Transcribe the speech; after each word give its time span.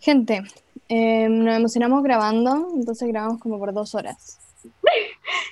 Gente, 0.00 0.42
eh, 0.88 1.28
nos 1.28 1.56
emocionamos 1.56 2.02
grabando, 2.02 2.68
entonces 2.74 3.08
grabamos 3.08 3.40
como 3.40 3.58
por 3.58 3.72
dos 3.72 3.94
horas. 3.94 4.38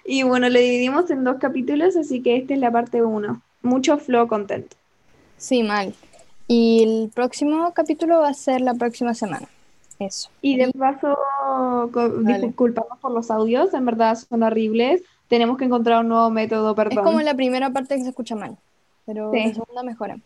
Y 0.05 0.23
bueno, 0.23 0.49
le 0.49 0.61
dividimos 0.61 1.11
en 1.11 1.23
dos 1.23 1.37
capítulos, 1.39 1.95
así 1.95 2.23
que 2.23 2.37
esta 2.39 2.55
es 2.55 2.61
la 2.61 2.71
parte 2.73 3.03
uno. 3.03 3.43
Mucho 3.61 3.99
flow 3.99 4.27
content. 4.27 4.73
Sí, 5.37 5.63
mal. 5.63 5.95
Y 6.47 6.83
el 6.83 7.11
próximo 7.15 7.73
capítulo 7.75 8.21
va 8.21 8.29
a 8.31 8.35
ser 8.35 8.63
la 8.63 8.73
próxima 8.73 9.13
semana. 9.13 9.47
Eso. 9.99 10.31
Y 10.41 10.57
de 10.57 10.73
paso, 10.73 11.15
disculpamos 12.41 12.99
por 13.01 13.11
los 13.13 13.31
audios, 13.31 13.75
en 13.75 13.85
verdad 13.85 14.17
son 14.17 14.43
horribles. 14.43 15.03
Tenemos 15.29 15.59
que 15.59 15.67
encontrar 15.67 16.01
un 16.01 16.09
nuevo 16.09 16.31
método, 16.31 16.71
Es 16.71 16.77
perdón. 16.77 17.05
como 17.05 17.21
la 17.21 17.35
primera 17.35 17.69
parte 17.71 17.97
que 17.97 18.03
se 18.03 18.09
escucha 18.09 18.35
mal, 18.35 18.57
pero 19.05 19.31
Sí. 19.31 19.45
la 19.45 19.55
segunda 19.55 19.83
mejora. 19.83 20.17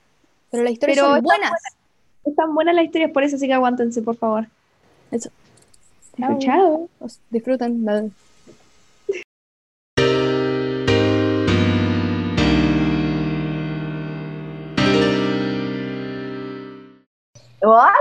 Pero 0.53 0.63
las 0.63 0.73
historias 0.75 0.99
Pero 0.99 1.15
son 1.15 1.23
buenas. 1.25 1.51
Están 2.25 2.55
buenas 2.55 2.75
las 2.75 2.85
historias, 2.85 3.11
por 3.11 3.23
eso 3.25 3.37
así 3.37 3.47
que 3.47 3.53
aguántense, 3.55 4.03
por 4.03 4.17
favor. 4.17 4.47
Eso. 5.11 5.31
Chao. 6.19 6.39
Chao. 6.39 6.89
Os- 7.01 7.21
Disfruten. 7.31 7.85
Bye. 7.85 8.11
Hola. 17.63 17.93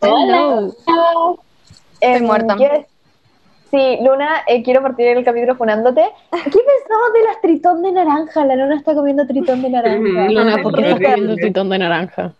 Hola. 0.00 0.70
Hello. 0.86 1.38
Em, 2.00 2.22
muerta. 2.24 2.56
¿Quieres- 3.74 3.98
Sí, 3.98 4.04
Luna, 4.04 4.42
eh, 4.46 4.62
quiero 4.62 4.82
partir 4.82 5.08
el 5.08 5.24
capítulo 5.24 5.54
funándote. 5.56 6.02
¿Qué 6.30 6.38
pensabas 6.44 7.12
de 7.14 7.22
las 7.24 7.40
tritón 7.42 7.82
de 7.82 7.92
naranja? 7.92 8.44
La 8.44 8.56
Luna 8.56 8.76
está 8.76 8.94
comiendo 8.94 9.26
tritón 9.26 9.62
de 9.62 9.70
naranja. 9.70 9.98
Ujú. 9.98 10.32
Luna, 10.32 10.56
¿por 10.62 10.74
qué 10.74 10.80
estás 10.90 11.00
comiendo 11.02 11.34
tritón 11.36 11.68
de 11.70 11.78
naranja? 11.78 12.32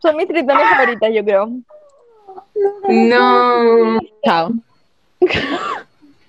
Son 0.00 0.16
mis 0.16 0.26
tritones 0.28 0.68
favoritas, 0.68 1.10
yo 1.12 1.24
creo. 1.24 1.50
No. 2.88 3.98
Chao. 4.24 4.50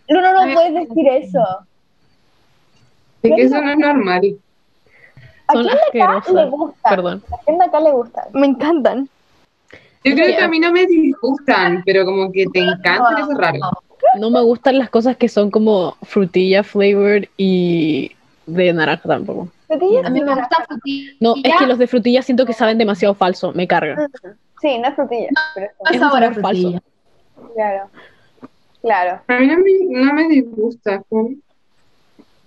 Luna, 0.10 0.34
no 0.34 0.54
puedes 0.54 0.74
decir 0.74 1.08
eso. 1.08 1.40
Es 3.24 3.32
que 3.36 3.42
eso 3.44 3.62
no 3.62 3.72
es 3.72 3.78
normal. 3.78 4.36
¿A 5.48 5.54
Son 5.54 5.64
quién 5.64 5.78
de 5.94 6.02
acá 6.14 6.32
le 6.34 6.50
gusta? 6.50 6.90
Perdón. 6.90 7.24
¿A 7.32 7.38
quién 7.46 7.58
de 7.58 7.66
acá 7.66 7.80
le 7.80 7.92
gustan? 7.92 8.24
Me 8.34 8.48
encantan. 8.48 9.10
Yo 10.04 10.16
creo 10.16 10.38
que 10.38 10.44
a 10.44 10.48
mí 10.48 10.60
no 10.60 10.72
me 10.72 10.86
disgustan, 10.86 11.82
pero 11.86 12.06
como 12.06 12.32
que 12.32 12.46
te 12.48 12.60
encantan, 12.60 13.18
eso 13.20 13.32
es 13.32 13.38
raro. 13.38 13.60
No 14.20 14.30
me 14.30 14.42
gustan 14.42 14.78
las 14.78 14.90
cosas 14.90 15.16
que 15.18 15.30
son 15.30 15.50
como 15.50 15.96
frutilla 16.04 16.64
flavored 16.64 17.26
y 17.38 18.12
de 18.46 18.74
naranja 18.74 19.08
tampoco. 19.08 19.48
¿Frutillas? 19.68 20.06
A 20.06 20.10
mí 20.10 20.22
me 20.22 20.36
gusta 20.36 20.66
frutilla. 20.68 21.12
No, 21.20 21.36
es 21.44 21.54
que 21.58 21.66
los 21.68 21.78
de 21.78 21.88
frutilla 21.88 22.22
siento 22.22 22.46
que 22.46 22.54
saben 22.54 22.78
demasiado 22.78 23.16
falso, 23.16 23.54
me 23.54 23.68
carga. 23.68 24.08
Sí, 24.62 24.78
no 24.78 24.90
es 24.90 24.96
frutilla, 24.96 25.30
pero 25.56 25.66
es 25.68 25.72
No 25.80 25.92
Es 25.92 25.96
un 25.96 26.00
sabor 26.10 26.42
falso. 26.42 26.62
frutilla. 26.62 26.82
claro. 27.56 27.90
Claro, 28.82 29.22
A 29.30 29.40
mí 29.40 29.48
no 29.48 29.58
me, 29.60 30.06
no 30.06 30.14
me 30.14 30.28
disgusta. 30.28 31.02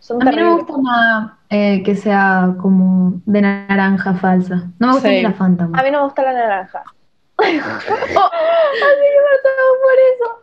son 0.01 0.23
A 0.23 0.31
mí 0.31 0.37
no 0.37 0.51
me 0.51 0.55
gusta 0.62 0.75
nada 0.83 1.39
eh, 1.49 1.83
que 1.83 1.95
sea 1.97 2.55
como 2.61 3.15
de 3.25 3.41
naranja 3.41 4.12
falsa. 4.15 4.71
No 4.79 4.89
me 4.89 4.93
gusta 4.93 5.09
Sí. 5.09 5.15
ni 5.17 5.23
la 5.23 5.33
Fanta. 5.33 5.65
A 5.65 5.83
mí 5.83 5.91
no 5.91 5.99
me 6.01 6.05
gusta 6.05 6.23
la 6.23 6.33
naranja. 6.34 6.83
Así 7.39 7.56
que 7.56 9.20
partamos 9.31 9.77
por 9.83 9.98
eso. 10.15 10.42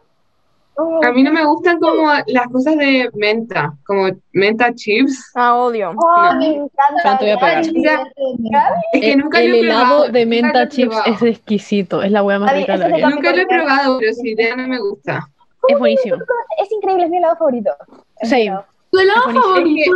Oh. 0.75 1.05
A 1.05 1.11
mí 1.11 1.22
no 1.22 1.31
me 1.31 1.45
gustan 1.45 1.80
como 1.80 2.08
las 2.27 2.47
cosas 2.52 2.75
de 2.77 3.08
menta, 3.13 3.73
como 3.85 4.09
menta 4.31 4.73
chips. 4.73 5.31
Ah, 5.35 5.55
odio. 5.55 5.91
Oh, 5.95 6.23
No. 6.33 6.39
me 6.39 6.47
encanta. 6.47 7.03
Ya 7.03 7.17
te 7.19 7.25
voy 7.25 7.31
a 7.33 7.38
pegar. 7.39 7.63
Gaby. 7.63 7.83
Ya. 7.83 8.69
Es 8.94 9.02
que 9.02 9.11
El, 9.11 9.19
nunca 9.19 9.39
el 9.41 9.50
lo 9.52 9.55
he 9.55 9.59
helado 9.59 9.85
probado, 9.85 10.11
de 10.11 10.25
menta 10.25 10.67
chips 10.69 10.95
es 11.05 11.22
exquisito, 11.22 12.02
es 12.02 12.11
la 12.11 12.23
hueá 12.23 12.39
más 12.39 12.53
rica 12.55 12.73
de 12.73 12.77
la 12.80 12.88
vida. 12.88 13.07
el 13.07 13.13
Nunca 13.16 13.31
lo 13.33 13.41
he 13.41 13.45
probado, 13.45 14.00
pero 14.00 14.13
si 14.13 14.30
idea 14.31 14.55
no 14.55 14.67
me 14.67 14.80
gusta. 14.80 15.28
Es 15.67 15.78
buenísimo. 15.78 16.17
Es 16.61 16.72
increíble, 16.72 17.03
es 17.05 17.09
mi 17.11 17.17
helado 17.17 17.35
favorito. 17.38 17.72
Es 18.19 18.30
mi 18.31 18.38
Same. 18.38 18.44
helado. 18.47 18.66
Tu 18.91 19.00
helado 19.00 19.22
favorito. 19.31 19.91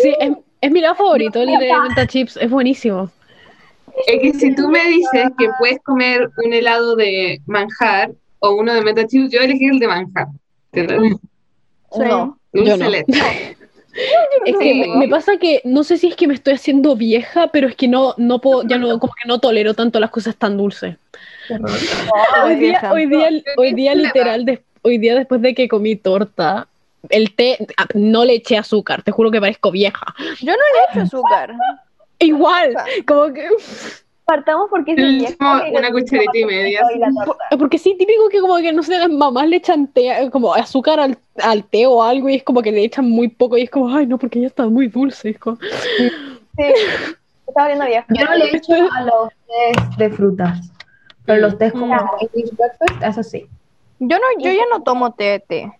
Sí, 0.00 0.14
es, 0.20 0.32
es 0.60 0.70
mi 0.70 0.78
helado 0.78 0.94
favorito, 0.94 1.40
el 1.40 1.48
de 1.58 1.72
menta 1.82 2.06
chips, 2.06 2.36
es 2.36 2.48
buenísimo. 2.48 3.10
Es 4.06 4.20
que 4.20 4.32
si 4.34 4.54
tú 4.54 4.68
me 4.68 4.84
dices 4.88 5.30
que 5.38 5.48
puedes 5.58 5.78
comer 5.82 6.30
un 6.44 6.52
helado 6.52 6.96
de 6.96 7.40
manjar 7.46 8.12
o 8.40 8.54
uno 8.54 8.72
de 8.74 8.82
menta 8.82 9.06
chips, 9.06 9.30
yo 9.30 9.40
elegí 9.40 9.66
el 9.66 9.78
de 9.78 9.86
manjar. 9.86 10.26
¿Entiendes? 10.72 11.16
No. 11.98 12.38
Dulce 12.52 12.70
Yo 12.70 12.76
no. 12.76 12.90
leche. 12.90 13.56
Es 14.46 14.56
que 14.56 14.74
me, 14.74 14.96
me 14.96 15.06
pasa 15.08 15.36
que 15.36 15.60
no 15.64 15.84
sé 15.84 15.98
si 15.98 16.08
es 16.08 16.16
que 16.16 16.26
me 16.26 16.32
estoy 16.32 16.54
haciendo 16.54 16.96
vieja, 16.96 17.48
pero 17.48 17.68
es 17.68 17.76
que 17.76 17.88
no, 17.88 18.14
no 18.16 18.40
puedo, 18.40 18.62
ya 18.66 18.78
no, 18.78 18.98
como 18.98 19.12
que 19.12 19.28
no 19.28 19.38
tolero 19.38 19.74
tanto 19.74 20.00
las 20.00 20.08
cosas 20.10 20.34
tan 20.34 20.56
dulces. 20.56 20.96
Hoy 22.42 22.54
día, 22.56 22.80
hoy 22.90 23.04
día, 23.06 23.28
hoy 23.58 23.74
día 23.74 23.94
literal, 23.94 24.46
des- 24.46 24.60
hoy 24.80 24.96
día 24.96 25.14
después 25.14 25.42
de 25.42 25.54
que 25.54 25.68
comí 25.68 25.96
torta, 25.96 26.68
el 27.10 27.34
té, 27.34 27.58
ah, 27.76 27.86
no 27.92 28.24
le 28.24 28.36
eché 28.36 28.56
azúcar, 28.56 29.02
te 29.02 29.12
juro 29.12 29.30
que 29.30 29.40
parezco 29.40 29.70
vieja. 29.70 30.06
Yo 30.40 30.52
no 30.52 30.58
le 30.58 30.92
echo 30.92 31.00
azúcar. 31.02 31.54
Igual, 32.22 32.74
como 33.06 33.32
que, 33.32 33.48
Partamos 34.24 34.70
porque 34.70 34.94
que 34.94 35.02
una 35.40 35.90
cucharita 35.90 36.38
y 36.38 36.44
media, 36.44 36.80
torta. 37.24 37.44
porque 37.58 37.76
sí, 37.76 37.96
típico 37.98 38.28
que 38.28 38.40
como 38.40 38.56
que, 38.58 38.72
no 38.72 38.82
sé, 38.84 38.96
las 38.98 39.10
mamás 39.10 39.48
le 39.48 39.56
echan 39.56 39.88
té, 39.88 40.30
como 40.30 40.54
azúcar 40.54 41.00
al, 41.00 41.18
al 41.42 41.64
té 41.64 41.86
o 41.86 42.02
algo 42.02 42.28
y 42.28 42.36
es 42.36 42.42
como 42.44 42.62
que 42.62 42.70
le 42.70 42.84
echan 42.84 43.10
muy 43.10 43.28
poco 43.28 43.58
y 43.58 43.62
es 43.62 43.70
como, 43.70 43.94
ay 43.94 44.06
no, 44.06 44.18
porque 44.18 44.40
ya 44.40 44.46
está 44.46 44.64
muy 44.68 44.86
dulce. 44.86 45.30
Es 45.30 45.38
como, 45.38 45.58
Sí, 45.58 46.10
está 47.48 47.60
volviendo 47.62 47.84
vieja. 47.84 48.06
Yo 48.10 48.24
no 48.24 48.34
le 48.36 48.56
echo 48.56 48.72
a 48.74 49.00
los 49.02 49.28
tés 49.48 49.96
de 49.98 50.10
frutas. 50.10 50.70
Pero 51.26 51.40
los 51.40 51.58
tés 51.58 51.72
como 51.72 51.86
Mm. 51.94 52.08
English 52.20 52.56
breakfast, 52.56 53.02
eso 53.02 53.22
sí. 53.22 53.46
Yo 53.98 54.16
no, 54.18 54.24
yo 54.38 54.50
ya 54.52 54.64
no 54.70 54.82
tomo 54.82 55.12
té, 55.14 55.40
té. 55.46 55.70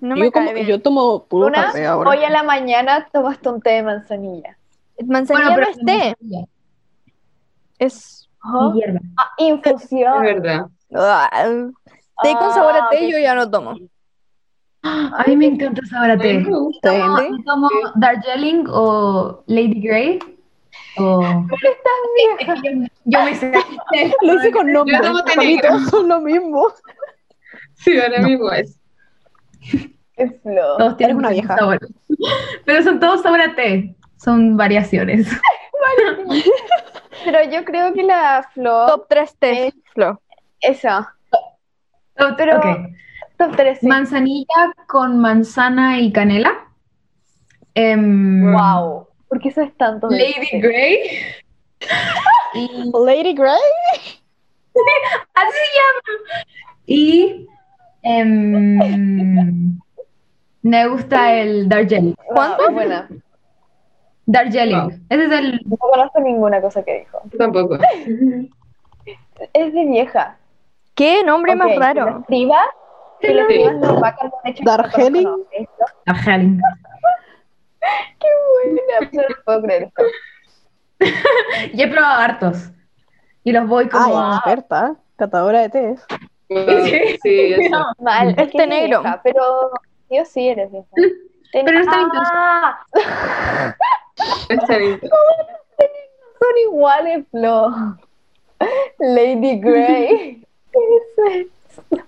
No 0.00 0.16
me 0.16 0.26
yo, 0.26 0.32
como- 0.32 0.46
cae 0.46 0.54
bien. 0.54 0.66
yo 0.66 0.80
tomo 0.82 1.24
puro 1.24 1.46
Una, 1.46 1.66
café 1.66 1.86
ahora. 1.86 2.10
hoy 2.10 2.24
en 2.24 2.32
la 2.32 2.42
mañana 2.42 3.08
tomaste 3.12 3.48
un 3.48 3.60
té 3.62 3.70
de 3.70 3.82
manzanilla. 3.84 4.56
Manzanilla 5.06 5.56
no 5.56 5.62
es 5.62 5.78
té, 5.84 6.16
es 7.78 8.28
hierba. 8.74 9.00
Ah, 9.18 9.30
Es 9.38 9.46
infusión. 9.48 10.22
verdad. 10.22 10.66
Ah, 10.94 11.30
té 12.22 12.32
con 12.34 12.52
sabor 12.52 12.74
a 12.74 12.84
Ah, 12.84 12.88
té 12.90 13.10
yo 13.10 13.18
ya 13.18 13.34
no 13.34 13.50
tomo. 13.50 13.76
A 14.84 15.24
mí 15.26 15.36
me 15.36 15.46
encanta 15.46 15.80
el 15.80 15.88
sabor 15.88 16.10
a 16.10 16.18
té. 16.18 16.38
me 16.38 16.50
gusta. 16.50 16.90
Tomo, 16.90 17.42
tomo 17.44 17.68
Darjeeling 17.96 18.64
o 18.68 19.42
Lady 19.46 19.80
Grey. 19.80 20.18
O... 20.98 21.22
Yo 23.04 23.24
me 23.24 23.34
sé. 23.34 23.52
Lo 24.22 24.34
hice 24.34 24.52
con 24.52 24.72
nombre. 24.72 24.96
Yo 24.96 25.02
tomo 25.02 25.24
té 25.24 25.60
todos 25.62 25.82
son 25.90 26.08
lo 26.08 26.20
mismo. 26.20 26.66
Sí, 27.74 27.98
ahora 27.98 28.20
mismo 28.22 28.50
es. 28.52 28.78
Qué 30.16 30.28
flow. 30.42 30.78
Todos 30.78 30.96
tienen 30.96 31.16
una 31.16 31.30
vieja. 31.30 31.56
sabores. 31.56 31.88
Pero 32.64 32.82
son 32.82 33.00
todos 33.00 33.22
sabor 33.22 33.40
a 33.40 33.54
té. 33.54 33.94
Son 34.22 34.56
variaciones. 34.56 35.28
Pero 37.24 37.44
yo 37.50 37.64
creo 37.64 37.92
que 37.92 38.02
la 38.02 38.48
flor. 38.52 38.88
Top 38.88 39.06
3 39.08 39.36
té, 39.38 39.74
Flo. 39.94 40.20
Esa. 40.60 41.14
Pero- 42.36 42.58
Ok. 42.58 42.64
Top 43.38 43.56
3. 43.56 43.78
Sí. 43.80 43.86
Manzanilla 43.86 44.72
con 44.86 45.18
manzana 45.18 45.98
y 46.00 46.12
canela. 46.12 46.68
Em, 47.74 48.52
Wow. 48.52 49.08
¿Por 49.28 49.40
qué 49.40 49.48
eso 49.48 49.62
es 49.62 49.74
tanto? 49.76 50.08
de 50.08 50.18
Lady? 50.18 50.60
Grey. 50.60 51.00
Y 52.54 52.68
Lady 53.06 53.34
Grey. 53.34 53.56
así 55.34 55.52
se 55.52 55.78
llama. 55.78 56.44
Y 56.86 57.46
em, 58.02 59.78
me 60.62 60.86
gusta 60.88 61.34
el 61.34 61.68
Darjeeling. 61.68 62.14
¿Cuánto? 62.26 62.64
Wow, 62.64 62.72
buena. 62.74 63.08
Darjeeling. 64.26 64.80
Wow. 64.80 64.90
Ese 65.08 65.24
es 65.24 65.32
el. 65.32 65.60
No 65.66 65.76
conozco 65.76 66.20
ninguna 66.20 66.60
cosa 66.60 66.82
que 66.84 67.00
dijo. 67.00 67.20
Tampoco. 67.38 67.78
Es 69.54 69.72
de 69.72 69.84
vieja. 69.86 70.36
¿Qué 70.94 71.24
nombre 71.24 71.56
más 71.56 71.74
raro? 71.76 72.20
escriba. 72.20 72.60
Que. 73.20 73.34
Darjeeling. 74.62 75.24
No, 75.24 75.36
esto. 75.52 75.84
Darjeeling. 76.06 76.60
Qué 78.20 78.28
buena. 78.64 79.10
No 79.12 79.22
lo 79.22 79.34
puedo 79.44 79.62
creer 79.62 79.82
esto. 79.84 80.02
Yo 81.74 81.84
he 81.84 81.88
probado 81.88 82.20
hartos. 82.20 82.70
Y 83.42 83.50
los 83.52 83.66
voy 83.66 83.88
como. 83.88 84.04
Ay, 84.20 84.36
experta. 84.36 84.94
Catadora 85.16 85.62
de 85.62 85.68
té. 85.68 85.96
Sí, 87.22 87.54
eso. 87.54 87.84
Mal. 87.98 88.30
Este 88.30 88.42
Es 88.42 88.50
que 88.52 88.58
es 88.62 88.68
negro. 88.68 89.00
vieja, 89.02 89.20
pero 89.24 89.70
yo 90.10 90.24
sí 90.24 90.48
eres 90.48 90.70
vieja. 90.70 90.86
Ten- 90.94 91.64
Pero 91.64 91.72
no 91.72 91.80
está 91.80 92.08
ah. 92.14 92.86
son 96.38 96.58
iguales, 96.68 97.24
Flo. 97.30 97.70
Lady 98.98 99.60
Grey. 99.60 100.46
¿Qué 100.72 100.78
es 100.78 101.46
eso? 101.46 102.02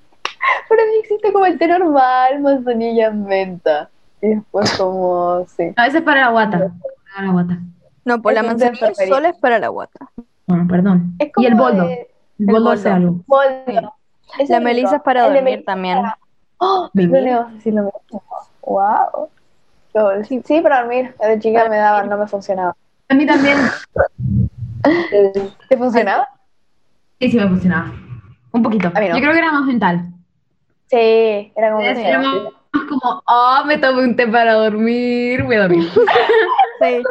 Pero 0.68 0.82
existe 1.00 1.32
como 1.32 1.46
el 1.46 1.58
té 1.58 1.68
normal, 1.68 2.40
manzanilla 2.40 3.06
en 3.08 3.24
menta. 3.24 3.90
Y 4.22 4.28
después 4.28 4.72
como, 4.76 5.44
sí. 5.48 5.72
A 5.76 5.84
veces 5.86 6.02
para 6.02 6.22
la 6.22 6.28
guata. 6.30 6.72
Para 7.14 7.26
la 7.26 7.32
guata. 7.32 7.58
No, 8.04 8.20
pues 8.22 8.34
la 8.34 8.40
Es 8.42 8.46
té 8.46 8.70
manzanilla 8.70 8.94
solo 9.14 9.28
es 9.28 9.36
para 9.38 9.58
la 9.58 9.68
guata. 9.68 10.10
Bueno, 10.46 10.66
perdón. 10.68 11.14
Es 11.18 11.32
como 11.32 11.44
Y 11.44 11.50
el 11.50 11.54
boldo. 11.54 11.86
de- 11.86 12.10
Boldo 12.38 12.70
hace 12.70 12.90
algo. 12.90 13.20
Boldo. 13.26 13.94
La 14.48 14.58
rico. 14.58 14.96
es 14.96 15.02
para 15.02 15.26
El 15.26 15.34
dormir 15.34 15.64
también. 15.64 15.98
para- 15.98 16.18
¡Oh! 16.58 16.88
Negó, 16.94 17.46
sí, 17.62 17.70
lo 17.70 17.82
mismo. 17.84 18.22
Wow. 18.62 19.28
Cool. 19.94 20.26
Sí, 20.44 20.60
para 20.60 20.80
dormir. 20.80 21.14
De 21.20 21.38
chica 21.38 21.68
me 21.68 21.76
daba, 21.76 22.02
no 22.02 22.18
me 22.18 22.26
funcionaba. 22.26 22.76
A 23.08 23.14
mí 23.14 23.26
también. 23.26 23.56
¿Te 25.68 25.76
funcionaba? 25.76 26.28
Sí, 27.20 27.30
sí 27.30 27.36
me 27.36 27.48
funcionaba. 27.48 27.92
Un 28.52 28.62
poquito. 28.62 28.90
A 28.92 29.00
mí 29.00 29.08
no. 29.08 29.14
Yo 29.14 29.20
creo 29.20 29.32
que 29.32 29.38
era 29.38 29.52
más 29.52 29.64
mental. 29.64 30.06
Sí, 30.88 31.52
era 31.56 31.70
como 31.70 31.82
Era 31.82 32.18
más 32.18 32.36
como, 32.88 33.22
oh, 33.26 33.62
me 33.66 33.78
tomé 33.78 34.02
un 34.02 34.16
té 34.16 34.26
para 34.26 34.54
dormir, 34.54 35.44
voy 35.44 35.56
a 35.56 35.60
dormir. 35.60 35.88
Sí. 36.80 37.02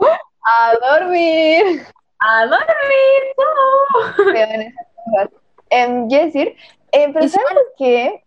a 0.00 0.72
dormir. 0.80 1.82
¡A 2.20 2.46
dormir! 2.46 3.22
no. 3.36 4.34
Esas 4.34 4.86
cosas. 5.04 5.28
Em, 5.70 6.08
quiero 6.08 6.26
decir, 6.26 6.56
eh, 6.92 7.10
pero 7.12 7.24
Y 7.24 7.28
¿sabes 7.28 7.48
por 7.52 7.62
qué? 7.76 8.22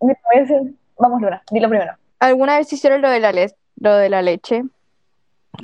Vamos, 1.00 1.21
Luna, 1.21 1.41
dilo 1.50 1.69
primero. 1.69 1.94
¿Alguna 2.19 2.57
vez 2.57 2.71
hicieron 2.71 3.01
lo 3.01 3.09
de 3.09 3.21
la, 3.21 3.31
lo 3.81 3.95
de 3.95 4.10
la 4.10 4.22
leche? 4.22 4.63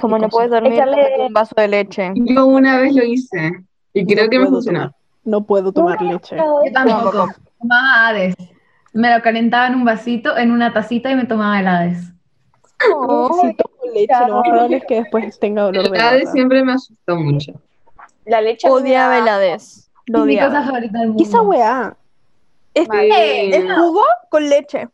Como 0.01 0.15
¿Qué 0.17 0.21
no 0.23 0.29
cosa? 0.29 0.37
puedes 0.37 0.51
dormir, 0.51 0.79
tómate 0.83 1.15
un 1.27 1.33
vaso 1.33 1.55
de 1.55 1.67
leche. 1.67 2.11
Yo 2.15 2.45
una 2.47 2.77
vez 2.79 2.93
lo 2.93 3.03
hice 3.03 3.63
y 3.93 4.05
creo 4.05 4.25
No 4.25 4.29
que 4.29 4.39
me 4.39 4.47
funcionó. 4.47 4.79
tomar- 4.79 4.95
No 5.23 5.41
puedo 5.45 5.71
tomar 5.71 6.01
leche. 6.01 6.35
Yo 6.37 6.59
tampoco. 6.73 7.29
Tomaba 7.59 8.07
Hades. 8.07 8.35
Me 8.93 9.15
lo 9.15 9.21
calentaba 9.21 9.67
en 9.67 9.75
un 9.75 9.85
vasito, 9.85 10.35
en 10.37 10.51
una 10.51 10.73
tacita 10.73 11.11
y 11.11 11.15
me 11.15 11.25
tomaba 11.25 11.59
el 11.59 11.67
Hades. 11.67 12.11
Oh, 12.95 13.39
Si 13.41 13.53
tomo 13.55 13.93
leche, 13.93 14.13
lo 14.27 14.35
más 14.35 14.43
probable 14.49 14.77
es 14.77 14.85
que 14.85 14.95
después 15.01 15.39
tenga 15.39 15.63
dolor 15.63 15.83
de 15.83 15.89
de 15.91 15.97
guata. 15.97 16.31
siempre 16.31 16.63
me 16.63 16.73
asustó 16.73 17.15
mucho. 17.15 17.53
La 18.25 18.41
leche. 18.41 18.67
odiaba 18.69 19.17
el 19.19 19.27
Hades. 19.27 19.89
Lo 20.07 20.19
Es 20.19 20.25
mi 20.25 20.31
odiaba. 20.33 20.49
cosa 20.53 20.65
favorita 20.65 20.99
del 20.99 21.07
mundo. 21.09 21.23
¿Qué 21.23 21.29
esa 21.29 21.41
weá? 21.41 21.97
Es, 22.73 22.87
es 22.91 23.73
jugo 23.75 24.01
con 24.29 24.47
leche. 24.49 24.87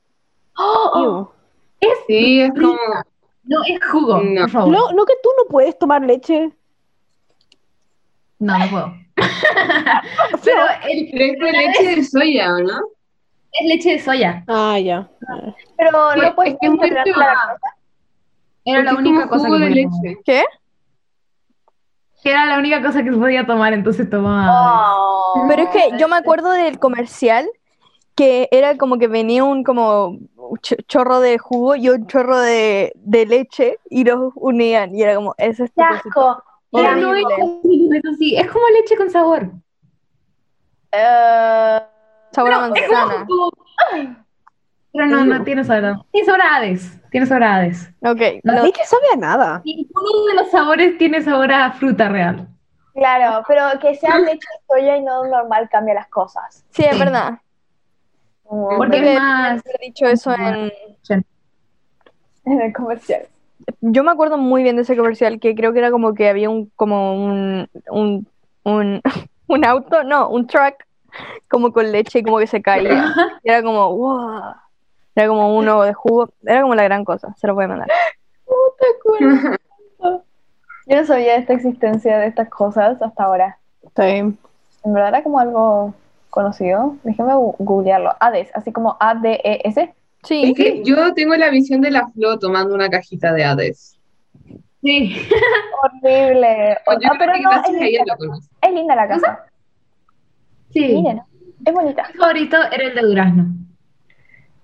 Ew. 0.57 1.27
Sí, 2.07 2.41
es 2.41 2.51
como. 2.53 2.77
No, 3.43 3.57
es 3.67 3.79
jugo, 3.91 4.21
No. 4.21 4.41
por 4.41 4.49
favor. 4.49 4.71
No, 4.71 4.91
no 4.93 5.05
que 5.05 5.13
tú 5.21 5.29
no 5.37 5.45
puedes 5.49 5.77
tomar 5.77 6.01
leche. 6.01 6.51
No, 8.39 8.57
no 8.57 8.69
puedo. 8.69 8.93
Pero 10.43 10.61
el- 10.89 11.09
Pero 11.11 11.25
es 11.25 11.39
de 11.39 11.51
leche 11.51 11.95
de 11.95 12.03
soya, 12.03 12.55
¿o 12.55 12.59
no? 12.59 12.79
es 13.55 13.67
leche 13.67 13.91
de 13.91 13.99
soya. 13.99 14.43
Ah, 14.47 14.79
ya. 14.79 15.07
Pero 15.77 15.91
Pues, 15.91 16.23
no 16.23 16.35
puedes 16.35 16.53
es 16.53 16.59
que 16.59 16.67
es 16.67 16.73
muy 16.73 16.89
la. 16.89 17.03
Era 18.65 18.81
la 18.83 18.95
única 18.95 19.27
como 19.27 19.29
cosa 19.29 19.45
jugo 19.47 19.57
que 19.59 19.63
de 19.65 19.69
podía 19.69 19.83
tomar. 19.89 20.03
leche. 20.03 20.21
¿Qué? 20.25 20.43
Era 22.25 22.45
la 22.45 22.57
única 22.57 22.81
cosa 22.81 23.03
que 23.03 23.11
podía 23.11 23.45
tomar, 23.45 23.73
entonces 23.73 24.09
tomaba. 24.09 24.93
Oh. 24.95 25.45
Pero 25.49 25.63
es 25.63 25.69
que 25.69 25.91
yo 25.99 26.07
me 26.07 26.15
acuerdo 26.15 26.51
del 26.51 26.79
comercial 26.79 27.47
que 28.15 28.47
era 28.51 28.77
como 28.77 28.97
que 28.97 29.07
venía 29.07 29.43
un 29.43 29.63
como 29.63 30.17
chorro 30.57 31.19
de 31.19 31.37
jugo 31.37 31.75
y 31.75 31.89
un 31.89 32.07
chorro 32.07 32.37
de, 32.39 32.91
de 32.95 33.25
leche 33.25 33.77
y 33.89 34.03
los 34.03 34.31
unían 34.35 34.95
y 34.95 35.03
era 35.03 35.15
como 35.15 35.33
ese 35.37 35.65
es 35.65 35.73
tu 35.73 35.81
¡Qué 35.81 35.87
cosita. 35.87 36.09
asco! 36.09 36.43
No 36.71 36.81
es 36.81 36.97
no 37.01 37.95
es 37.95 38.05
así. 38.15 38.35
Es 38.35 38.49
como 38.51 38.65
leche 38.69 38.95
con 38.97 39.09
sabor. 39.09 39.49
Eh, 40.91 41.79
sabor 42.31 42.53
a 42.53 42.55
Es 42.55 42.89
manzana. 42.89 43.27
Pero 44.91 45.07
no, 45.07 45.25
no 45.25 45.43
tiene 45.43 45.63
sabor. 45.63 46.05
Tiene 46.11 46.25
sabor 46.25 46.41
a 46.41 46.55
Hades. 46.55 46.99
Tiene 47.11 47.25
sabor 47.25 47.43
a 47.43 47.55
Hades. 47.55 47.89
Ok, 48.01 48.21
La 48.43 48.53
lo- 48.57 48.63
leche 48.63 48.83
sabe 48.85 49.03
a 49.13 49.17
nada. 49.17 49.61
Ninguno 49.65 50.25
de 50.29 50.33
los 50.35 50.51
sabores 50.51 50.97
tiene 50.97 51.21
sabor 51.21 51.51
a 51.51 51.71
fruta 51.73 52.09
real. 52.09 52.47
claro, 52.93 53.43
pero 53.47 53.65
que 53.79 53.95
sea 53.95 54.19
leche 54.19 54.33
de 54.37 54.65
soya 54.67 54.97
y 54.97 55.01
no 55.03 55.25
normal 55.25 55.67
cambia 55.71 55.95
las 55.95 56.07
cosas. 56.09 56.63
sí, 56.69 56.83
es 56.85 56.97
verdad. 56.99 57.39
Como 58.53 58.77
Porque 58.77 59.01
que 59.01 59.13
es 59.13 59.19
más. 59.19 59.63
he 59.65 59.85
dicho 59.85 60.05
eso 60.05 60.31
en... 60.31 60.71
en 62.45 62.61
el 62.61 62.71
comercial. 62.71 63.23
Yo 63.81 64.03
me 64.03 64.11
acuerdo 64.11 64.37
muy 64.37 64.61
bien 64.61 64.75
de 64.75 64.83
ese 64.83 64.95
comercial 64.95 65.39
que 65.39 65.55
creo 65.55 65.73
que 65.73 65.79
era 65.79 65.89
como 65.89 66.13
que 66.13 66.29
había 66.29 66.51
un 66.51 66.69
como 66.75 67.15
un 67.15 67.67
un, 67.89 68.27
un, 68.63 69.01
un 69.47 69.65
auto, 69.65 70.03
no, 70.03 70.29
un 70.29 70.45
truck 70.45 70.75
como 71.49 71.73
con 71.73 71.91
leche 71.91 72.19
y 72.19 72.23
como 72.23 72.37
que 72.37 72.45
se 72.45 72.61
caía. 72.61 73.11
Y 73.43 73.49
era 73.49 73.63
como, 73.63 73.95
wow. 73.95 74.53
Era 75.15 75.27
como 75.27 75.57
uno 75.57 75.81
de 75.81 75.93
jugo. 75.93 76.29
Era 76.45 76.61
como 76.61 76.75
la 76.75 76.83
gran 76.83 77.03
cosa. 77.03 77.33
Se 77.37 77.47
lo 77.47 77.55
voy 77.55 77.65
a 77.65 77.69
mandar. 77.69 77.87
Yo 80.85 80.95
no 80.95 81.05
sabía 81.05 81.33
de 81.33 81.39
esta 81.39 81.53
existencia 81.53 82.19
de 82.19 82.27
estas 82.27 82.49
cosas 82.49 83.01
hasta 83.01 83.23
ahora. 83.23 83.57
Bien. 83.97 84.37
En 84.83 84.93
verdad 84.93 85.09
era 85.09 85.23
como 85.23 85.39
algo 85.39 85.95
conocido. 86.33 86.97
Déjame 87.03 87.33
googlearlo. 87.59 88.15
Hades, 88.19 88.49
así 88.55 88.71
como 88.71 88.97
A-D-E-S. 88.99 89.93
Sí. 90.23 90.43
Es 90.45 90.53
que 90.55 90.83
yo 90.83 91.13
tengo 91.13 91.35
la 91.35 91.49
visión 91.49 91.81
de 91.81 91.91
la 91.91 92.07
Flo 92.09 92.39
tomando 92.39 92.73
una 92.73 92.89
cajita 92.89 93.33
de 93.33 93.43
Hades. 93.43 93.99
Sí. 94.81 95.15
Horrible. 96.01 96.77
Ah, 96.87 97.15
pero 97.19 97.33
no, 97.37 97.51
es 97.51 97.69
linda, 97.69 98.03
lo 98.07 98.17
conocí. 98.17 98.49
es 98.61 98.71
linda 98.73 98.95
la 98.95 99.07
casa. 99.07 99.45
Sí. 100.71 100.95
Miren, 100.95 101.21
es 101.65 101.73
bonita. 101.73 102.09
Mi 102.11 102.19
favorito 102.19 102.57
era 102.71 102.83
el 102.83 102.95
de 102.95 103.01
durazno. 103.01 103.45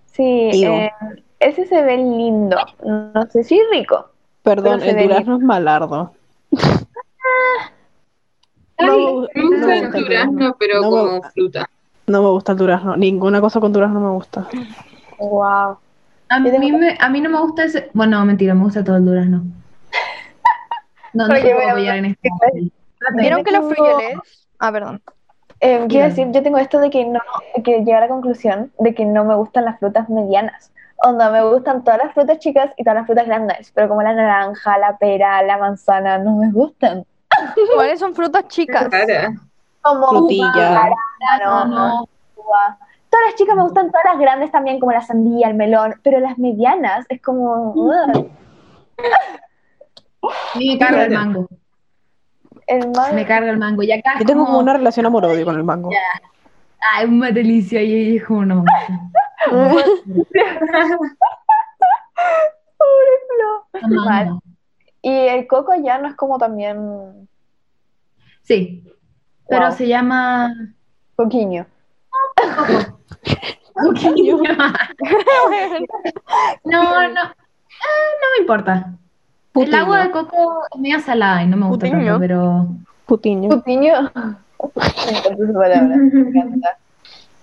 Sí, 0.07 0.49
eh, 0.65 0.91
ese 1.39 1.67
se 1.67 1.83
ve 1.83 1.97
lindo. 1.97 2.57
No 2.83 3.25
sé 3.29 3.43
si 3.43 3.61
rico. 3.71 4.09
Perdón, 4.41 4.81
el 4.81 5.07
durazno 5.07 5.37
es 5.37 5.43
malardo. 5.43 6.13
No, 8.79 9.27
Me 9.33 9.41
gusta 9.43 9.65
no, 9.67 9.71
el 9.73 9.91
no, 9.91 9.99
durazno, 9.99 10.55
pero 10.59 10.81
no 10.81 10.89
como 10.89 11.11
gusta. 11.11 11.31
fruta. 11.31 11.69
No 12.07 12.23
me 12.23 12.29
gusta 12.29 12.51
el 12.53 12.57
durazno. 12.57 12.97
Ninguna 12.97 13.41
cosa 13.41 13.59
con 13.59 13.71
durazno 13.73 13.99
me 13.99 14.09
gusta. 14.11 14.47
Wow. 15.19 15.77
A 16.29 16.39
mí, 16.39 16.51
me- 16.71 16.97
a 16.99 17.09
mí 17.09 17.21
no 17.21 17.29
me 17.29 17.39
gusta 17.41 17.63
ese. 17.65 17.89
Bueno, 17.93 18.23
mentira, 18.25 18.53
me 18.53 18.63
gusta 18.63 18.83
todo 18.83 18.97
el 18.97 19.05
durazno. 19.05 19.43
No, 21.13 21.27
no 21.27 21.33
puedo 21.33 21.55
voy 21.55 21.63
a- 21.65 21.71
apoyar 21.71 21.97
en 21.97 22.05
este. 22.05 22.29
¿Vieron 23.15 23.43
que 23.43 23.51
los 23.51 23.67
frijoles? 23.67 24.47
Ah, 24.59 24.71
perdón. 24.71 25.01
Eh, 25.59 25.85
quiero 25.89 26.07
decir, 26.07 26.27
yo 26.31 26.43
tengo 26.43 26.57
esto 26.59 26.79
de 26.79 26.89
que 26.91 27.03
no, 27.03 27.19
que 27.63 27.79
llegué 27.79 27.93
a 27.95 28.01
la 28.01 28.07
conclusión 28.07 28.71
de 28.77 28.93
que 28.93 29.05
no 29.05 29.25
me 29.25 29.33
gustan 29.35 29.65
las 29.65 29.79
frutas 29.79 30.07
medianas. 30.09 30.71
Onda, 31.03 31.31
me 31.31 31.43
gustan 31.43 31.83
todas 31.83 31.99
las 32.03 32.13
frutas 32.13 32.37
chicas 32.39 32.71
y 32.77 32.83
todas 32.83 32.97
las 32.97 33.05
frutas 33.07 33.25
grandes, 33.25 33.71
pero 33.73 33.89
como 33.89 34.03
la 34.03 34.13
naranja, 34.13 34.77
la 34.77 34.97
pera, 34.97 35.41
la 35.41 35.57
manzana, 35.57 36.17
no 36.19 36.35
me 36.35 36.51
gustan. 36.51 37.05
¿Cuáles 37.75 37.99
son 37.99 38.15
frutas 38.15 38.47
chicas? 38.47 38.87
Como 39.81 40.09
Frutilla. 40.09 40.89
No, 41.65 42.07
uva. 42.35 42.77
Todas 43.09 43.25
las 43.25 43.35
chicas 43.35 43.55
me 43.55 43.63
gustan, 43.63 43.87
todas 43.91 44.05
las 44.05 44.19
grandes 44.19 44.51
también, 44.51 44.79
como 44.79 44.91
la 44.91 45.01
sandía, 45.01 45.47
el 45.47 45.55
melón, 45.55 45.95
pero 46.03 46.19
las 46.19 46.37
medianas 46.37 47.05
es 47.09 47.21
como... 47.21 47.73
me 50.55 50.77
carga 50.77 51.05
el 51.05 51.11
mango. 51.11 51.47
El 52.67 52.91
mango. 52.91 53.15
Me 53.15 53.25
carga 53.25 53.49
el 53.49 53.57
mango. 53.57 53.81
Y 53.81 53.91
acá 53.91 54.19
Yo 54.19 54.25
tengo 54.25 54.41
como, 54.41 54.57
como 54.57 54.59
una 54.59 54.73
relación 54.73 55.07
amor-odio 55.07 55.43
con 55.43 55.55
el 55.55 55.63
mango. 55.63 55.89
Ay, 56.93 57.05
una 57.07 57.31
delicia. 57.31 57.81
Y 57.81 58.17
es 58.17 58.25
como 58.25 58.45
no. 58.45 58.63
Flo. 63.81 64.41
Y 65.01 65.11
el 65.11 65.47
coco 65.47 65.73
ya 65.83 65.97
no 65.97 66.07
es 66.09 66.15
como 66.15 66.37
también 66.37 67.27
Sí. 68.43 68.83
Pero 69.47 69.67
Wow. 69.67 69.75
se 69.77 69.87
llama. 69.87 70.53
coquiño. 71.15 71.65
No, 76.65 76.83
no. 77.09 77.21
eh, 77.21 77.33
no 78.21 78.27
me 78.35 78.41
importa. 78.41 78.93
El 79.55 79.73
agua 79.73 80.03
de 80.05 80.11
coco 80.11 80.63
es 80.73 80.79
media 80.79 80.99
salada 80.99 81.43
y 81.43 81.47
no 81.47 81.57
me 81.57 81.65
gusta 81.67 81.87
Putiño. 81.87 82.05
tanto, 82.05 82.19
pero. 82.19 82.67
Putiño. 83.05 83.49
Putiño. 83.49 83.93
Me 84.75 85.17
encanta 85.17 85.43
esa 85.43 85.53
palabra, 85.53 85.87
me 85.95 86.19
encanta. 86.29 86.77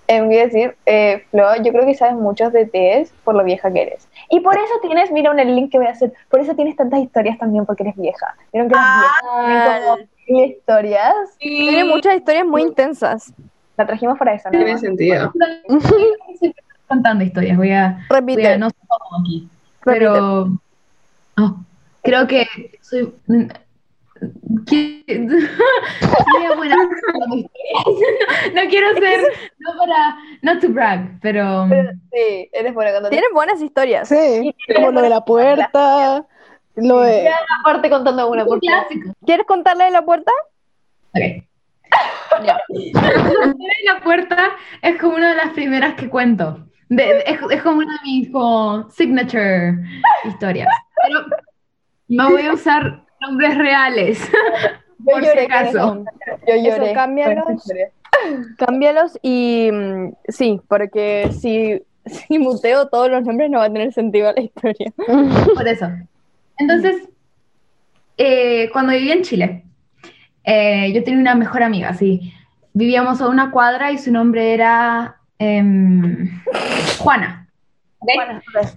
Eh, 0.08 0.20
voy 0.22 0.38
a 0.38 0.44
decir, 0.46 0.76
eh, 0.86 1.25
Flo, 1.30 1.56
yo 1.62 1.72
creo 1.72 1.84
que 1.84 1.94
sabes 1.94 2.14
muchos 2.14 2.52
de 2.52 2.66
tés 2.66 3.12
por 3.25 3.34
lo 3.34 3.42
vieja 3.42 3.72
que 3.72 3.82
eres. 3.82 4.08
Y 4.30 4.40
por 4.40 4.54
eso 4.56 4.72
tienes, 4.82 5.10
mira 5.10 5.30
un 5.30 5.40
el 5.40 5.54
link 5.54 5.72
que 5.72 5.78
voy 5.78 5.88
a 5.88 5.90
hacer, 5.90 6.12
por 6.30 6.40
eso 6.40 6.54
tienes 6.54 6.76
tantas 6.76 7.00
historias 7.00 7.38
también 7.38 7.66
porque 7.66 7.82
eres 7.82 7.96
vieja. 7.96 8.34
¿Vieron 8.52 8.68
que 8.68 8.76
tienen 8.76 9.82
como 9.82 9.96
mil 10.28 10.50
historias? 10.50 11.14
Tiene 11.38 11.84
muchas 11.84 12.16
historias 12.16 12.46
muy 12.46 12.62
intensas. 12.62 13.32
La 13.76 13.86
trajimos 13.86 14.18
para 14.18 14.34
eso, 14.34 14.48
¿no? 14.50 14.58
Tiene 14.58 14.78
sentido. 14.78 15.32
Contando 16.88 17.25
historias. 17.25 17.56
Voy 17.56 17.72
a. 17.72 18.06
Voy 18.08 18.16
a 18.16 18.20
Repite. 18.20 18.58
no 18.58 18.70
sé 18.70 18.76
cómo 18.86 19.22
aquí. 19.22 19.48
Pero. 19.84 20.48
creo 22.02 22.26
que 22.26 22.46
soy. 22.80 23.12
Buena. 26.56 26.76
No 28.54 28.61
quiero 28.68 28.94
ser. 28.94 29.20
No 29.58 29.70
para. 29.78 30.16
Not 30.42 30.61
to 30.61 30.68
brag, 30.68 31.20
pero. 31.20 31.66
Pero 31.68 31.90
sí, 32.12 32.49
eres 32.52 32.75
buena 32.75 32.90
contando. 32.92 33.11
Tienen 33.11 33.30
buenas 33.32 33.61
historias. 33.61 34.08
Sí, 34.08 34.54
como 34.75 34.90
lo 34.92 35.02
de 35.02 35.08
la 35.11 35.25
puerta, 35.25 36.25
lo 36.76 37.00
de... 37.00 37.25
Ya, 37.25 37.37
aparte 37.61 37.90
contando 37.90 38.28
una 38.30 38.42
Un 38.44 38.49
por 38.49 38.61
favor. 38.61 38.87
clásico. 38.88 39.12
¿Quieres 39.25 39.46
contarle 39.46 39.85
de 39.85 39.90
la 39.90 40.02
puerta? 40.04 40.32
Ok. 41.14 41.44
la 43.85 44.00
puerta 44.02 44.50
es 44.82 45.00
como 45.00 45.16
una 45.16 45.30
de 45.30 45.37
las 45.37 45.50
primeras 45.50 45.94
que 45.94 46.08
cuento. 46.08 46.66
De- 46.88 47.23
es, 47.26 47.38
es 47.50 47.62
como 47.62 47.78
una 47.78 47.92
de 47.94 47.99
mis 48.04 48.28
como, 48.30 48.88
signature 48.90 49.75
historias. 50.25 50.68
Pero 51.02 51.25
no 52.08 52.30
voy 52.30 52.46
a 52.46 52.52
usar 52.52 53.05
nombres 53.20 53.56
reales. 53.58 54.20
Yo 54.99 55.12
Por 55.12 55.23
lloré 55.25 55.44
acaso. 55.44 56.04
eso. 56.46 56.94
Cámbialos. 56.94 57.62
Cámbialos 58.58 59.18
y 59.23 59.70
mm, 59.73 60.12
sí, 60.28 60.61
porque 60.68 61.30
si, 61.38 61.82
si 62.06 62.38
muteo 62.38 62.88
todos 62.88 63.11
los 63.11 63.25
nombres 63.25 63.50
no 63.50 63.58
va 63.58 63.66
a 63.66 63.73
tener 63.73 63.92
sentido 63.92 64.32
la 64.32 64.42
historia. 64.42 64.92
Por 64.96 65.68
eso. 65.68 65.88
Entonces, 66.58 67.08
eh, 68.16 68.70
cuando 68.73 68.92
vivía 68.92 69.14
en 69.14 69.23
Chile, 69.23 69.64
eh, 70.44 70.92
yo 70.92 71.04
tenía 71.04 71.20
una 71.20 71.35
mejor 71.35 71.62
amiga, 71.62 71.92
sí. 71.94 72.32
Vivíamos 72.73 73.20
a 73.20 73.28
una 73.28 73.50
cuadra 73.50 73.92
y 73.92 73.99
su 73.99 74.11
nombre 74.12 74.54
era 74.54 75.16
em, 75.38 76.42
Juana. 76.99 77.49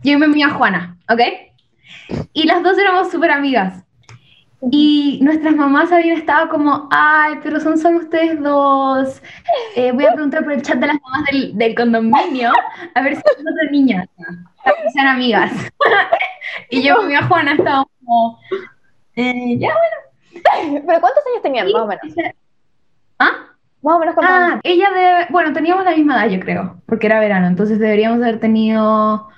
Yo 0.04 0.18
me 0.20 0.28
llamaba 0.28 0.58
Juana, 0.58 0.98
¿ok? 1.10 1.22
Y 2.34 2.44
las 2.44 2.64
dos 2.64 2.78
éramos 2.78 3.12
súper 3.12 3.32
amigas. 3.32 3.84
Y 4.72 5.20
nuestras 5.22 5.56
mamás 5.56 5.92
habían 5.92 6.18
estado 6.18 6.50
como, 6.50 6.90
ay, 6.92 7.36
pero 7.42 7.60
son 7.60 7.78
solo 7.78 8.00
ustedes 8.00 8.42
dos. 8.42 9.22
Eh, 9.76 9.92
voy 9.94 10.06
a 10.06 10.12
preguntar 10.14 10.44
por 10.44 10.52
el 10.54 10.62
chat 10.62 10.78
de 10.78 10.88
las 10.88 10.98
mamás 11.02 11.26
del, 11.32 11.58
del 11.58 11.76
condominio 11.76 12.52
a 12.94 13.02
ver 13.02 13.16
si 13.16 13.22
hay 13.26 13.42
otra 13.42 13.72
niña 13.72 14.10
para 14.64 14.76
que 14.82 14.90
sean 14.92 15.08
amigas. 15.08 15.52
y 16.70 16.84
yo 16.84 16.98
con 16.98 17.08
mi 17.08 17.16
amiga 17.16 17.28
Juana 17.30 17.54
estábamos 17.54 17.88
como, 18.00 18.40
eh, 19.16 19.58
ya, 19.60 19.74
¿Pero 20.34 20.84
cuántos 21.02 21.24
años 21.28 21.42
tenían, 21.42 21.72
más 21.72 21.82
o 21.82 21.88
menos? 21.88 22.16
bueno. 22.16 22.32
¿Ah? 23.20 23.32
Más 23.82 23.96
o 23.96 24.00
menos 24.00 24.16
cuántos 24.16 24.36
años. 24.36 24.54
Ah, 24.56 24.62
ella 24.64 24.90
de, 24.92 25.26
bueno, 25.30 25.54
teníamos 25.54 25.86
la 25.86 25.96
misma 25.96 26.16
edad, 26.16 26.32
yo 26.32 26.40
creo, 26.40 26.82
porque 26.86 27.08
era 27.08 27.20
verano, 27.20 27.48
entonces 27.48 27.80
deberíamos 27.80 28.22
haber 28.22 28.40
tenido 28.40 29.30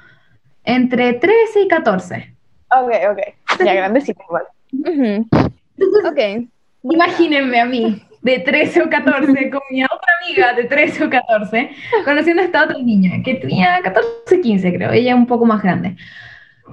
entre 0.63 1.13
13 1.13 1.61
y 1.61 1.67
14. 1.67 2.35
Ok, 2.69 2.91
ok. 3.11 3.65
Ya 3.65 3.73
grandecito 3.73 4.21
igual. 4.27 4.45
Ujú. 4.71 5.27
Ok. 6.07 6.47
Imagínense 6.83 7.59
a 7.59 7.65
mí, 7.65 8.01
de 8.21 8.39
13 8.39 8.83
o 8.83 8.89
14, 8.89 9.49
con 9.49 9.61
mi 9.69 9.83
otra 9.83 10.13
amiga 10.23 10.53
de 10.53 10.63
13 10.65 11.05
o 11.05 11.09
14, 11.09 11.71
conociendo 12.05 12.41
a 12.41 12.45
esta 12.45 12.63
otra 12.63 12.77
niña, 12.79 13.21
que 13.23 13.35
tenía 13.35 13.79
14, 13.81 14.41
15 14.41 14.73
creo, 14.73 14.91
ella 14.91 15.15
un 15.15 15.27
poco 15.27 15.45
más 15.45 15.61
grande. 15.61 15.95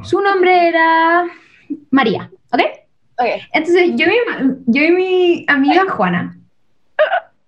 Su 0.02 0.20
nombre 0.20 0.68
era 0.68 1.26
María, 1.90 2.30
¿ok? 2.52 2.60
Ok. 3.18 3.26
Entonces 3.52 3.90
yo 3.96 4.06
y 4.06 4.10
mi, 4.10 4.54
yo 4.66 4.82
y 4.82 4.90
mi 4.92 5.44
amiga 5.48 5.84
Juana, 5.90 6.38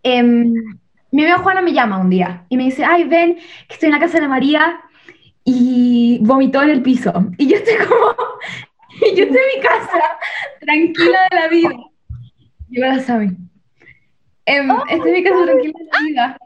em, 0.02 0.52
mi 1.12 1.22
amiga 1.22 1.38
Juana 1.38 1.62
me 1.62 1.72
llama 1.72 1.98
un 1.98 2.10
día 2.10 2.44
y 2.48 2.56
me 2.56 2.64
dice, 2.64 2.84
ay, 2.84 3.04
ven, 3.04 3.36
que 3.68 3.74
estoy 3.74 3.88
en 3.88 3.94
la 3.94 4.00
casa 4.00 4.20
de 4.20 4.28
María 4.28 4.80
y 5.44 6.18
vomitó 6.22 6.62
en 6.62 6.70
el 6.70 6.82
piso. 6.82 7.12
Y 7.38 7.48
yo 7.48 7.56
estoy 7.56 7.74
como, 7.86 8.14
y 9.00 9.14
yo 9.16 9.24
estoy 9.24 9.38
en 9.38 9.56
mi 9.56 9.62
casa, 9.62 10.18
tranquila 10.60 11.18
de 11.30 11.36
la 11.36 11.48
vida. 11.48 11.70
Yo 12.68 12.86
la 12.86 13.00
saben. 13.00 13.50
Em, 14.46 14.70
estoy 14.90 15.10
en 15.10 15.14
mi 15.14 15.22
casa 15.22 15.44
tranquila 15.44 15.72
de 15.78 15.84
la 15.84 16.00
vida. 16.06 16.38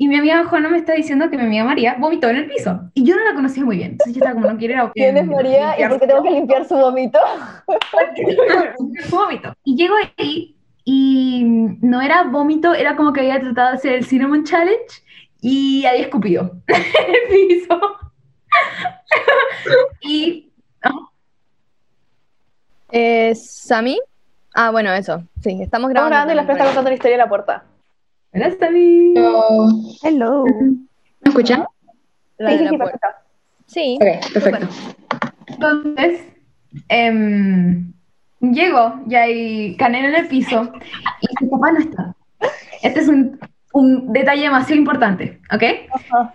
Y 0.00 0.06
mi 0.06 0.14
amiga 0.14 0.44
Juana 0.44 0.68
me 0.68 0.78
está 0.78 0.92
diciendo 0.92 1.28
que 1.28 1.36
mi 1.36 1.44
amiga 1.44 1.64
María 1.64 1.96
vomitó 1.98 2.28
en 2.28 2.36
el 2.36 2.46
piso. 2.46 2.80
Y 2.94 3.04
yo 3.04 3.16
no 3.16 3.24
la 3.24 3.34
conocía 3.34 3.64
muy 3.64 3.78
bien. 3.78 3.92
Entonces 3.92 4.14
yo 4.14 4.20
estaba 4.20 4.34
como, 4.34 4.52
no 4.52 4.56
quiero 4.56 4.74
ir 4.74 4.80
a 4.80 4.92
¿Quién 4.94 5.16
es 5.16 5.26
María 5.26 5.74
y 5.78 5.88
por 5.88 5.98
qué 5.98 6.06
tengo 6.06 6.22
que 6.22 6.30
limpiar 6.30 6.64
su 6.64 6.76
vómito? 6.76 7.18
su 9.08 9.16
vómito. 9.16 9.52
Y 9.64 9.76
llego 9.76 9.94
ahí 10.16 10.56
y 10.84 11.42
no 11.82 12.00
era 12.00 12.22
vómito, 12.22 12.74
era 12.74 12.96
como 12.96 13.12
que 13.12 13.20
había 13.20 13.40
tratado 13.40 13.70
de 13.70 13.74
hacer 13.74 13.92
el 13.94 14.06
Cinnamon 14.06 14.44
Challenge 14.44 15.02
y 15.40 15.84
había 15.84 16.02
escupido 16.02 16.62
en 16.68 17.14
el 17.14 17.28
piso. 17.28 17.80
y 20.00 20.52
Eh, 22.90 23.34
¿Sami? 23.34 23.98
Ah, 24.54 24.70
bueno, 24.70 24.92
eso. 24.92 25.22
Sí, 25.42 25.60
estamos 25.62 25.62
Estamos 25.62 25.90
grabando. 25.90 26.10
grabando 26.10 26.32
y 26.32 26.36
la 26.36 26.44
Fran 26.44 26.56
está 26.56 26.66
contando 26.66 26.90
la 26.90 26.94
historia 26.94 27.16
de 27.16 27.22
la 27.22 27.28
puerta. 27.28 27.64
Hola, 28.32 28.50
Sami. 28.58 29.14
Hello. 30.02 30.44
¿Me 30.44 31.28
escuchan? 31.30 31.64
La 32.38 32.50
Sí, 32.50 32.56
de 32.56 32.58
sí, 32.58 32.64
la 32.64 32.70
sí, 32.70 32.76
puerta. 32.78 32.98
perfecto. 32.98 33.24
Sí. 33.66 33.98
Ok, 34.00 34.32
perfecto. 34.32 34.68
Entonces, 35.46 36.20
em, 36.88 37.92
llego 38.40 38.94
y 39.08 39.14
hay 39.14 39.76
canela 39.76 40.08
en 40.08 40.14
el 40.14 40.28
piso 40.28 40.72
y 41.20 41.26
su 41.44 41.50
papá 41.50 41.72
no 41.72 41.78
está. 41.80 42.14
Este 42.82 43.00
es 43.00 43.08
un, 43.08 43.38
un 43.72 44.12
detalle 44.12 44.42
demasiado 44.42 44.76
importante, 44.80 45.40
¿ok? 45.52 45.62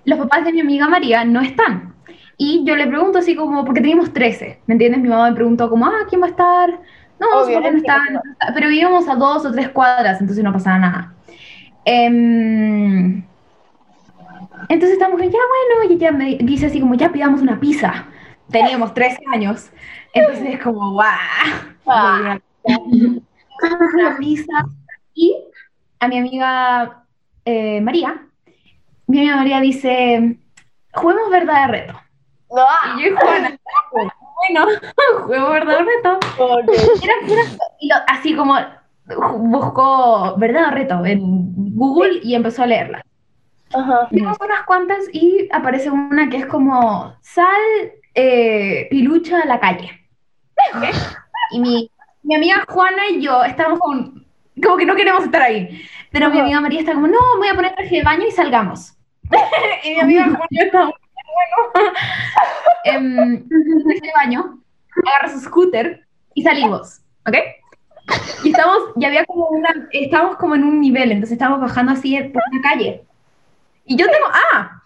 Los 0.06 0.20
papás 0.20 0.44
de 0.46 0.54
mi 0.54 0.60
amiga 0.62 0.88
María 0.90 1.24
no 1.26 1.42
están. 1.42 1.93
Y 2.38 2.64
yo 2.66 2.76
le 2.76 2.88
pregunto 2.88 3.20
así 3.20 3.36
como, 3.36 3.64
porque 3.66 3.82
teníamos 3.82 4.12
13, 4.12 4.62
¿me 4.66 4.74
entiendes? 4.74 5.02
Mi 5.02 5.10
mamá 5.10 5.30
me 5.30 5.36
preguntó 5.36 5.70
como, 5.70 5.86
ah, 5.86 6.06
¿quién 6.10 6.22
va 6.22 6.28
a 6.28 6.30
estar? 6.30 6.80
No, 7.20 7.28
Obvio, 7.42 7.60
no 7.60 7.68
está, 7.68 7.98
entiendo. 7.98 8.22
no 8.24 8.32
está. 8.32 8.54
pero 8.54 8.68
vivíamos 8.70 9.08
a 9.08 9.16
dos 9.16 9.46
o 9.46 9.52
tres 9.52 9.70
cuadras, 9.70 10.20
entonces 10.20 10.44
no 10.44 10.52
pasaba 10.52 10.80
nada. 10.80 11.14
Em, 11.86 13.24
entonces 14.70 14.94
estamos 14.94 15.22
ya 15.22 15.28
bueno, 15.28 15.90
y 15.90 15.94
ella 15.94 16.12
me 16.12 16.38
dice 16.38 16.68
así 16.68 16.80
como, 16.80 16.96
ya 16.96 17.12
pidamos 17.12 17.42
una 17.42 17.60
pizza. 17.60 18.08
Teníamos 18.50 18.94
13 18.94 19.20
años, 19.34 19.72
entonces 20.14 20.56
es 20.56 20.62
como, 20.62 20.92
guau. 20.92 21.08
Ah. 21.88 22.40
Una 22.64 24.18
pizza. 24.18 24.66
Y 25.14 25.36
a 26.00 26.08
mi 26.08 26.18
amiga 26.18 27.04
eh, 27.46 27.82
María, 27.82 28.28
mi 29.08 29.20
amiga 29.20 29.36
María 29.38 29.62
dice, 29.62 30.38
juguemos 30.94 31.30
verdad 31.30 31.70
o 31.70 31.72
reto. 31.72 32.03
No, 32.56 32.66
Y 33.00 33.10
yo 33.10 33.18
Juana, 33.18 33.58
bueno, 33.92 34.66
juego 35.26 35.50
verdad 35.50 35.78
o 35.82 35.84
reto. 35.84 36.20
ok. 36.38 36.70
Era 37.04 37.14
pura- 37.28 37.68
y 37.80 37.88
lo- 37.90 37.96
así 38.08 38.36
como 38.36 38.56
buscó 39.38 40.36
verdad 40.38 40.68
o 40.70 40.72
reto 40.72 41.06
en 41.06 41.20
Google 41.76 42.20
y 42.24 42.36
empezó 42.36 42.64
a 42.64 42.68
leerla. 42.68 43.04
Ajá. 43.74 44.08
Unas 44.12 44.64
cuantas 44.68 45.00
y 45.12 45.50
aparece 45.52 45.90
una 45.90 46.30
que 46.30 46.38
es 46.38 46.46
como 46.46 47.16
sal, 47.22 47.48
eh, 48.14 48.88
pilucha 48.92 49.42
a 49.42 49.46
la 49.46 49.60
calle. 49.60 49.90
Y 51.52 51.60
mi, 51.60 51.90
mi 52.22 52.36
amiga 52.36 52.64
Juana 52.70 53.08
y 53.10 53.22
yo 53.22 53.44
estamos 53.44 53.80
con, 53.80 54.26
como 54.64 54.78
que 54.78 54.86
no 54.86 54.96
queremos 54.96 55.24
estar 55.24 55.42
ahí. 55.42 55.82
Pero 56.12 56.30
mi 56.30 56.40
amiga 56.40 56.62
María 56.62 56.80
está 56.82 56.94
como, 56.94 57.08
no, 57.08 57.18
voy 57.38 57.48
a 57.48 57.56
poner 57.56 57.74
traje 57.74 57.98
de 57.98 58.04
baño 58.04 58.26
y 58.28 58.32
salgamos. 58.32 58.94
y 59.84 59.90
mi 59.96 60.00
amiga 60.00 60.26
Juana 60.26 60.46
y 60.52 60.58
yo 60.72 60.72
bueno. 61.34 61.90
Traje 63.84 64.02
de 64.02 64.12
baño, 64.16 64.60
agarra 65.06 65.30
su 65.30 65.40
scooter 65.40 66.06
y 66.34 66.44
salimos. 66.44 67.00
¿Ok? 67.28 67.36
Y 68.44 68.50
estamos, 68.50 68.78
y 68.98 69.06
había 69.06 69.26
como 69.26 69.48
una, 69.48 69.88
estábamos 69.92 70.36
como 70.36 70.56
en 70.56 70.64
un 70.64 70.82
nivel, 70.82 71.12
entonces 71.12 71.34
estábamos 71.34 71.62
bajando 71.62 71.94
así 71.94 72.16
por 72.18 72.42
una 72.52 72.62
calle. 72.62 73.06
Y 73.86 73.96
yo 73.96 74.06
tengo, 74.06 74.28
ah, 74.30 74.82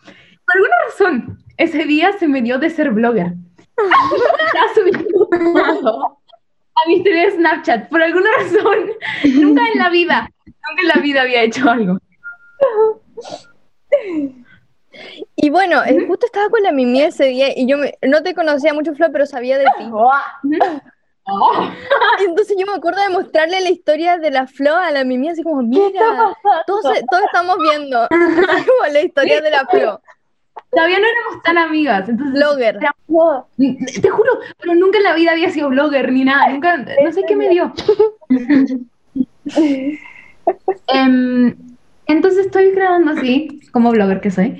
por 0.45 0.55
alguna 0.55 0.75
razón, 0.85 1.43
ese 1.57 1.85
día 1.85 2.13
se 2.13 2.27
me 2.27 2.41
dio 2.41 2.59
de 2.59 2.69
ser 2.69 2.91
blogger. 2.91 3.33
Estaba 3.77 4.73
subiendo 4.73 5.29
a 5.31 6.87
mi 6.87 6.95
historia 6.95 7.25
de 7.25 7.31
Snapchat, 7.31 7.89
por 7.89 8.01
alguna 8.01 8.29
razón. 8.37 8.91
Nunca 9.23 9.63
en 9.73 9.79
la 9.79 9.89
vida, 9.89 10.29
nunca 10.45 10.81
en 10.81 10.87
la 10.87 11.01
vida 11.01 11.21
había 11.21 11.41
hecho 11.41 11.69
algo. 11.69 11.97
Y 15.39 15.51
bueno, 15.51 15.83
eh, 15.85 16.03
justo 16.07 16.25
estaba 16.25 16.49
con 16.49 16.63
la 16.63 16.71
Mimi 16.71 17.01
ese 17.01 17.25
día 17.25 17.49
y 17.55 17.67
yo 17.67 17.77
me- 17.77 17.93
no 18.01 18.23
te 18.23 18.33
conocía 18.33 18.73
mucho, 18.73 18.93
Flo, 18.95 19.07
pero 19.11 19.25
sabía 19.25 19.57
de 19.59 19.65
ti. 19.77 19.83
Y 22.21 22.23
entonces 22.23 22.55
yo 22.57 22.65
me 22.65 22.73
acuerdo 22.77 23.01
de 23.01 23.09
mostrarle 23.09 23.59
la 23.59 23.69
historia 23.69 24.17
de 24.17 24.31
la 24.31 24.47
Flo 24.47 24.75
a 24.75 24.91
la 24.91 25.03
Mimi, 25.03 25.27
así 25.29 25.43
como, 25.43 25.61
mira, 25.61 26.33
todos, 26.65 26.83
todos 27.11 27.23
estamos 27.25 27.57
viendo 27.59 28.07
como 28.09 28.93
la 28.93 29.01
historia 29.01 29.41
de 29.41 29.51
la 29.51 29.65
Flo. 29.65 30.01
Todavía 30.71 30.99
no 30.99 31.05
éramos 31.05 31.43
tan 31.43 31.57
amigas, 31.57 32.09
entonces 32.09 32.33
Blogger. 32.33 32.79
Te 34.01 34.09
juro, 34.09 34.39
pero 34.59 34.73
nunca 34.75 34.97
en 34.97 35.03
la 35.03 35.13
vida 35.13 35.31
había 35.33 35.49
sido 35.51 35.69
blogger 35.69 36.11
ni 36.11 36.23
nada, 36.23 36.47
nunca, 36.49 36.77
no 36.77 37.11
sé 37.11 37.23
qué 37.27 37.35
me 37.35 37.49
dio. 37.49 37.71
Em, 40.87 41.55
entonces 42.07 42.45
estoy 42.45 42.71
grabando 42.71 43.11
así, 43.11 43.59
como 43.71 43.91
blogger 43.91 44.21
que 44.21 44.31
soy, 44.31 44.59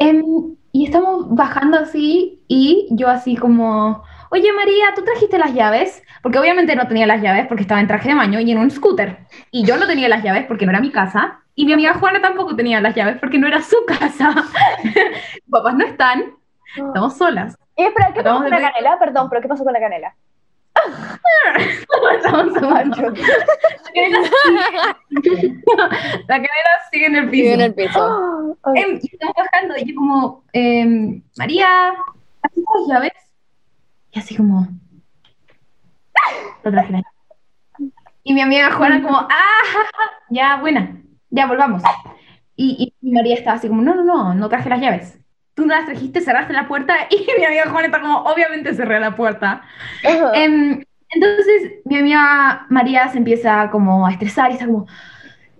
em, 0.00 0.56
y 0.72 0.86
estamos 0.86 1.32
bajando 1.34 1.78
así, 1.78 2.42
y 2.48 2.88
yo 2.90 3.08
así 3.08 3.36
como, 3.36 4.02
oye 4.30 4.52
María, 4.52 4.86
¿tú 4.96 5.04
trajiste 5.04 5.38
las 5.38 5.54
llaves? 5.54 6.02
Porque 6.22 6.38
obviamente 6.38 6.74
no 6.74 6.88
tenía 6.88 7.06
las 7.06 7.22
llaves 7.22 7.46
porque 7.46 7.62
estaba 7.62 7.80
en 7.80 7.86
traje 7.86 8.08
de 8.08 8.14
baño 8.16 8.40
y 8.40 8.50
en 8.50 8.58
un 8.58 8.70
scooter, 8.70 9.18
y 9.52 9.64
yo 9.64 9.76
no 9.76 9.86
tenía 9.86 10.08
las 10.08 10.24
llaves 10.24 10.46
porque 10.46 10.66
no 10.66 10.72
era 10.72 10.80
mi 10.80 10.90
casa, 10.90 11.40
y 11.54 11.66
mi 11.66 11.74
amiga 11.74 11.94
Juana 11.94 12.20
tampoco 12.20 12.56
tenía 12.56 12.80
las 12.80 12.94
llaves 12.94 13.18
porque 13.20 13.38
no 13.38 13.46
era 13.46 13.60
su 13.60 13.76
casa. 13.86 14.34
Papás 15.50 15.74
no 15.74 15.84
están, 15.84 16.24
estamos 16.74 17.16
solas. 17.16 17.56
Y 17.76 17.84
espera, 17.84 18.12
¿qué 18.14 18.22
pasó 18.22 18.40
con 18.40 18.50
la 18.50 18.60
canela? 18.60 18.98
Perdón, 18.98 19.28
pero 19.28 19.42
¿qué 19.42 19.48
pasó 19.48 19.64
con 19.64 19.72
la 19.72 19.80
canela? 19.80 20.14
La 26.28 26.36
cadena 26.36 26.72
sigue 26.90 27.06
en 27.06 27.16
el 27.16 27.30
piso. 27.30 27.42
Sigue 27.42 27.54
en 27.54 27.60
el 27.60 27.74
piso. 27.74 28.56
Em, 28.74 29.00
y 29.02 29.10
estamos 29.12 29.34
bajando 29.36 29.74
y 29.76 29.84
yo 29.86 29.94
como, 29.94 30.44
em, 30.52 31.22
María, 31.36 31.90
¿has 32.42 32.54
visto 32.54 32.70
las 32.78 32.88
llaves? 32.88 33.12
Y 34.12 34.18
así 34.18 34.36
como, 34.36 34.66
lo 36.62 36.70
traje. 36.70 37.02
Y 38.22 38.34
mi 38.34 38.40
amiga 38.40 38.72
Juana 38.72 39.02
como, 39.02 39.18
ah, 39.18 39.62
ya, 40.30 40.60
buena, 40.60 41.02
ya 41.30 41.46
volvamos. 41.46 41.82
Y, 42.56 42.94
y 43.00 43.10
María 43.10 43.34
estaba 43.34 43.56
así 43.56 43.68
como, 43.68 43.82
no, 43.82 43.94
no, 43.94 44.04
no, 44.04 44.34
no 44.34 44.48
traje 44.48 44.68
las 44.68 44.80
llaves. 44.80 45.19
Tú 45.60 45.66
no 45.66 45.74
las 45.74 45.84
trajiste, 45.84 46.22
cerraste 46.22 46.54
la 46.54 46.66
puerta 46.66 46.94
y 47.10 47.26
mi 47.38 47.44
amiga 47.44 47.68
Juana 47.68 47.86
está 47.88 48.00
como, 48.00 48.20
obviamente 48.22 48.74
cerré 48.74 48.98
la 48.98 49.14
puerta. 49.14 49.60
Em, 50.32 50.82
entonces 51.10 51.72
mi 51.84 51.98
amiga 51.98 52.64
María 52.70 53.08
se 53.08 53.18
empieza 53.18 53.68
como 53.70 54.06
a 54.06 54.10
estresar 54.12 54.50
y 54.50 54.54
está 54.54 54.64
como, 54.64 54.86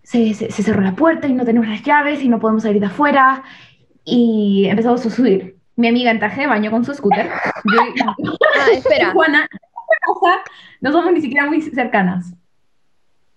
se, 0.02 0.32
se- 0.32 0.50
se 0.50 0.62
cerró 0.62 0.80
la 0.80 0.92
puerta 0.96 1.26
y 1.26 1.34
no 1.34 1.44
tenemos 1.44 1.68
las 1.68 1.82
llaves 1.82 2.22
y 2.22 2.30
no 2.30 2.38
podemos 2.40 2.62
salir 2.62 2.80
de 2.80 2.86
afuera. 2.86 3.42
Y 4.04 4.66
empezamos 4.70 5.04
a 5.04 5.10
subir. 5.10 5.56
Mi 5.76 5.88
amiga 5.88 6.10
en 6.10 6.18
traje 6.18 6.40
de 6.42 6.46
baño 6.46 6.70
con 6.70 6.82
su 6.84 6.94
scooter. 6.94 7.28
Yo 7.64 7.80
Ah, 8.58 8.66
espera. 8.72 9.10
Juana, 9.14 9.46
no 10.80 10.92
somos 10.92 11.12
ni 11.12 11.20
siquiera 11.20 11.44
muy 11.46 11.60
cercanas. 11.60 12.32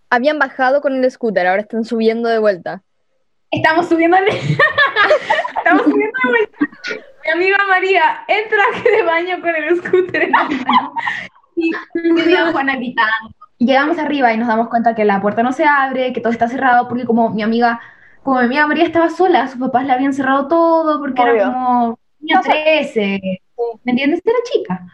Habían 0.09 0.39
bajado 0.39 0.79
con 0.81 0.95
el 0.95 1.11
scooter, 1.11 1.45
ahora 1.45 1.61
están 1.61 1.83
subiendo 1.83 2.29
de 2.29 2.39
vuelta. 2.39 2.83
Estamos 3.51 3.87
subiendo. 3.89 4.17
Estamos 5.73 5.91
subiendo 5.91 6.19
de 6.23 6.29
vuelta. 6.29 6.57
Mi 7.23 7.31
amiga 7.31 7.57
María 7.67 8.03
en 8.27 8.49
traje 8.49 8.91
de 8.91 9.03
baño 9.03 9.41
con 9.41 9.55
el 9.55 9.77
scooter 9.77 10.23
en 10.23 10.31
la 10.31 10.43
mano. 10.43 10.93
Y 11.55 11.71
mi 12.11 12.21
Juana 12.51 12.75
gritando. 12.75 13.35
Llegamos 13.57 13.97
arriba 13.97 14.33
y 14.33 14.37
nos 14.37 14.47
damos 14.47 14.67
cuenta 14.67 14.93
que 14.93 15.05
la 15.05 15.21
puerta 15.21 15.41
no 15.41 15.51
se 15.51 15.65
abre, 15.65 16.13
que 16.13 16.21
todo 16.21 16.33
está 16.33 16.47
cerrado, 16.47 16.87
porque 16.87 17.05
como 17.05 17.29
mi 17.29 17.41
amiga, 17.41 17.79
como 18.21 18.39
mi 18.39 18.45
amiga 18.45 18.67
María 18.67 18.83
estaba 18.83 19.09
sola, 19.09 19.47
sus 19.47 19.59
papás 19.59 19.85
le 19.85 19.93
habían 19.93 20.13
cerrado 20.13 20.47
todo 20.47 20.99
porque 20.99 21.21
Obvio. 21.21 21.33
era 21.33 21.45
como 21.45 21.99
tenía 22.19 22.41
13, 22.41 23.41
¿me 23.83 23.91
entiendes? 23.91 24.21
Era 24.25 24.37
chica. 24.51 24.85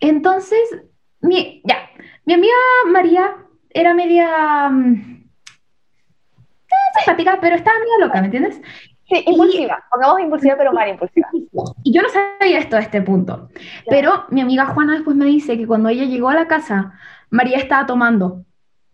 Entonces, 0.00 0.82
mi, 1.20 1.62
ya, 1.64 1.88
mi 2.24 2.34
amiga 2.34 2.54
María 2.86 3.36
era 3.70 3.94
media 3.94 4.70
eh, 6.68 6.98
simpática, 6.98 7.38
pero 7.40 7.56
estaba 7.56 7.78
medio 7.78 8.06
loca, 8.06 8.20
¿me 8.20 8.26
entiendes? 8.26 8.60
Sí, 9.10 9.24
impulsiva. 9.26 9.84
Pongamos 9.90 10.20
impulsiva, 10.20 10.54
pero 10.56 10.72
mal 10.72 10.88
impulsiva. 10.88 11.28
Y 11.82 11.92
yo 11.92 12.00
no 12.00 12.08
sabía 12.08 12.58
esto 12.58 12.76
a 12.76 12.80
este 12.80 13.02
punto. 13.02 13.48
Pero 13.88 14.24
mi 14.30 14.40
amiga 14.40 14.66
Juana 14.66 14.94
después 14.94 15.16
me 15.16 15.24
dice 15.24 15.58
que 15.58 15.66
cuando 15.66 15.88
ella 15.88 16.04
llegó 16.04 16.28
a 16.28 16.34
la 16.34 16.46
casa, 16.46 16.92
María 17.28 17.58
estaba 17.58 17.86
tomando. 17.86 18.44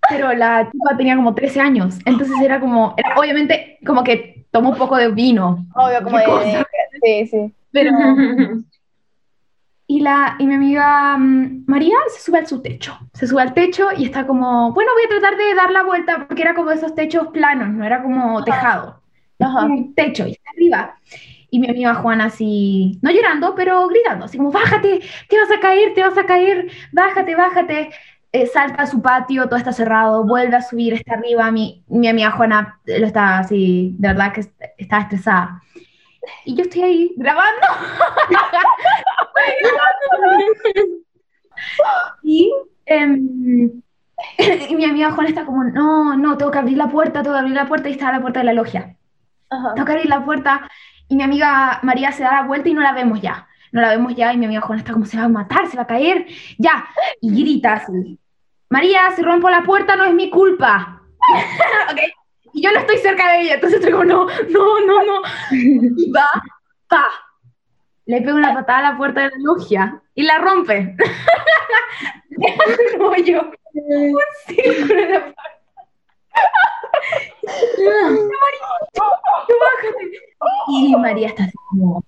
Pero 0.08 0.32
la 0.32 0.70
chica 0.70 0.96
tenía 0.96 1.16
como 1.16 1.34
13 1.34 1.60
años. 1.60 1.98
Entonces 2.06 2.34
era 2.42 2.60
como, 2.60 2.94
era 2.96 3.14
obviamente 3.16 3.78
como 3.84 4.02
que 4.02 4.46
tomó 4.50 4.70
un 4.70 4.76
poco 4.76 4.96
de 4.96 5.10
vino. 5.10 5.66
Obvio, 5.74 6.02
como 6.02 6.18
de. 6.18 6.64
Sí, 7.02 7.26
sí. 7.26 7.54
Pero. 7.70 7.90
Y, 9.88 10.00
la, 10.00 10.34
y 10.40 10.46
mi 10.48 10.54
amiga 10.54 11.16
mm, 11.16 11.62
María 11.68 11.94
se 12.08 12.20
sube 12.20 12.38
al 12.38 12.46
su 12.48 12.60
techo. 12.60 12.98
Se 13.14 13.28
sube 13.28 13.40
al 13.40 13.54
techo 13.54 13.86
y 13.96 14.04
está 14.04 14.26
como, 14.26 14.72
bueno, 14.72 14.90
voy 14.94 15.04
a 15.04 15.08
tratar 15.08 15.38
de 15.38 15.54
dar 15.54 15.70
la 15.70 15.84
vuelta 15.84 16.26
porque 16.26 16.42
era 16.42 16.56
como 16.56 16.72
esos 16.72 16.92
techos 16.96 17.28
planos, 17.28 17.68
no 17.68 17.84
era 17.84 18.02
como 18.02 18.42
tejado. 18.42 19.00
Ajá. 19.40 19.64
un 19.64 19.94
techo 19.94 20.26
y 20.26 20.32
está 20.32 20.50
arriba. 20.50 20.98
Y 21.50 21.60
mi 21.60 21.68
amiga 21.70 21.94
Juana 21.94 22.26
así, 22.26 22.98
no 23.02 23.10
llorando, 23.10 23.54
pero 23.54 23.86
gritando, 23.88 24.24
así 24.24 24.36
como, 24.36 24.50
bájate, 24.50 25.00
te 25.28 25.38
vas 25.38 25.50
a 25.50 25.60
caer, 25.60 25.94
te 25.94 26.02
vas 26.02 26.18
a 26.18 26.26
caer, 26.26 26.68
bájate, 26.92 27.34
bájate. 27.36 27.90
Eh, 28.32 28.46
salta 28.46 28.82
a 28.82 28.86
su 28.86 29.00
patio, 29.00 29.46
todo 29.46 29.56
está 29.56 29.72
cerrado, 29.72 30.24
vuelve 30.26 30.56
a 30.56 30.62
subir, 30.62 30.92
está 30.94 31.14
arriba. 31.14 31.50
Mi, 31.50 31.84
mi 31.88 32.08
amiga 32.08 32.32
Juana 32.32 32.80
eh, 32.86 32.98
lo 32.98 33.06
está 33.06 33.38
así, 33.38 33.94
de 33.98 34.08
verdad 34.08 34.32
que 34.32 34.40
est- 34.40 34.60
estaba 34.76 35.02
estresada. 35.02 35.62
Y 36.44 36.56
yo 36.56 36.62
estoy 36.62 36.82
ahí 36.82 37.14
grabando. 37.16 37.66
y, 42.22 42.52
em, 42.86 43.82
y 44.70 44.76
mi 44.76 44.84
amiga 44.84 45.12
Juana 45.12 45.28
está 45.30 45.44
como, 45.44 45.64
no, 45.64 46.16
no, 46.16 46.36
tengo 46.36 46.50
que 46.50 46.58
abrir 46.58 46.76
la 46.76 46.88
puerta, 46.88 47.22
tengo 47.22 47.34
que 47.36 47.40
abrir 47.40 47.54
la 47.54 47.66
puerta 47.68 47.88
y 47.88 47.92
está 47.92 48.12
la 48.12 48.20
puerta 48.20 48.40
de 48.40 48.46
la 48.46 48.52
logia 48.54 48.96
Ajá. 49.50 49.74
que 49.74 49.92
abrir 49.92 50.06
la 50.06 50.24
puerta 50.24 50.68
y 51.08 51.16
mi 51.16 51.22
amiga 51.22 51.80
María 51.82 52.12
se 52.12 52.22
da 52.22 52.32
la 52.32 52.42
vuelta 52.42 52.68
y 52.68 52.74
no 52.74 52.80
la 52.80 52.92
vemos 52.92 53.20
ya. 53.20 53.46
No 53.72 53.80
la 53.80 53.90
vemos 53.90 54.14
ya 54.14 54.32
y 54.32 54.38
mi 54.38 54.46
amiga 54.46 54.60
Juana 54.60 54.80
está 54.80 54.92
como 54.92 55.04
se 55.04 55.18
va 55.18 55.24
a 55.24 55.28
matar, 55.28 55.66
se 55.68 55.76
va 55.76 55.82
a 55.82 55.86
caer, 55.86 56.26
ya. 56.58 56.86
Y 57.20 57.30
grita 57.42 57.74
así. 57.74 58.18
María, 58.70 59.10
si 59.14 59.22
rompo 59.22 59.48
la 59.50 59.62
puerta 59.62 59.96
no 59.96 60.04
es 60.04 60.14
mi 60.14 60.30
culpa. 60.30 61.02
Ok. 61.92 62.00
Y 62.54 62.62
yo 62.62 62.72
no 62.72 62.78
estoy 62.78 62.96
cerca 62.98 63.32
de 63.32 63.42
ella, 63.42 63.54
entonces 63.54 63.80
estoy 63.80 63.92
como, 63.92 64.04
no, 64.04 64.26
no, 64.48 64.80
no, 64.86 65.04
no. 65.04 65.22
Y 65.50 66.10
va, 66.10 66.26
pa. 66.88 67.04
Le 68.06 68.22
pega 68.22 68.34
una 68.34 68.54
patada 68.54 68.78
a 68.78 68.92
la 68.92 68.96
puerta 68.96 69.20
de 69.20 69.30
la 69.30 69.36
logia 69.40 70.00
y 70.14 70.22
la 70.22 70.38
rompe. 70.38 70.96
Un 72.98 73.02
hoyo, 73.02 73.50
un 73.74 74.14
círculo 74.46 75.02
en 75.02 75.12
la 75.12 75.20
puerta. 75.20 75.55
Y 80.68 80.96
María 80.96 81.28
está 81.28 81.44
así 81.44 81.56
como, 81.68 82.04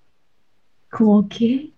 ¿como 0.89 1.29
qué? 1.29 1.71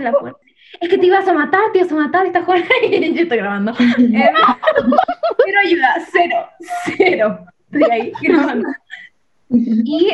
La 0.00 0.12
puerta. 0.12 0.38
Es 0.80 0.88
que 0.88 0.98
te 0.98 1.06
ibas 1.06 1.26
a 1.28 1.32
matar, 1.32 1.60
te 1.72 1.78
ibas 1.78 1.92
a 1.92 1.96
matar, 1.96 2.26
esta 2.26 2.42
Juana. 2.42 2.64
Y 2.82 3.14
yo 3.14 3.22
estoy 3.22 3.38
grabando. 3.38 3.72
Eh, 3.98 4.32
Cero 5.44 5.58
ayuda, 5.64 5.94
cero, 6.10 6.48
cero. 6.96 7.46
Estoy 7.70 7.90
ahí 7.90 8.12
grabando. 8.20 8.68
Y, 9.50 10.12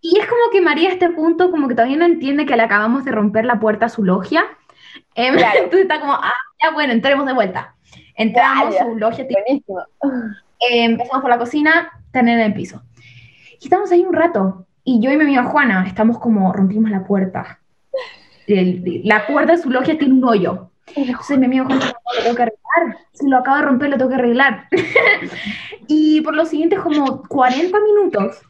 y 0.00 0.18
es 0.18 0.26
como 0.26 0.50
que 0.50 0.60
María 0.60 0.88
a 0.88 0.92
este 0.92 1.10
punto 1.10 1.50
como 1.50 1.68
que 1.68 1.74
todavía 1.74 1.96
no 1.96 2.04
entiende 2.04 2.46
que 2.46 2.56
le 2.56 2.62
acabamos 2.62 3.04
de 3.04 3.12
romper 3.12 3.44
la 3.44 3.60
puerta 3.60 3.86
a 3.86 3.90
su 3.90 4.02
logia. 4.02 4.44
Em, 5.14 5.34
Entonces 5.56 5.82
está 5.82 6.00
como, 6.00 6.14
ah, 6.14 6.34
ya 6.62 6.70
bueno, 6.70 6.92
entremos 6.92 7.26
de 7.26 7.34
vuelta. 7.34 7.74
Entramos, 8.14 8.74
ya. 8.74 8.84
su 8.84 8.96
logia 8.96 9.26
Buenísimo. 9.30 9.84
Eh, 10.70 10.84
empezamos 10.84 11.22
por 11.22 11.30
la 11.30 11.38
cocina, 11.38 11.90
tener 12.12 12.38
en 12.38 12.46
el 12.46 12.54
piso. 12.54 12.82
Y 13.60 13.64
estamos 13.64 13.90
ahí 13.92 14.02
un 14.02 14.12
rato. 14.14 14.66
Y 14.84 15.00
yo 15.00 15.10
y 15.12 15.16
mi 15.16 15.24
amiga 15.24 15.44
Juana 15.44 15.84
estamos 15.86 16.18
como, 16.18 16.52
rompimos 16.52 16.90
la 16.90 17.04
puerta. 17.04 17.60
El- 18.46 19.02
la 19.04 19.26
puerta 19.26 19.52
de 19.52 19.58
su 19.62 19.70
logia 19.70 19.96
tiene 19.98 20.14
un 20.14 20.24
hoyo. 20.24 20.70
Entonces 20.96 21.38
mi 21.38 21.46
dijo, 21.48 21.68
"No, 21.68 21.76
lo 21.76 22.22
tengo 22.22 22.36
que 22.36 22.42
arreglar. 22.42 22.98
Si 23.12 23.28
lo 23.28 23.38
acabo 23.38 23.56
de 23.58 23.62
romper, 23.62 23.90
lo 23.90 23.96
tengo 23.96 24.08
que 24.10 24.16
arreglar. 24.16 24.66
y 25.86 26.20
por 26.22 26.34
los 26.34 26.48
siguientes 26.48 26.80
como 26.80 27.22
40 27.28 27.78
minutos, 27.80 28.42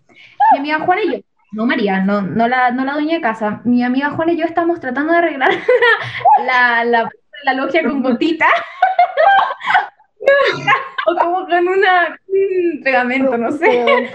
mi 0.53 0.59
amiga 0.61 0.81
Juana 0.81 1.03
y 1.03 1.13
yo, 1.13 1.19
no 1.53 1.67
María, 1.67 2.01
no, 2.01 2.23
no, 2.23 2.49
la, 2.49 2.71
no 2.71 2.85
la 2.85 2.95
dueña 2.95 3.17
de 3.17 3.21
casa, 3.21 3.61
mi 3.65 3.83
amiga 3.85 4.11
Juana 4.11 4.33
y 4.33 4.39
yo 4.39 4.47
estamos 4.47 4.81
tratando 4.81 5.13
de 5.13 5.19
arreglar 5.19 5.51
la, 6.47 6.85
la, 6.85 7.11
la 7.45 7.53
logia 7.55 7.83
con 7.85 8.03
gotita. 8.03 8.47
o 11.07 11.17
como 11.17 11.47
con 11.47 11.69
una, 11.69 12.19
un 12.29 12.83
pegamento, 12.83 13.37
no 13.37 13.53
sé. 13.53 14.11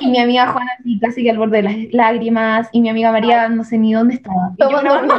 Y 0.00 0.10
mi 0.10 0.18
amiga 0.20 0.48
Juana 0.48 0.70
así 0.78 0.98
casi 0.98 1.22
que 1.22 1.30
al 1.30 1.38
borde 1.38 1.58
de 1.58 1.62
las 1.62 1.76
lágrimas. 1.92 2.68
Y 2.72 2.80
mi 2.80 2.88
amiga 2.88 3.12
María 3.12 3.48
no 3.48 3.64
sé 3.64 3.78
ni 3.78 3.92
dónde 3.94 4.14
estaba. 4.14 4.52
Y 4.56 4.62
yo 4.62 4.68
grabando, 4.68 5.14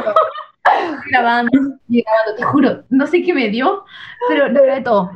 grabando, 1.10 1.50
grabando, 1.88 2.34
te 2.36 2.42
juro. 2.42 2.84
No 2.90 3.06
sé 3.06 3.22
qué 3.22 3.32
me 3.34 3.48
dio, 3.48 3.84
pero 4.28 4.48
lo 4.48 4.62
grabé 4.62 4.82
todo. 4.82 5.10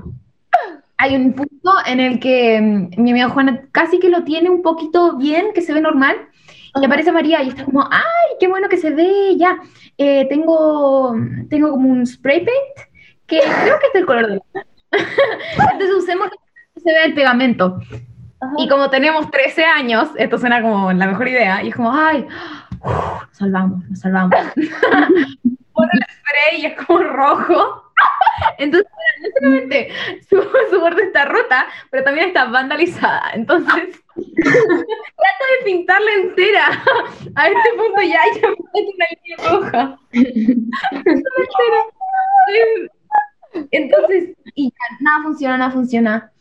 Hay 0.99 1.17
un 1.17 1.33
punto 1.33 1.73
en 1.87 2.01
el 2.01 2.21
que 2.21 2.61
mm, 2.61 3.03
mi 3.03 3.11
amiga 3.11 3.29
Juana 3.29 3.67
casi 3.73 3.99
que 3.99 4.09
lo 4.09 4.23
tiene 4.25 4.51
un 4.51 4.63
poquito 4.63 5.17
bien, 5.17 5.47
que 5.55 5.61
se 5.63 5.73
ve 5.73 5.81
normal. 5.81 6.17
Y 6.81 6.85
aparece 6.87 7.13
María 7.13 7.43
y 7.43 7.49
está 7.49 7.65
como, 7.65 7.83
¡ay, 7.91 8.37
qué 8.41 8.49
bueno 8.49 8.69
que 8.69 8.79
se 8.79 8.91
ve! 8.91 9.37
Ya, 9.37 9.59
Eh, 9.99 10.27
tengo, 10.29 11.15
tengo 11.51 11.71
como 11.71 11.91
un 11.91 12.07
spray 12.07 12.45
paint 12.45 12.93
que 13.27 13.41
creo 13.41 13.79
que 13.79 13.87
es 13.89 13.93
del 13.93 14.07
color 14.07 14.27
de 14.27 14.41
la... 14.55 14.67
Entonces 15.73 15.97
usemos 15.97 16.31
que 16.31 16.81
se 16.81 16.93
vea 16.93 17.05
el 17.05 17.15
pegamento. 17.15 17.79
Ajá. 18.41 18.55
Y 18.59 18.69
como 18.69 18.91
tenemos 18.91 19.31
13 19.31 19.65
años, 19.65 20.09
esto 20.17 20.39
suena 20.39 20.61
como 20.61 20.93
la 20.93 21.07
mejor 21.07 21.29
idea. 21.29 21.63
Y 21.63 21.69
es 21.69 21.75
como, 21.75 21.93
¡ay! 21.93 22.27
nos 22.85 23.29
salvamos, 23.33 23.89
nos 23.89 24.01
salvamos. 24.01 24.35
Pone 25.75 25.91
el 25.93 26.03
spray 26.03 26.61
y 26.61 26.67
es 26.67 26.87
como 26.87 27.03
rojo. 27.05 27.83
Entonces, 28.59 28.91
no 29.23 29.29
solamente 29.39 29.93
su, 30.29 30.43
su 30.71 30.81
borde 30.81 31.05
está 31.05 31.25
rota, 31.27 31.67
pero 31.91 32.05
también 32.05 32.29
está 32.29 32.47
vandalizada. 32.47 33.31
Entonces, 33.35 34.03
trato 34.15 35.45
de 35.59 35.65
pintarla 35.65 36.13
entera. 36.15 36.67
A 37.37 37.49
este 37.49 37.71
punto 37.77 38.03
ya 38.03 38.21
es 38.31 38.43
una 38.43 39.07
línea 39.11 39.37
roja. 39.51 39.99
Entera. 40.13 41.33
Entonces, 43.71 44.31
y 44.55 44.71
ya, 44.71 44.97
nada 45.01 45.23
funciona, 45.23 45.59
nada 45.59 45.71
funciona. 45.71 46.33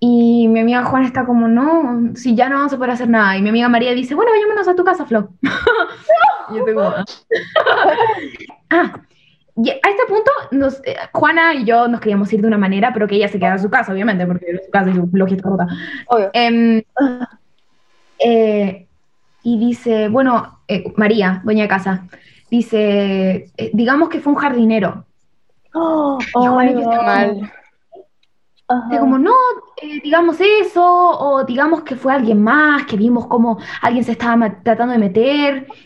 Y 0.00 0.48
mi 0.48 0.60
amiga 0.60 0.84
Juana 0.84 1.06
está 1.06 1.24
como, 1.24 1.46
no, 1.46 2.14
si 2.14 2.34
ya 2.34 2.48
no 2.48 2.56
vamos 2.56 2.72
a 2.72 2.76
poder 2.76 2.90
hacer 2.90 3.08
nada. 3.08 3.36
Y 3.36 3.42
mi 3.42 3.50
amiga 3.50 3.68
María 3.68 3.94
dice, 3.94 4.14
bueno, 4.14 4.32
vayámonos 4.32 4.66
a 4.66 4.74
tu 4.74 4.84
casa, 4.84 5.06
Flo. 5.06 5.30
y 6.50 6.56
yo 6.56 6.64
tengo, 6.64 6.82
ah. 8.70 9.02
Y 9.54 9.68
a 9.68 9.74
este 9.74 10.06
punto, 10.08 10.30
nos, 10.50 10.80
eh, 10.84 10.96
Juana 11.12 11.54
y 11.54 11.64
yo 11.64 11.86
nos 11.86 12.00
queríamos 12.00 12.32
ir 12.32 12.40
de 12.40 12.46
una 12.46 12.56
manera, 12.56 12.90
pero 12.92 13.06
que 13.06 13.16
ella 13.16 13.28
se 13.28 13.38
quedara 13.38 13.56
en 13.56 13.62
su 13.62 13.68
casa, 13.70 13.92
obviamente, 13.92 14.26
porque 14.26 14.46
era 14.48 14.64
su 14.64 14.70
casa 14.70 14.90
y 14.90 14.94
su 14.94 15.08
lógica 15.12 15.36
está 15.36 15.50
rota. 15.50 15.66
Obvio. 16.06 16.30
Em, 16.32 16.82
eh, 18.18 18.86
y 19.42 19.58
dice, 19.58 20.08
bueno, 20.08 20.60
eh, 20.68 20.84
María, 20.96 21.42
dueña 21.44 21.62
de 21.62 21.68
casa, 21.68 22.06
dice, 22.50 23.50
eh, 23.56 23.70
digamos 23.72 24.08
que 24.08 24.20
fue 24.20 24.32
un 24.32 24.38
jardinero. 24.38 25.06
Oh, 25.74 26.18
oh, 26.34 26.60
estamos 26.60 27.04
mal. 27.04 27.52
Ajá. 28.68 29.00
como, 29.00 29.18
no, 29.18 29.34
eh, 29.82 30.00
digamos 30.02 30.38
eso, 30.40 30.82
o 30.84 31.44
digamos 31.44 31.82
que 31.82 31.94
fue 31.96 32.14
alguien 32.14 32.42
más, 32.42 32.86
que 32.86 32.96
vimos 32.96 33.26
como 33.26 33.58
alguien 33.82 34.04
se 34.04 34.12
estaba 34.12 34.62
tratando 34.62 34.92
de 34.92 34.98
meter. 34.98 35.66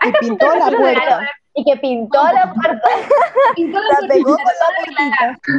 Y 0.00 0.12
pintó 0.20 0.46
la 0.54 0.70
puerta. 0.70 1.28
Y 1.54 1.64
que 1.64 1.76
pintó 1.78 2.22
la 2.22 2.54
puerta. 2.54 2.88
Pintó 3.56 3.80
la 3.80 4.00
La 4.00 4.06
pegó 4.06 4.36
con 4.36 4.44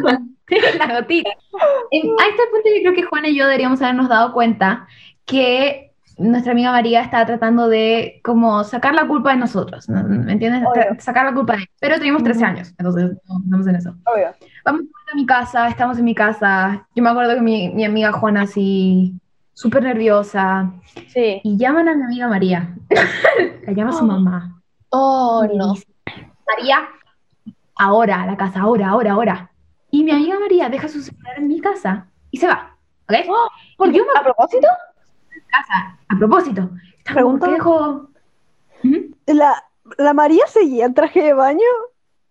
la 0.05 0.85
la 0.87 1.01
gotita. 1.01 1.29
En- 1.91 2.09
a 2.17 2.27
este 2.29 2.43
punto 2.49 2.69
yo 2.73 2.81
creo 2.83 2.93
que 2.93 3.03
Juana 3.03 3.27
y 3.27 3.35
yo 3.35 3.43
deberíamos 3.45 3.81
habernos 3.81 4.07
dado 4.07 4.31
cuenta 4.31 4.87
que 5.25 5.88
nuestra 6.19 6.51
amiga 6.51 6.71
María 6.71 7.01
estaba 7.01 7.25
tratando 7.25 7.67
de 7.67 8.19
como 8.23 8.63
sacar 8.63 8.93
la 8.93 9.07
culpa 9.07 9.31
de 9.31 9.37
nosotros, 9.37 9.87
¿no? 9.89 10.03
¿me 10.03 10.33
entiendes? 10.33 10.63
Obvio. 10.67 10.83
Sacar 10.99 11.25
la 11.25 11.33
culpa 11.33 11.55
de 11.57 11.65
Pero 11.79 11.95
teníamos 11.95 12.23
13 12.23 12.45
años, 12.45 12.73
entonces 12.77 13.11
no 13.27 13.39
estamos 13.43 13.67
en 13.67 13.75
eso. 13.75 13.95
Obvio. 14.05 14.27
Vamos 14.65 14.81
a 15.11 15.15
mi 15.15 15.25
casa, 15.25 15.67
estamos 15.67 15.97
en 15.97 16.05
mi 16.05 16.13
casa. 16.13 16.85
Yo 16.95 17.01
me 17.03 17.09
acuerdo 17.09 17.35
que 17.35 17.41
mi, 17.41 17.69
mi 17.69 17.85
amiga 17.85 18.11
Juana 18.11 18.41
así, 18.43 19.13
súper 19.53 19.83
nerviosa, 19.83 20.71
Sí. 21.07 21.41
y 21.43 21.57
llaman 21.57 21.87
a 21.89 21.95
mi 21.95 22.03
amiga 22.03 22.27
María. 22.27 22.75
La 23.65 23.73
llama 23.73 23.91
su 23.91 24.05
mamá. 24.05 24.61
Oh, 24.89 25.47
no. 25.53 25.73
dice, 25.73 25.87
María, 26.47 26.87
ahora 27.75 28.23
a 28.23 28.25
la 28.25 28.35
casa, 28.37 28.61
ahora, 28.61 28.89
ahora, 28.89 29.13
ahora. 29.13 29.51
Y 29.91 30.03
mi 30.03 30.11
amiga 30.11 30.39
María 30.39 30.69
deja 30.69 30.87
su 30.87 31.01
celular 31.01 31.37
en 31.37 31.47
mi 31.47 31.59
casa 31.61 32.07
y 32.31 32.37
se 32.37 32.47
va. 32.47 32.75
¿Ok? 33.07 33.15
¿Por 33.77 33.91
qué? 33.91 34.01
¿A 34.19 34.23
propósito? 34.23 34.67
Casa. 35.49 35.97
A 36.09 36.17
propósito, 36.17 36.61
como, 36.69 36.79
Pregunta. 37.13 37.45
¿qué 37.47 37.53
dejó? 37.53 38.09
Ujú. 38.83 39.15
¿La, 39.27 39.63
¿La 39.97 40.13
María 40.13 40.45
seguía 40.47 40.85
en 40.85 40.93
traje 40.93 41.21
de 41.21 41.33
baño? 41.33 41.59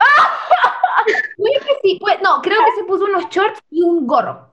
Puede 1.37 1.55
que 1.61 1.73
sí, 1.83 1.99
pues, 2.01 2.17
no, 2.23 2.41
creo 2.43 2.59
que 2.65 2.81
se 2.81 2.85
puso 2.87 3.05
unos 3.05 3.29
shorts 3.31 3.61
y 3.71 3.83
un 3.83 4.07
gorro. 4.07 4.49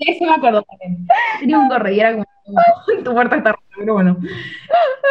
Eso 0.00 0.24
me 0.24 0.34
acuerdo 0.34 0.62
también. 0.62 1.06
Tenía 1.40 1.58
un 1.58 1.68
gorro 1.68 1.90
y 1.90 2.00
era 2.00 2.12
como, 2.12 2.24
tu 3.04 3.12
puerta 3.12 3.36
está 3.36 3.52
rota, 3.52 3.62
pero 3.76 3.94
bueno. 3.94 4.16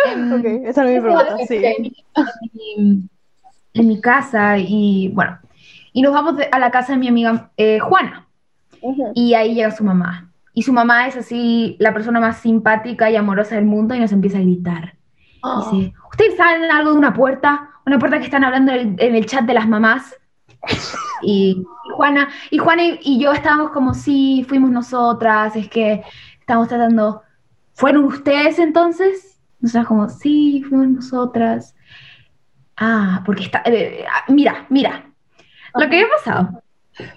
Em, 0.05 0.33
Ok, 0.33 0.45
esa 0.65 0.83
no 0.83 0.89
es 0.89 0.95
mi 0.95 1.01
pregunta. 1.01 1.37
Sí. 1.47 1.61
en, 1.63 1.81
mi- 2.53 3.09
en 3.73 3.87
mi 3.87 4.01
casa 4.01 4.57
y 4.57 5.09
bueno, 5.13 5.37
y 5.93 6.01
nos 6.01 6.13
vamos 6.13 6.35
a 6.51 6.59
la 6.59 6.71
casa 6.71 6.93
de 6.93 6.99
mi 6.99 7.07
amiga 7.07 7.51
eh, 7.57 7.79
Juana 7.79 8.27
y 9.13 9.33
ahí 9.35 9.53
llega 9.55 9.71
su 9.71 9.83
mamá. 9.83 10.28
Y 10.53 10.63
su 10.63 10.73
mamá 10.73 11.07
es 11.07 11.15
así 11.15 11.75
la 11.79 11.93
persona 11.93 12.19
más 12.19 12.37
simpática 12.37 13.09
y 13.09 13.15
amorosa 13.15 13.55
del 13.55 13.65
mundo 13.65 13.95
y 13.95 13.99
nos 13.99 14.11
empieza 14.11 14.37
a 14.37 14.41
gritar. 14.41 14.95
Dice, 15.71 15.93
¿ustedes 16.09 16.35
saben 16.35 16.69
algo 16.69 16.91
de 16.91 16.97
una 16.97 17.13
puerta? 17.13 17.69
Una 17.85 17.97
puerta 17.97 18.19
que 18.19 18.25
están 18.25 18.43
hablando 18.43 18.71
en 18.73 18.79
el, 18.79 18.95
en 18.99 19.15
el 19.15 19.25
chat 19.25 19.45
de 19.45 19.53
las 19.53 19.67
mamás. 19.67 20.15
Y, 21.21 21.65
y 21.85 21.89
Juana, 21.95 22.29
y, 22.49 22.57
Juana 22.57 22.83
y, 22.83 22.99
y 23.01 23.19
yo 23.19 23.31
estábamos 23.31 23.71
como, 23.71 23.93
sí, 23.93 24.45
fuimos 24.47 24.71
nosotras, 24.71 25.55
es 25.55 25.69
que 25.69 26.03
estamos 26.39 26.67
tratando, 26.67 27.23
¿fueron 27.73 28.05
ustedes 28.05 28.59
entonces? 28.59 29.39
Nosotras 29.59 29.87
como, 29.87 30.09
sí, 30.09 30.63
fuimos 30.67 30.87
nosotras. 30.87 31.75
Ah, 32.77 33.21
porque 33.25 33.43
está, 33.43 33.61
eh, 33.65 34.05
ah, 34.09 34.23
mira, 34.29 34.65
mira, 34.69 35.11
lo 35.75 35.89
que 35.89 35.97
había 35.97 36.07
pasado 36.09 36.63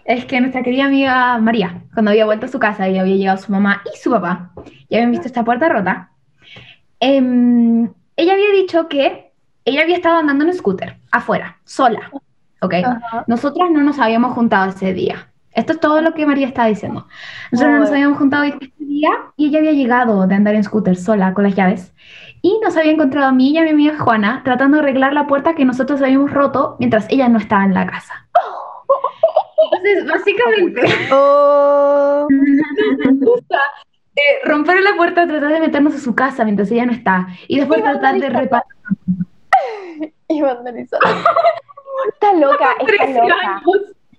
es 0.04 0.24
que 0.24 0.40
nuestra 0.40 0.62
querida 0.62 0.84
amiga 0.84 1.38
María, 1.38 1.82
cuando 1.94 2.10
había 2.10 2.24
vuelto 2.24 2.46
a 2.46 2.48
su 2.48 2.58
casa 2.58 2.88
y 2.88 2.98
había 2.98 3.16
llegado 3.16 3.38
su 3.38 3.52
mamá 3.52 3.82
y 3.92 3.98
su 3.98 4.10
papá, 4.10 4.52
y 4.88 4.96
habían 4.96 5.10
visto 5.10 5.26
esta 5.26 5.44
puerta 5.44 5.68
rota, 5.68 6.10
em, 7.00 7.90
ella 8.16 8.32
había 8.34 8.50
dicho 8.52 8.88
que 8.88 9.32
ella 9.64 9.82
había 9.82 9.96
estado 9.96 10.18
andando 10.18 10.44
en 10.44 10.54
scooter, 10.54 10.96
afuera, 11.10 11.58
sola, 11.64 12.10
¿ok? 12.60 12.74
Ajá. 12.84 13.24
Nosotras 13.26 13.70
no 13.70 13.82
nos 13.82 13.98
habíamos 13.98 14.32
juntado 14.32 14.70
ese 14.70 14.92
día. 14.92 15.28
Esto 15.54 15.74
es 15.74 15.80
todo 15.80 16.00
lo 16.00 16.14
que 16.14 16.26
María 16.26 16.46
está 16.46 16.64
diciendo. 16.64 17.06
Nosotros 17.50 17.74
no 17.74 17.80
nos 17.80 17.90
habíamos 17.90 18.18
juntado 18.18 18.44
ese 18.44 18.72
día 18.78 19.10
y 19.36 19.48
ella 19.48 19.58
había 19.58 19.72
llegado 19.72 20.26
de 20.26 20.34
andar 20.34 20.54
en 20.54 20.64
scooter 20.64 20.96
sola 20.96 21.34
con 21.34 21.44
las 21.44 21.54
llaves. 21.54 21.92
Y 22.40 22.58
nos 22.64 22.76
había 22.76 22.92
encontrado 22.92 23.28
a 23.28 23.32
mí 23.32 23.50
y 23.50 23.58
a 23.58 23.62
mi 23.62 23.70
amiga 23.70 23.98
Juana 23.98 24.40
tratando 24.44 24.76
de 24.76 24.82
arreglar 24.82 25.12
la 25.12 25.26
puerta 25.26 25.54
que 25.54 25.64
nosotros 25.64 26.00
habíamos 26.00 26.32
roto 26.32 26.76
mientras 26.78 27.06
ella 27.10 27.28
no 27.28 27.38
estaba 27.38 27.64
en 27.64 27.74
la 27.74 27.86
casa. 27.86 28.26
Entonces, 29.64 30.06
básicamente, 30.06 30.82
Oh, 31.12 32.26
eh, 34.14 34.40
romper 34.44 34.82
la 34.82 34.94
puerta, 34.96 35.26
tratar 35.26 35.52
de 35.52 35.60
meternos 35.60 35.94
a 35.94 35.98
su 35.98 36.14
casa 36.14 36.44
mientras 36.44 36.70
ella 36.70 36.86
no 36.86 36.92
está. 36.92 37.28
Y 37.48 37.58
después 37.58 37.80
Y 37.80 37.82
tratar 37.82 38.18
de 38.18 38.28
reparar. 38.28 38.64
Y 40.28 40.40
vandalizar. 40.40 41.00
Está 42.14 42.32
loca, 42.32 42.72
está 42.80 42.86
13 42.86 43.12
loca. 43.12 43.34
años 43.34 43.62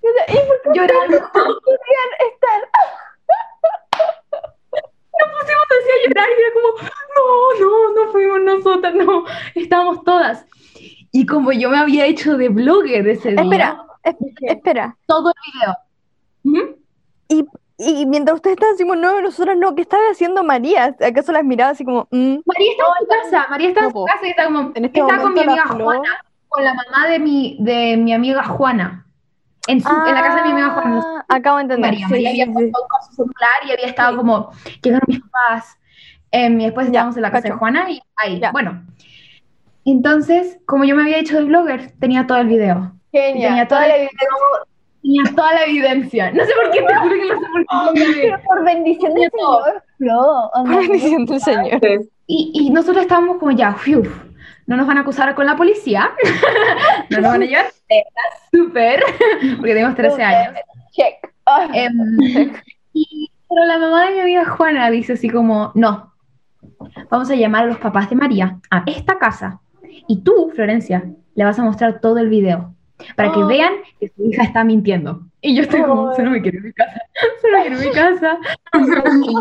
¿Y 0.04 0.36
por 0.48 0.62
qué 0.62 0.80
llorando. 0.80 1.18
querían 1.18 2.12
estar? 2.32 2.62
Nos 4.72 5.30
pusimos 5.40 5.68
así 5.70 5.90
a 5.90 6.08
llorar 6.08 6.28
y 6.30 6.42
era 6.42 6.54
como, 6.54 6.70
no, 7.16 7.26
no, 7.60 8.06
no 8.06 8.12
fuimos 8.12 8.42
nosotras, 8.42 8.94
no, 8.96 9.26
estábamos 9.56 10.04
todas. 10.04 10.46
Y 11.12 11.26
como 11.26 11.52
yo 11.52 11.70
me 11.70 11.78
había 11.78 12.06
hecho 12.06 12.38
de 12.38 12.50
blogger 12.50 13.08
ese 13.08 13.32
día, 13.32 13.42
espera, 13.42 13.84
es- 14.04 14.16
espera. 14.42 14.96
todo 15.08 15.32
el 15.32 15.52
video. 15.54 15.78
Ujú. 16.46 16.78
Y, 17.30 17.46
y 17.78 18.06
mientras 18.06 18.36
ustedes 18.36 18.58
están 18.60 18.78
como, 18.78 18.96
no, 18.96 19.22
nosotros 19.22 19.56
no, 19.58 19.74
¿qué 19.76 19.82
estaba 19.82 20.04
haciendo 20.12 20.44
María? 20.44 20.96
¿Acaso 21.02 21.32
las 21.32 21.44
miraba 21.44 21.72
así 21.72 21.84
como, 21.84 22.08
mm? 22.12 22.38
María 22.46 22.72
está 22.72 22.84
en 22.84 23.00
su 23.00 23.08
casa, 23.32 23.48
María 23.50 23.68
está 23.70 23.80
en 23.82 23.86
No, 23.88 23.92
su 23.92 24.06
casa 24.06 24.26
y 24.26 24.30
está 24.30 24.46
como, 24.46 24.72
En 24.76 24.86
este 24.86 25.00
está 25.00 25.18
con 25.22 25.34
mi 25.34 25.40
amiga 25.42 25.66
Juana, 25.68 26.10
con 26.50 26.64
la 26.64 26.74
mamá 26.74 27.08
de 27.08 27.20
mi, 27.20 27.58
de 27.60 27.98
mi 27.98 28.14
amiga 28.14 28.44
Juana, 28.44 29.06
en, 29.68 29.82
su, 29.82 29.90
en 29.90 30.14
la 30.14 30.22
casa 30.22 30.36
de 30.38 30.44
mi 30.44 30.52
amiga 30.52 30.70
Juana. 30.72 31.02
Ah, 31.06 31.26
Acabo 31.36 31.58
de 31.58 31.64
entender. 31.64 31.92
María, 31.92 32.08
sí, 32.08 32.12
María 32.14 32.30
sí, 32.32 32.42
había 32.42 32.46
sí. 32.46 32.52
puesto 32.52 32.80
con 32.90 33.08
su 33.10 33.16
celular 33.16 33.58
y 33.68 33.72
había 33.72 33.86
estado 33.88 34.18
como, 34.18 34.52
llegaron 34.84 35.06
mis 35.08 35.20
papás, 35.22 35.78
em, 36.32 36.60
y 36.62 36.66
después 36.66 36.86
Ya, 36.88 36.92
estábamos 36.92 37.16
en 37.16 37.22
la 37.24 37.32
casa 37.32 37.44
de 37.44 37.50
cacho. 37.50 37.60
Juana 37.60 37.90
y 37.90 38.02
ahí, 38.18 38.40
Ya. 38.40 38.52
bueno. 38.52 38.84
Entonces, 39.86 40.60
como 40.66 40.84
yo 40.86 40.96
me 40.96 41.02
había 41.04 41.18
hecho 41.18 41.38
de 41.38 41.44
blogger, 41.46 41.92
tenía 42.00 42.26
todo 42.28 42.38
el 42.38 42.48
video. 42.48 42.94
Y 43.14 43.18
Genial. 43.18 43.50
tenía 43.50 43.68
toda 43.68 43.88
la 43.88 43.96
vida. 43.98 44.10
Tenía 45.02 45.24
toda 45.36 45.54
la 45.54 45.64
evidencia. 45.66 46.32
No 46.32 46.46
sé 46.46 46.52
por 46.56 46.72
qué, 46.72 46.82
te 46.82 46.96
juro 46.96 47.16
que 47.16 47.28
no 47.28 47.40
sé 47.40 47.46
por 47.48 47.94
qué. 47.94 48.04
Pero 48.22 48.40
por 48.46 48.64
bendición 48.66 49.14
del 49.14 49.30
Señor, 49.32 49.84
Flo. 49.98 50.20
oh, 50.20 50.64
Por 50.64 50.78
bendición 50.80 51.26
del 51.26 51.42
Señor. 51.42 51.82
Y, 52.28 52.52
y 52.54 52.70
nosotros 52.70 53.04
estábamos 53.04 53.38
como 53.38 53.52
ya, 53.52 53.74
fiu, 53.74 54.02
no 54.66 54.78
nos 54.78 54.88
van 54.88 54.98
a 54.98 55.02
acusar 55.02 55.36
con 55.36 55.46
la 55.46 55.58
policía, 55.58 56.12
no 57.10 57.20
nos 57.20 57.32
van 57.34 57.42
a 57.44 57.46
llevar 57.46 57.66
súper, 58.52 59.04
porque 59.58 59.74
tenemos 59.74 59.96
13 59.96 60.24
años. 60.24 60.54
Check. 60.92 61.16
Ah, 61.46 61.68
Em, 61.74 61.92
y, 62.94 63.30
pero 63.50 63.66
la 63.66 63.78
mamá 63.78 64.06
de 64.06 64.14
mi 64.14 64.20
amiga 64.22 64.46
Juana 64.46 64.90
dice 64.90 65.14
así 65.14 65.30
como, 65.30 65.72
no, 65.76 66.14
vamos 67.10 67.30
a 67.30 67.36
llamar 67.36 67.64
a 67.66 67.68
los 67.68 67.78
papás 67.78 68.10
de 68.10 68.16
María 68.16 68.60
a 68.72 68.84
esta 68.88 69.18
casa 69.20 69.60
y 70.08 70.22
tú, 70.24 70.50
Florencia, 70.56 71.04
le 71.36 71.44
vas 71.44 71.60
a 71.60 71.64
mostrar 71.64 72.00
todo 72.00 72.20
el 72.20 72.30
video 72.30 72.74
para 73.16 73.32
que 73.32 73.40
Oh. 73.40 73.48
vean 73.48 73.74
que 74.00 74.10
su 74.10 74.24
hija 74.30 74.44
está 74.44 74.64
mintiendo. 74.64 75.22
Y 75.42 75.56
yo 75.56 75.64
estoy 75.64 75.82
como, 75.82 76.04
Oh. 76.12 76.16
solo 76.16 76.32
me 76.32 76.42
quiero 76.42 76.58
ir 76.60 76.64
a 76.64 76.68
mi 76.68 76.74
casa, 76.74 77.02
solo 77.42 77.58
quiero 77.62 77.76
ir 77.76 77.82
a 77.82 77.90
mi 77.90 77.94
casa. 77.94 78.38
Y 78.74 79.34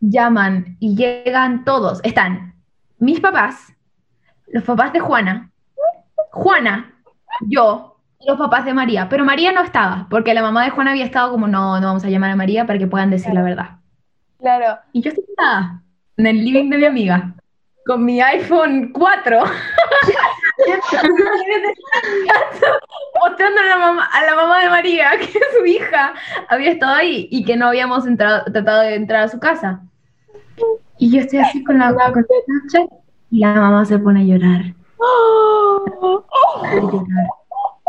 llaman 0.00 0.76
y 0.80 0.94
llegan 0.96 1.64
todos, 1.64 2.00
están 2.04 2.54
mis 2.98 3.20
papás, 3.20 3.72
los 4.48 4.64
papás 4.64 4.92
de 4.92 5.00
Juana, 5.00 5.50
Juana, 6.30 6.92
yo, 7.48 7.96
los 8.26 8.38
papás 8.38 8.64
de 8.64 8.74
María, 8.74 9.08
pero 9.08 9.24
María 9.24 9.52
no 9.52 9.62
estaba, 9.62 10.06
porque 10.10 10.34
la 10.34 10.42
mamá 10.42 10.64
de 10.64 10.70
Juana 10.70 10.90
había 10.92 11.04
estado 11.04 11.30
como, 11.30 11.46
no, 11.48 11.80
no 11.80 11.86
vamos 11.86 12.04
a 12.04 12.08
llamar 12.10 12.30
a 12.30 12.36
María 12.36 12.66
para 12.66 12.78
que 12.78 12.86
puedan 12.86 13.10
decir 13.10 13.32
la 13.34 13.42
verdad. 13.42 13.70
claro. 14.38 14.78
Y 14.92 15.02
yo 15.02 15.10
estoy 15.10 15.24
sentada 15.24 15.82
en 16.16 16.26
el 16.26 16.44
living 16.44 16.70
de 16.70 16.78
mi 16.78 16.84
amiga, 16.84 17.34
con 17.86 18.04
mi 18.04 18.20
iPhone 18.20 18.90
4, 18.92 19.40
mostrando 23.20 23.60
a 23.60 23.64
la, 23.64 23.78
mamá, 23.78 24.08
a 24.12 24.24
la 24.24 24.34
mamá 24.34 24.60
de 24.60 24.68
María 24.68 25.10
que 25.18 25.38
su 25.56 25.64
hija 25.66 26.14
había 26.48 26.72
estado 26.72 26.94
ahí 26.94 27.28
y 27.30 27.44
que 27.44 27.56
no 27.56 27.68
habíamos 27.68 28.06
entrado, 28.06 28.44
tratado 28.52 28.82
de 28.82 28.94
entrar 28.94 29.24
a 29.24 29.28
su 29.28 29.38
casa. 29.38 29.80
Y 30.98 31.12
yo 31.12 31.20
estoy 31.20 31.38
así 31.38 31.62
con 31.62 31.78
la, 31.78 31.94
con 31.94 32.26
la 32.72 32.86
y 33.30 33.40
la 33.40 33.54
mamá 33.54 33.84
se 33.84 33.98
pone 33.98 34.20
a 34.20 34.24
llorar. 34.24 34.62
Se 34.64 34.74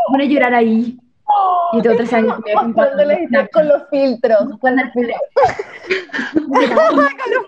pone 0.08 0.24
a 0.24 0.26
llorar. 0.26 0.52
Ahí. 0.54 0.98
Yo 1.72 1.82
tengo 1.82 1.96
13 1.96 2.16
años. 2.16 2.38
y 2.38 2.42
me 2.42 2.52
he 2.52 2.56
juntado 2.56 2.88
Mostrando 2.88 3.28
la 3.30 3.48
con 3.48 3.50
con 3.52 3.68
los 3.68 3.88
filtros. 3.88 4.38
Con 4.60 4.76
los 4.76 4.92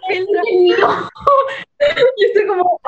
filtros. 0.09 1.11
Yo 1.81 2.27
estoy 2.27 2.47
como, 2.47 2.81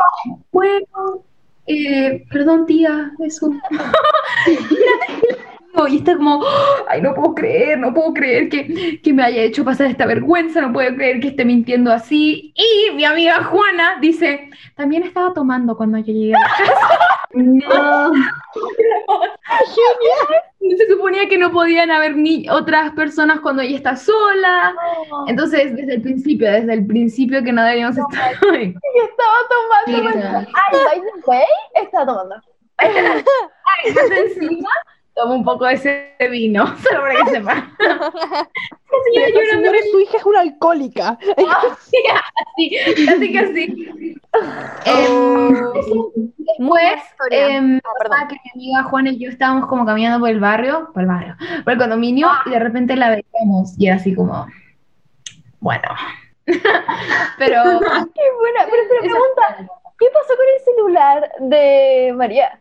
bueno, 0.52 1.24
eh, 1.66 2.24
perdón 2.30 2.66
tía, 2.66 3.12
eso. 3.20 3.50
Y 5.88 5.96
está 5.96 6.16
como, 6.16 6.44
ay, 6.88 7.02
no 7.02 7.14
puedo 7.14 7.34
creer, 7.34 7.78
no 7.78 7.92
puedo 7.92 8.14
creer 8.14 8.48
que, 8.48 9.00
que 9.02 9.12
me 9.12 9.24
haya 9.24 9.42
hecho 9.42 9.64
pasar 9.64 9.88
esta 9.88 10.06
vergüenza, 10.06 10.60
no 10.60 10.72
puedo 10.72 10.94
creer 10.94 11.20
que 11.20 11.28
esté 11.28 11.44
mintiendo 11.44 11.92
así. 11.92 12.54
Y 12.54 12.94
mi 12.94 13.04
amiga 13.04 13.42
Juana 13.42 13.98
dice, 14.00 14.50
también 14.76 15.02
estaba 15.02 15.34
tomando 15.34 15.76
cuando 15.76 15.98
yo 15.98 16.12
llegué 16.12 16.34
a 16.34 16.38
la 16.38 16.48
casa. 16.48 16.98
No. 17.36 18.12
Se 20.78 20.88
suponía 20.88 21.28
que 21.28 21.38
no 21.38 21.50
podían 21.50 21.90
haber 21.90 22.16
ni 22.16 22.48
otras 22.48 22.92
personas 22.92 23.40
cuando 23.40 23.62
ella 23.62 23.76
está 23.76 23.96
sola. 23.96 24.74
Entonces, 25.26 25.74
desde 25.76 25.94
el 25.94 26.02
principio, 26.02 26.50
desde 26.50 26.72
el 26.74 26.86
principio 26.86 27.42
que 27.42 27.52
no 27.52 27.62
debíamos 27.64 27.96
estar 27.98 28.34
ahí. 28.52 28.74
Y 28.94 28.98
estaba 29.00 29.36
tomando. 29.48 30.12
Mira. 30.12 30.38
Ay, 30.38 30.78
by 30.84 31.00
the 31.00 31.30
way, 31.30 31.44
estaba 31.74 32.06
tomando. 32.06 32.36
Más 33.94 34.10
encima, 34.10 34.68
toma 35.14 35.34
un 35.34 35.44
poco 35.44 35.66
de 35.66 35.74
ese 35.74 36.16
vino, 36.30 36.66
solo 36.82 37.00
para 37.00 37.24
que 37.24 37.30
sepa. 37.30 37.70
Señora, 39.04 39.50
señores, 39.50 39.90
su 39.90 40.00
hija 40.00 40.18
es 40.18 40.24
una 40.24 40.40
alcohólica. 40.40 41.18
Así, 42.56 42.76
así 43.08 43.32
que 43.32 43.38
así. 43.38 44.16
Em, 44.84 45.52
Muy 46.58 46.68
buena 46.68 46.90
Después, 46.90 47.30
em, 47.30 47.80
Ah, 48.10 48.28
que 48.28 48.36
mi 48.44 48.50
amiga 48.54 48.82
Juana 48.84 49.10
y 49.10 49.18
yo 49.18 49.30
estábamos 49.30 49.66
como 49.66 49.84
caminando 49.84 50.20
por 50.20 50.28
el 50.28 50.38
barrio, 50.38 50.90
por 50.92 51.02
el 51.02 51.08
barrio, 51.08 51.36
por 51.64 51.72
el 51.72 51.78
condominio, 51.78 52.28
y 52.46 52.50
de 52.50 52.58
repente 52.60 52.94
la 52.94 53.10
veíamos 53.10 53.74
y 53.78 53.86
era 53.88 53.96
así 53.96 54.14
como, 54.14 54.46
bueno. 55.58 55.88
Pero 56.44 56.60
Qué 57.34 58.24
buena. 58.38 58.66
Pero, 58.70 58.82
pero 58.88 59.00
pregunta, 59.00 59.74
¿qué 59.98 60.06
pasó 60.12 60.36
con 60.36 60.46
el 60.54 60.64
celular 60.64 61.32
de 61.40 62.12
María? 62.16 62.60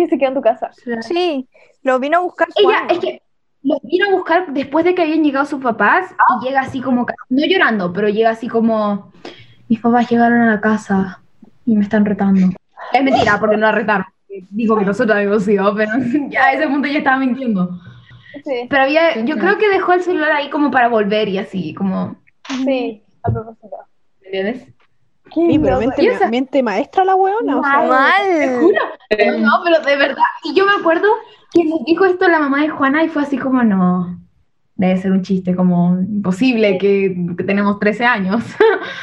Que 0.00 0.08
se 0.08 0.16
quedó 0.16 0.28
en 0.28 0.34
tu 0.34 0.40
casa. 0.40 0.70
Sí, 1.02 1.46
lo 1.82 1.98
vino 1.98 2.16
a 2.16 2.20
buscar 2.20 2.48
ella, 2.56 2.86
es 2.88 2.98
que 3.00 3.22
los 3.62 3.78
vino 3.82 4.06
a 4.06 4.12
buscar 4.12 4.50
después 4.50 4.82
de 4.86 4.94
que 4.94 5.02
habían 5.02 5.22
llegado 5.22 5.44
sus 5.44 5.62
papás 5.62 6.14
y 6.40 6.46
llega 6.46 6.62
así 6.62 6.80
como, 6.80 7.06
no 7.28 7.46
llorando, 7.46 7.92
pero 7.92 8.08
llega 8.08 8.30
así 8.30 8.48
como, 8.48 9.12
mis 9.68 9.78
papás 9.78 10.10
llegaron 10.10 10.40
a 10.40 10.54
la 10.54 10.60
casa 10.62 11.20
y 11.66 11.76
me 11.76 11.82
están 11.82 12.06
retando. 12.06 12.48
Es 12.94 13.04
mentira, 13.04 13.38
porque 13.38 13.58
no 13.58 13.66
la 13.66 13.72
retaron. 13.72 14.06
Dijo 14.48 14.78
que 14.78 14.86
nosotros 14.86 15.14
habíamos 15.14 15.46
ido, 15.46 15.74
pero 15.74 15.90
ya 16.30 16.44
a 16.46 16.52
ese 16.54 16.66
punto 16.66 16.88
ya 16.88 16.98
estaba 16.98 17.18
mintiendo. 17.18 17.78
Sí, 18.42 18.66
Pero 18.70 18.84
había, 18.84 19.22
yo 19.22 19.36
creo 19.36 19.58
que 19.58 19.68
dejó 19.68 19.92
el 19.92 20.02
celular 20.02 20.32
ahí 20.32 20.48
como 20.48 20.70
para 20.70 20.88
volver 20.88 21.28
y 21.28 21.36
así, 21.36 21.74
como, 21.74 22.16
sí, 22.64 23.02
a 23.22 23.30
propósito. 23.30 23.76
¿me 24.22 24.26
entiendes? 24.28 24.72
Qué 25.32 25.40
Sí, 25.48 25.58
pero 25.58 25.78
mente, 25.78 26.02
¿Y 26.02 26.06
esa? 26.08 26.28
mente 26.28 26.62
maestra 26.62 27.04
la 27.04 27.14
weona. 27.14 27.58
o 27.58 27.62
sea, 27.62 27.82
Mal. 27.82 28.60
No, 28.60 29.38
no, 29.38 29.50
pero 29.64 29.80
de 29.80 29.96
verdad, 29.96 30.22
y 30.44 30.54
yo 30.54 30.66
me 30.66 30.72
acuerdo 30.78 31.08
que 31.52 31.64
nos 31.64 31.84
dijo 31.84 32.04
esto 32.04 32.28
la 32.28 32.38
mamá 32.38 32.62
de 32.62 32.68
Juana 32.68 33.02
y 33.04 33.08
fue 33.08 33.22
así 33.22 33.36
como, 33.38 33.62
no, 33.62 34.18
debe 34.76 34.96
ser 34.96 35.12
un 35.12 35.22
chiste, 35.22 35.54
como 35.54 35.98
imposible 35.98 36.78
que, 36.78 37.14
que 37.36 37.44
tenemos 37.44 37.78
13 37.78 38.04
años. 38.04 38.42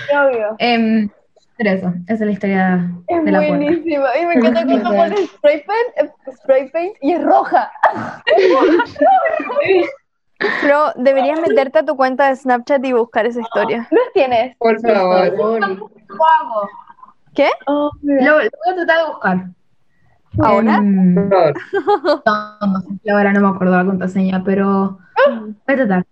Qué 0.09 0.17
obvio. 0.17 0.55
Em, 0.59 1.09
pero 1.57 1.71
eso, 1.71 1.93
esa 2.05 2.13
es 2.13 2.21
la 2.21 2.31
historia 2.31 2.91
Es 3.07 3.25
de 3.25 3.31
la 3.31 3.39
puerta. 3.39 3.55
buenísima. 3.57 4.07
Y 4.21 4.25
me 4.27 4.33
encanta 4.35 4.63
cuando 4.65 4.89
pones 4.91 5.29
spray 5.31 5.63
paint, 5.65 6.09
eh, 6.09 6.31
spray 6.43 6.69
paint 6.69 6.95
y 7.01 7.11
es 7.13 7.23
roja. 7.23 7.71
Pero 10.62 10.91
deberías 10.95 11.39
meterte 11.41 11.80
a 11.80 11.86
tu 11.86 11.95
cuenta 11.95 12.30
de 12.30 12.36
Snapchat 12.36 12.84
y 12.86 12.93
buscar 12.93 13.26
esa 13.26 13.41
historia. 13.41 13.88
¿Los 13.91 14.13
tienes? 14.13 14.56
Por 14.58 14.80
favor. 14.82 16.69
¿Qué? 17.34 17.50
Oh, 17.65 17.91
Lo, 18.02 18.23
lo 18.23 18.34
voy 18.36 18.45
a 18.45 18.76
tratar 18.76 19.06
de 19.06 19.12
buscar. 19.12 19.45
¿Ahora? 20.39 20.76
Em, 20.78 21.15
no, 21.15 21.30
no 21.30 22.82
sé, 22.82 23.12
ahora 23.12 23.34
no 23.34 23.41
me 23.41 23.56
acuerdo 23.56 23.78
la 23.78 23.86
contraseña, 23.86 24.43
pero 24.43 25.00
voy 25.28 25.56
a 25.67 25.76
tratar. 25.76 26.06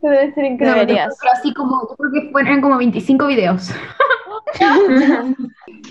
debe 0.00 0.32
ser 0.34 0.44
increíble. 0.44 0.80
Deberías. 0.80 1.16
Pero 1.20 1.32
así 1.32 1.54
como, 1.54 1.88
yo 1.88 1.96
creo 1.96 2.12
que 2.12 2.30
fueron 2.30 2.60
como 2.60 2.76
25 2.78 3.26
videos. 3.26 3.70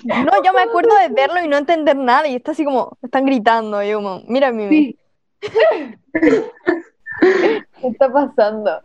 No, 0.03 0.43
yo 0.43 0.53
me 0.53 0.61
acuerdo 0.61 0.95
de 0.97 1.09
verlo 1.09 1.43
y 1.43 1.47
no 1.47 1.57
entender 1.57 1.95
nada 1.95 2.27
y 2.27 2.35
está 2.35 2.51
así 2.51 2.63
como, 2.63 2.97
están 3.01 3.25
gritando 3.25 3.81
y 3.81 3.89
yo 3.89 3.97
como, 3.97 4.21
mira 4.27 4.51
Mimi. 4.51 4.97
¿Qué 7.81 7.87
está 7.87 8.11
pasando? 8.11 8.79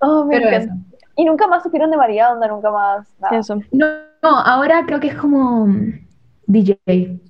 Oh, 0.00 0.24
me 0.24 0.36
Pero 0.36 0.48
encanta. 0.48 0.74
Y 1.16 1.24
nunca 1.24 1.46
más 1.46 1.62
supieron 1.62 1.90
de 1.90 1.96
María, 1.96 2.32
onda, 2.32 2.48
nunca 2.48 2.70
más. 2.70 3.06
Nada. 3.20 3.38
Eso. 3.38 3.60
No, 3.70 3.86
no, 4.22 4.38
ahora 4.38 4.84
creo 4.86 4.98
que 4.98 5.08
es 5.08 5.14
como 5.14 5.66
mm, 5.66 6.06
DJ. 6.46 6.80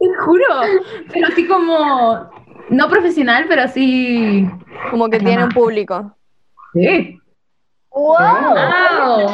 Te 0.00 0.14
juro, 0.20 0.44
pero 1.12 1.26
así 1.26 1.46
como, 1.48 2.30
no 2.68 2.88
profesional, 2.88 3.46
pero 3.48 3.62
así. 3.62 4.48
Como 4.90 5.08
que 5.08 5.18
tiene 5.18 5.44
un 5.44 5.50
público. 5.50 6.14
Sí. 6.72 7.18
¡Wow! 7.90 8.14
Wow. 8.14 9.28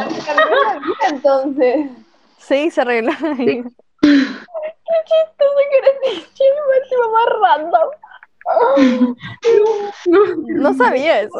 Entonces. 1.10 1.90
Sí, 2.38 2.70
se 2.70 2.80
arregló. 2.80 3.12
Qué 3.20 4.94
chistoso 5.06 5.58
que 5.70 5.78
eres 5.78 5.96
DJ, 6.02 6.44
más 7.12 7.26
random. 7.42 7.90
No 10.06 10.74
sabía 10.74 11.22
eso. 11.22 11.38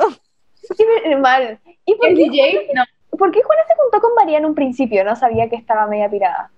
Qué 0.77 1.17
mal. 1.17 1.59
¿Y 1.85 1.95
por 1.97 2.09
¿Es 2.09 2.17
qué, 2.17 2.25
DJ? 2.31 2.69
No. 2.75 2.85
por 3.19 3.31
qué 3.31 3.43
Juana 3.43 3.63
se 3.67 3.75
juntó 3.77 4.01
con 4.01 4.15
María 4.15 4.39
en 4.39 4.47
un 4.47 4.55
principio? 4.55 5.05
No 5.05 5.15
sabía 5.17 5.49
que 5.49 5.57
estaba 5.57 5.87
media 5.87 6.11
pirada. 6.11 6.51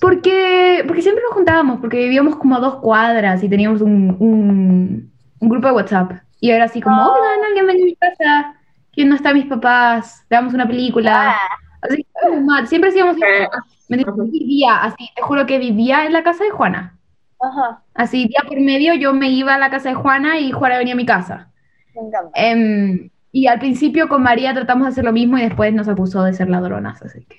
Porque, 0.00 0.82
porque 0.86 1.02
siempre 1.02 1.22
nos 1.22 1.34
juntábamos, 1.34 1.80
porque 1.80 1.98
vivíamos 1.98 2.36
como 2.36 2.56
a 2.56 2.60
dos 2.60 2.76
cuadras 2.76 3.42
y 3.44 3.48
teníamos 3.48 3.80
un, 3.80 4.16
un, 4.18 5.12
un 5.38 5.48
grupo 5.48 5.68
de 5.68 5.74
WhatsApp. 5.74 6.12
Y 6.40 6.50
era 6.50 6.64
así 6.64 6.80
como, 6.80 6.96
oigan, 7.00 7.44
alguien 7.46 7.66
ven 7.68 7.82
a 7.82 7.84
mi 7.84 7.94
casa, 7.94 8.54
¿quién 8.92 9.08
no 9.08 9.14
está 9.14 9.32
mis 9.32 9.46
papás? 9.46 10.26
Veamos 10.28 10.54
una 10.54 10.66
película. 10.66 11.36
Así, 11.82 12.04
normal, 12.24 12.66
siempre 12.66 12.90
hacíamos 12.90 13.16
eso. 13.16 13.50
Me 13.88 13.98
dijo, 13.98 14.12
vivía 14.24 14.82
así, 14.82 15.08
te 15.14 15.22
juro 15.22 15.46
que 15.46 15.58
vivía 15.58 16.04
en 16.04 16.12
la 16.12 16.24
casa 16.24 16.42
de 16.44 16.50
Juana. 16.50 16.98
Ajá, 17.42 17.82
Así, 17.94 18.26
día 18.28 18.40
por 18.46 18.58
medio 18.60 18.94
yo 18.94 19.12
me 19.12 19.28
iba 19.30 19.54
a 19.54 19.58
la 19.58 19.70
casa 19.70 19.88
de 19.88 19.94
Juana 19.96 20.38
y 20.38 20.52
Juana 20.52 20.78
venía 20.78 20.94
a 20.94 20.96
mi 20.96 21.06
casa. 21.06 21.50
me 21.94 22.02
encanta. 22.08 22.30
Em, 22.34 23.10
y 23.32 23.46
al 23.46 23.58
principio 23.58 24.08
con 24.08 24.22
María 24.22 24.54
tratamos 24.54 24.86
de 24.86 24.90
hacer 24.92 25.04
lo 25.04 25.12
mismo 25.12 25.38
y 25.38 25.42
después 25.42 25.72
nos 25.74 25.88
acusó 25.88 26.22
de 26.22 26.34
ser 26.34 26.48
ladronas, 26.48 27.02
así 27.02 27.24
que... 27.24 27.36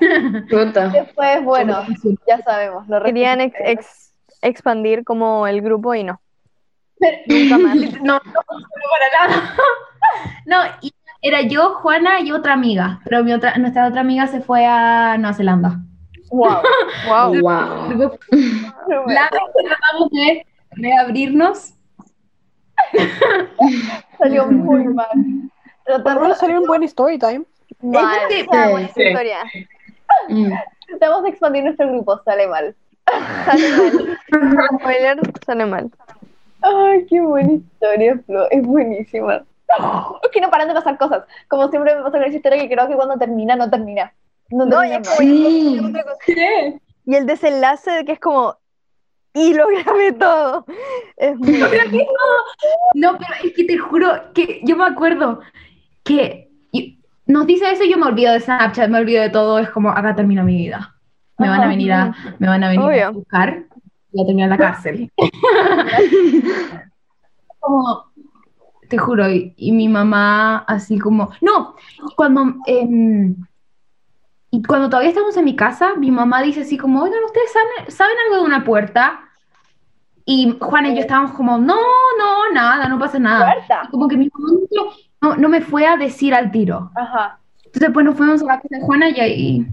Después, 0.92 1.44
bueno, 1.44 1.84
ya 2.26 2.38
sabemos. 2.42 2.88
Lo 2.88 3.02
Querían 3.02 3.40
ex- 3.40 3.56
ex- 3.64 4.14
expandir 4.40 5.04
como 5.04 5.46
el 5.46 5.60
grupo 5.62 5.94
y 5.94 6.02
no. 6.04 6.20
Pero- 6.98 7.16
Nunca 7.26 7.58
más. 7.58 7.76
No, 7.76 7.82
no, 8.02 8.20
no 8.20 8.20
para 8.24 9.28
nada. 9.28 9.54
No, 10.46 10.56
y 10.80 10.92
era 11.20 11.42
yo, 11.42 11.74
Juana 11.76 12.20
y 12.20 12.32
otra 12.32 12.54
amiga, 12.54 13.00
pero 13.04 13.22
mi 13.22 13.32
otra, 13.32 13.56
nuestra 13.58 13.86
otra 13.86 14.00
amiga 14.00 14.26
se 14.26 14.40
fue 14.40 14.66
a 14.66 15.16
Nueva 15.18 15.34
Zelanda. 15.34 15.78
Wow. 16.32 16.62
Wow. 17.06 17.40
Wow. 17.40 18.18
La 19.06 19.28
tratamos 19.30 20.10
de 20.10 20.46
reabrirnos. 20.72 21.74
Salió 24.18 24.46
muy 24.46 24.84
mal. 24.84 25.08
Tratamos, 25.84 26.22
menos 26.22 26.38
salió 26.38 26.60
un 26.60 26.66
buen 26.66 26.82
story 26.84 27.18
time. 27.18 27.44
mal. 27.82 28.18
Sí, 28.30 28.46
Ah, 28.52 28.68
buena 28.70 28.88
sí. 28.88 29.02
historia. 29.02 29.38
Mm. 30.28 30.52
Tratamos 30.88 31.22
de 31.24 31.28
expandir 31.30 31.64
nuestro 31.64 31.88
grupo, 31.88 32.20
sale 32.24 32.46
mal. 32.46 32.74
Sale 33.44 33.68
mal. 33.76 34.18
Spoiler, 34.80 35.20
sale 35.44 35.66
mal. 35.66 35.90
Ay, 36.62 37.06
qué 37.06 37.20
buena 37.20 37.52
historia, 37.54 38.18
Flo. 38.26 38.48
Es 38.50 38.62
buenísima. 38.62 39.44
Es 40.22 40.30
que 40.30 40.40
no 40.40 40.50
paran 40.50 40.68
de 40.68 40.74
pasar 40.74 40.96
cosas. 40.98 41.24
Como 41.48 41.68
siempre 41.68 41.94
me 41.94 42.02
pasa 42.02 42.18
con 42.18 42.24
esa 42.24 42.36
historia 42.36 42.58
que 42.62 42.68
creo 42.74 42.88
que 42.88 42.94
cuando 42.94 43.16
termina, 43.18 43.56
no 43.56 43.68
termina. 43.70 44.12
No, 44.52 44.66
No, 44.66 44.84
y 44.84 44.92
es 44.92 44.98
más. 45.00 45.08
como- 45.08 45.20
Sí. 45.20 45.80
otra 45.88 46.02
cosa. 46.02 46.16
Y 47.04 47.14
el 47.14 47.26
desenlace 47.26 47.90
de 47.90 48.04
que 48.04 48.12
es 48.12 48.20
como, 48.20 48.56
y 49.34 49.54
lo 49.54 49.66
grabé 49.68 50.12
todo. 50.12 50.66
Es 51.16 51.36
muy 51.36 51.58
No, 52.94 53.16
pero 53.18 53.34
es 53.44 53.52
que 53.54 53.64
te 53.64 53.78
juro 53.78 54.08
que 54.34 54.60
yo 54.62 54.76
me 54.76 54.84
acuerdo 54.84 55.40
que 56.04 56.50
y- 56.70 56.98
nos 57.26 57.46
dice 57.46 57.70
eso 57.70 57.84
y 57.84 57.90
yo 57.90 57.98
me 57.98 58.06
olvido 58.06 58.32
de 58.32 58.40
Snapchat, 58.40 58.90
me 58.90 58.98
olvido 58.98 59.22
de 59.22 59.30
todo, 59.30 59.58
es 59.58 59.70
como 59.70 59.88
acá 59.90 60.14
termina 60.14 60.42
mi 60.42 60.56
vida. 60.56 60.94
Me 61.38 61.48
van 61.48 61.62
a 61.62 61.68
venir 61.68 61.92
a, 61.92 62.14
me 62.38 62.46
van 62.46 62.62
a 62.62 62.68
venir 62.68 62.82
a 62.82 62.86
Obvio. 62.86 63.12
buscar 63.14 63.64
y 64.12 64.22
a 64.22 64.26
terminar 64.26 64.46
en 64.46 64.50
la 64.50 64.58
cárcel. 64.58 65.10
como, 67.60 68.04
te 68.88 68.98
juro, 68.98 69.30
y, 69.30 69.54
y 69.56 69.72
mi 69.72 69.88
mamá 69.88 70.58
así 70.68 70.98
como, 70.98 71.30
no, 71.40 71.74
cuando, 72.16 72.54
em, 72.66 73.34
y 74.52 74.62
cuando 74.62 74.88
todavía 74.90 75.08
estamos 75.08 75.36
en 75.36 75.44
mi 75.44 75.56
casa, 75.56 75.94
mi 75.96 76.10
mamá 76.10 76.42
dice 76.42 76.60
así 76.60 76.76
como, 76.76 77.02
oigan, 77.02 77.24
¿ustedes 77.24 77.50
saben, 77.50 77.90
saben 77.90 78.16
algo 78.26 78.36
de 78.36 78.46
una 78.46 78.64
puerta? 78.64 79.20
Y 80.26 80.56
Juana 80.60 80.90
y 80.90 80.94
yo 80.94 81.00
estábamos 81.00 81.32
como, 81.32 81.56
no, 81.56 81.80
no, 82.18 82.52
nada, 82.52 82.86
no 82.86 82.98
pasa 82.98 83.18
nada. 83.18 83.54
Puerta. 83.54 83.82
Y 83.84 83.90
como 83.90 84.08
que 84.08 84.16
mi 84.18 84.28
mamá 84.32 84.60
no, 85.22 85.36
no 85.36 85.48
me 85.48 85.62
fue 85.62 85.86
a 85.86 85.96
decir 85.96 86.34
al 86.34 86.50
tiro. 86.50 86.90
Ajá. 86.94 87.38
Entonces, 87.64 87.90
pues 87.94 88.04
nos 88.04 88.14
fuimos 88.14 88.42
a 88.42 88.44
la 88.44 88.60
casa 88.60 88.76
de 88.76 88.82
Juana 88.82 89.08
y 89.08 89.20
ahí 89.20 89.66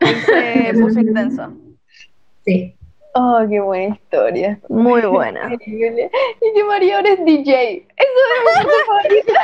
Ahí 0.00 0.14
se 0.14 0.74
puso 0.80 1.00
intenso. 1.00 1.52
Sí. 2.44 2.74
Oh, 3.14 3.40
qué 3.48 3.60
buena 3.60 3.94
historia. 3.94 4.60
Muy 4.68 5.02
buena. 5.02 5.52
Increíble. 5.52 6.10
Y 6.42 6.54
que 6.54 6.64
María 6.64 6.96
ahora 6.96 7.10
es 7.10 7.24
DJ. 7.24 7.86
Eso 7.96 8.58
es 8.58 8.66
mi 8.66 8.72
favorita. 8.86 9.40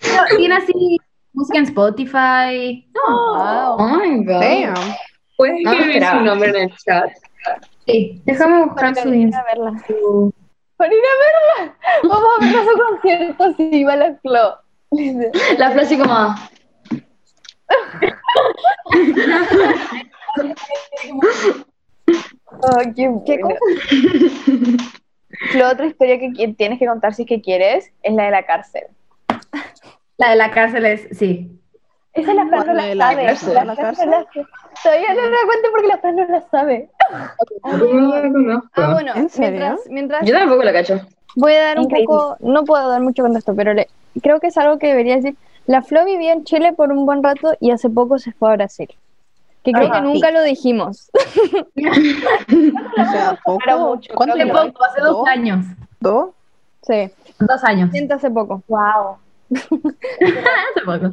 Pero 0.00 0.22
Tiene 0.36 0.54
así 0.54 0.98
música 1.38 1.58
en 1.58 1.64
Spotify. 1.64 2.86
Wow. 3.06 3.76
Oh 3.78 3.88
my 4.02 4.24
god. 4.24 4.40
Damn. 4.40 4.74
¿Puedes 5.36 5.62
No, 5.62 5.72
escribir 5.72 6.04
su 6.04 6.20
nombre 6.20 6.48
en 6.50 6.56
el 6.56 6.76
chat? 6.76 7.10
Sí. 7.86 8.20
Déjame 8.26 8.64
buscar 8.64 8.94
su 8.96 9.02
Para 9.04 9.14
ir 9.16 9.22
Insta. 9.22 9.40
a 9.40 9.44
verla. 9.44 9.84
su- 9.86 10.34
Para 10.76 10.92
ir 10.94 11.00
a 11.00 11.60
verla. 11.60 11.76
Vamos 12.02 12.28
a 12.40 12.44
ver 12.44 12.56
a 12.56 12.64
su 12.64 12.78
concierto 12.78 13.54
si 13.56 13.84
va 13.84 13.96
la 13.96 14.14
Flo. 14.16 14.56
La 15.58 15.70
frase 15.70 15.98
como. 15.98 16.34
Oh, 22.62 22.80
qué 22.96 23.08
bueno. 23.08 23.58
La 25.54 25.70
otra 25.70 25.86
historia 25.86 26.18
que 26.18 26.54
tienes 26.56 26.78
que 26.78 26.86
contar 26.86 27.14
si 27.14 27.22
es 27.22 27.28
que 27.28 27.40
quieres 27.40 27.92
es 28.02 28.14
la 28.14 28.24
de 28.24 28.30
la 28.30 28.44
cárcel. 28.46 28.84
La 30.18 30.30
de 30.30 30.36
la 30.36 30.50
cárcel 30.50 30.84
es, 30.86 31.08
sí. 31.16 31.54
Esa 32.12 32.34
la 32.34 32.46
Fran 32.46 32.60
no 32.60 32.64
¿Cuál 32.64 32.76
la 32.76 32.94
la 32.94 33.10
sabe. 33.10 33.26
cárcel? 33.26 33.54
La 33.54 33.64
¿La 33.64 33.76
cárcel? 33.76 34.10
Todavía 34.82 35.14
no 35.14 35.20
la 35.22 35.36
cuento 35.46 35.68
porque 35.70 35.86
la 35.86 35.98
Fran 35.98 36.16
no 36.16 36.24
la 36.26 36.40
sabe. 36.50 36.90
No 37.62 37.78
la 38.08 38.22
conozco. 38.22 38.68
Ah, 38.74 38.82
Ah, 38.88 38.92
bueno, 38.94 39.12
¿En 39.14 39.28
serio? 39.30 39.50
mientras, 39.60 39.80
mientras 39.90 40.24
Yo 40.26 40.34
tampoco 40.34 40.62
la 40.64 40.72
cacho. 40.72 41.00
voy 41.36 41.52
a 41.54 41.62
dar 41.62 41.78
un 41.78 41.84
Increíble. 41.84 42.06
poco, 42.08 42.36
no 42.40 42.64
puedo 42.64 42.88
dar 42.88 43.00
mucho 43.00 43.22
contexto, 43.22 43.54
pero 43.54 43.72
le- 43.74 43.88
creo 44.22 44.40
que 44.40 44.48
es 44.48 44.58
algo 44.58 44.78
que 44.78 44.88
debería 44.88 45.16
decir. 45.16 45.36
La 45.66 45.82
Flo 45.82 46.04
vivía 46.04 46.32
en 46.32 46.44
Chile 46.44 46.72
por 46.72 46.90
un 46.92 47.04
buen 47.06 47.22
rato 47.22 47.54
y 47.60 47.70
hace 47.70 47.88
poco 47.90 48.18
se 48.18 48.32
fue 48.32 48.50
a 48.50 48.54
Brasil. 48.56 48.88
Que 49.62 49.72
creo 49.72 49.86
Ajá. 49.88 49.96
que 50.00 50.06
nunca 50.08 50.30
lo 50.30 50.42
dijimos. 50.42 51.10
O 52.98 53.10
sea, 53.12 53.38
poco. 53.44 53.60
Poco, 54.14 54.84
hace 54.84 55.00
dos 55.00 55.16
¿Dos? 55.18 55.28
años. 55.28 55.64
¿Dos? 56.00 56.30
Sí, 56.82 57.10
Dos 57.38 57.62
años. 57.64 57.90
siente 57.92 58.14
hace 58.14 58.30
poco. 58.30 58.62
Wow. 58.68 59.18
Hace 59.54 60.84
poco. 60.84 61.10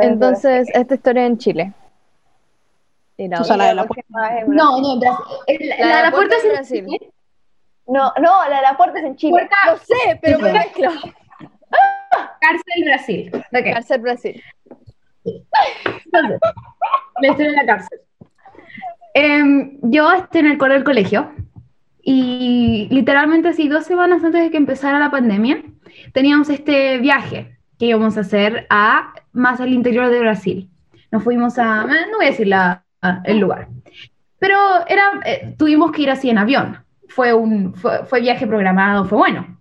Entonces, 0.00 0.68
esta 0.72 0.94
historia 0.94 1.26
en 1.26 1.38
Chile. 1.38 1.72
Y 3.18 3.28
la 3.28 3.40
O 3.40 3.44
sea, 3.44 3.54
otra- 3.56 3.66
la 3.66 3.70
de 3.70 3.74
la 3.76 4.44
No, 4.46 4.80
no, 4.80 4.98
Brasil. 4.98 5.26
La, 5.68 5.76
La 5.78 5.86
la, 5.86 5.96
de 5.98 6.02
la 6.04 6.10
puerta 6.12 6.36
es 6.36 6.44
en 6.44 6.50
Brasil. 6.52 6.86
Chile. 6.86 7.10
No, 7.86 8.12
no, 8.20 8.48
la 8.48 8.56
de 8.56 8.62
la 8.62 8.76
puerta 8.76 8.98
es 9.00 9.04
en 9.04 9.16
Chile. 9.16 9.32
Puerta, 9.32 9.56
Lo 9.66 9.76
sé, 9.78 10.18
pero 10.22 10.38
me 10.38 10.52
mezclo. 10.52 10.90
cárcel, 12.40 12.84
Brasil. 12.84 13.30
Ok. 13.34 13.64
Cárcel 13.74 14.00
Brasil. 14.00 14.42
Entonces, 15.24 16.40
la 17.20 17.28
historia 17.28 17.50
de 17.50 17.56
la 17.56 17.66
cárcel. 17.66 18.00
Em, 19.14 19.78
yo 19.82 20.10
estoy 20.12 20.40
en 20.40 20.46
el 20.46 20.58
coro 20.58 20.72
del 20.72 20.84
colegio 20.84 21.30
y 22.02 22.88
literalmente 22.90 23.48
así 23.48 23.68
dos 23.68 23.84
semanas 23.84 24.24
antes 24.24 24.42
de 24.42 24.50
que 24.50 24.56
empezara 24.56 24.98
la 24.98 25.10
pandemia 25.10 25.62
teníamos 26.12 26.48
este 26.50 26.98
viaje 26.98 27.58
que 27.78 27.86
íbamos 27.86 28.16
a 28.16 28.20
hacer 28.20 28.66
a 28.70 29.12
más 29.32 29.60
al 29.60 29.72
interior 29.72 30.08
de 30.10 30.20
Brasil. 30.20 30.68
Nos 31.10 31.22
fuimos 31.22 31.58
a, 31.58 31.82
eh, 31.84 32.06
no 32.10 32.18
voy 32.18 32.26
a 32.26 32.30
decir 32.30 32.46
la- 32.48 32.84
el 33.24 33.38
lugar, 33.38 33.68
pero 34.38 34.56
era, 34.88 35.10
eh, 35.24 35.54
tuvimos 35.58 35.90
que 35.92 36.02
ir 36.02 36.10
así 36.10 36.30
en 36.30 36.38
avión. 36.38 36.78
Fue 37.08 37.34
un 37.34 37.74
fue, 37.74 38.04
fue 38.06 38.20
viaje 38.20 38.46
programado, 38.46 39.04
fue 39.04 39.18
bueno. 39.18 39.58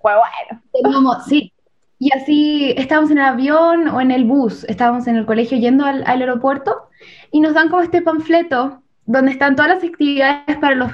Fue 0.00 0.12
bueno. 0.12 0.62
Teníamos, 0.72 1.24
sí. 1.26 1.52
Y 1.98 2.12
así 2.12 2.74
estábamos 2.76 3.10
en 3.10 3.18
el 3.18 3.24
avión 3.24 3.88
o 3.88 4.00
en 4.00 4.10
el 4.10 4.24
bus, 4.24 4.64
estábamos 4.64 5.06
en 5.06 5.16
el 5.16 5.24
colegio 5.26 5.56
yendo 5.58 5.84
al, 5.86 6.02
al 6.06 6.20
aeropuerto 6.20 6.88
y 7.30 7.40
nos 7.40 7.54
dan 7.54 7.68
como 7.68 7.82
este 7.82 8.02
panfleto 8.02 8.82
donde 9.06 9.30
están 9.32 9.54
todas 9.56 9.74
las 9.76 9.84
actividades 9.84 10.56
para 10.58 10.74
los 10.74 10.90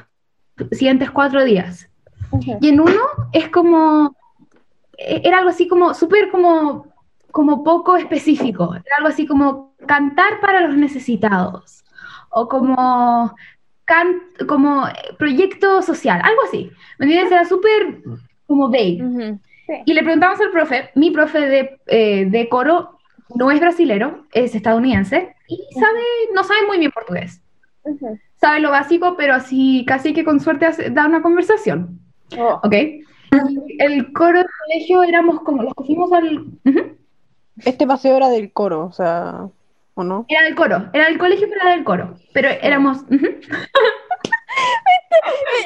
siguientes 0.73 1.11
cuatro 1.11 1.45
días. 1.45 1.89
Y 2.61 2.69
en 2.69 2.81
uno 2.81 3.01
es 3.33 3.49
como, 3.49 4.15
e- 4.97 5.23
era 5.25 5.39
algo 5.39 5.51
así 5.51 5.67
como 5.69 5.95
súper 5.95 6.31
como, 6.31 6.87
como 7.33 7.63
poco 7.65 7.97
específico, 7.97 8.75
era 8.75 8.97
algo 8.99 9.09
así 9.09 9.27
como 9.27 9.75
cantar 9.87 10.41
para 10.41 10.61
los 10.67 10.77
necesitados 10.77 11.85
o 12.31 12.49
como, 12.49 13.35
can- 13.85 14.21
como 14.47 14.85
proyecto 15.19 15.83
social, 15.83 16.21
algo 16.23 16.43
así. 16.47 16.71
¿Me 16.99 17.07
entiendes? 17.07 17.33
Era 17.33 17.45
súper 17.45 18.01
como 18.47 18.69
vague. 18.71 18.99
Y 19.87 19.95
le 19.95 20.03
preguntamos 20.03 20.41
al 20.41 20.51
profe, 20.51 20.91
mi 20.97 21.11
profe 21.11 21.41
de, 21.41 21.81
eh, 21.87 22.25
de 22.27 22.49
coro 22.49 22.99
no 23.37 23.51
es 23.53 23.61
brasilero, 23.61 24.27
es 24.33 24.55
estadounidense 24.55 25.35
y 25.49 25.57
sabe, 25.79 26.01
no 26.35 26.43
sabe 26.45 26.67
muy 26.67 26.79
bien 26.79 26.91
portugués. 26.91 27.41
Sabe 28.41 28.61
lo 28.61 28.71
básico, 28.71 29.17
pero 29.17 29.35
así 29.35 29.85
casi 29.87 30.13
que 30.15 30.25
con 30.25 30.41
suerte 30.41 30.67
hace- 30.67 30.91
da 30.91 31.07
una 31.07 31.23
conversación. 31.23 32.01
Oh. 32.39 32.61
¿Ok? 32.63 32.75
El 33.79 34.13
coro 34.13 34.39
del 34.39 34.47
colegio 34.67 35.03
éramos 35.03 35.41
como 35.43 35.63
los 35.63 35.75
que 35.75 35.85
fuimos 35.85 36.13
al... 36.13 36.47
Este 37.65 37.87
paseo 37.87 38.17
era 38.17 38.29
del 38.31 38.53
coro, 38.53 38.87
o 38.87 38.93
sea, 38.93 39.47
¿o 39.95 40.03
no? 40.05 40.25
Era 40.29 40.43
del 40.45 40.55
coro, 40.55 40.89
era 40.93 41.07
del 41.07 41.19
colegio, 41.19 41.47
pero 41.49 41.61
era 41.63 41.71
del 41.73 41.85
coro. 41.85 42.15
Pero 42.33 42.49
éramos... 42.49 43.03
ujú. 43.03 43.27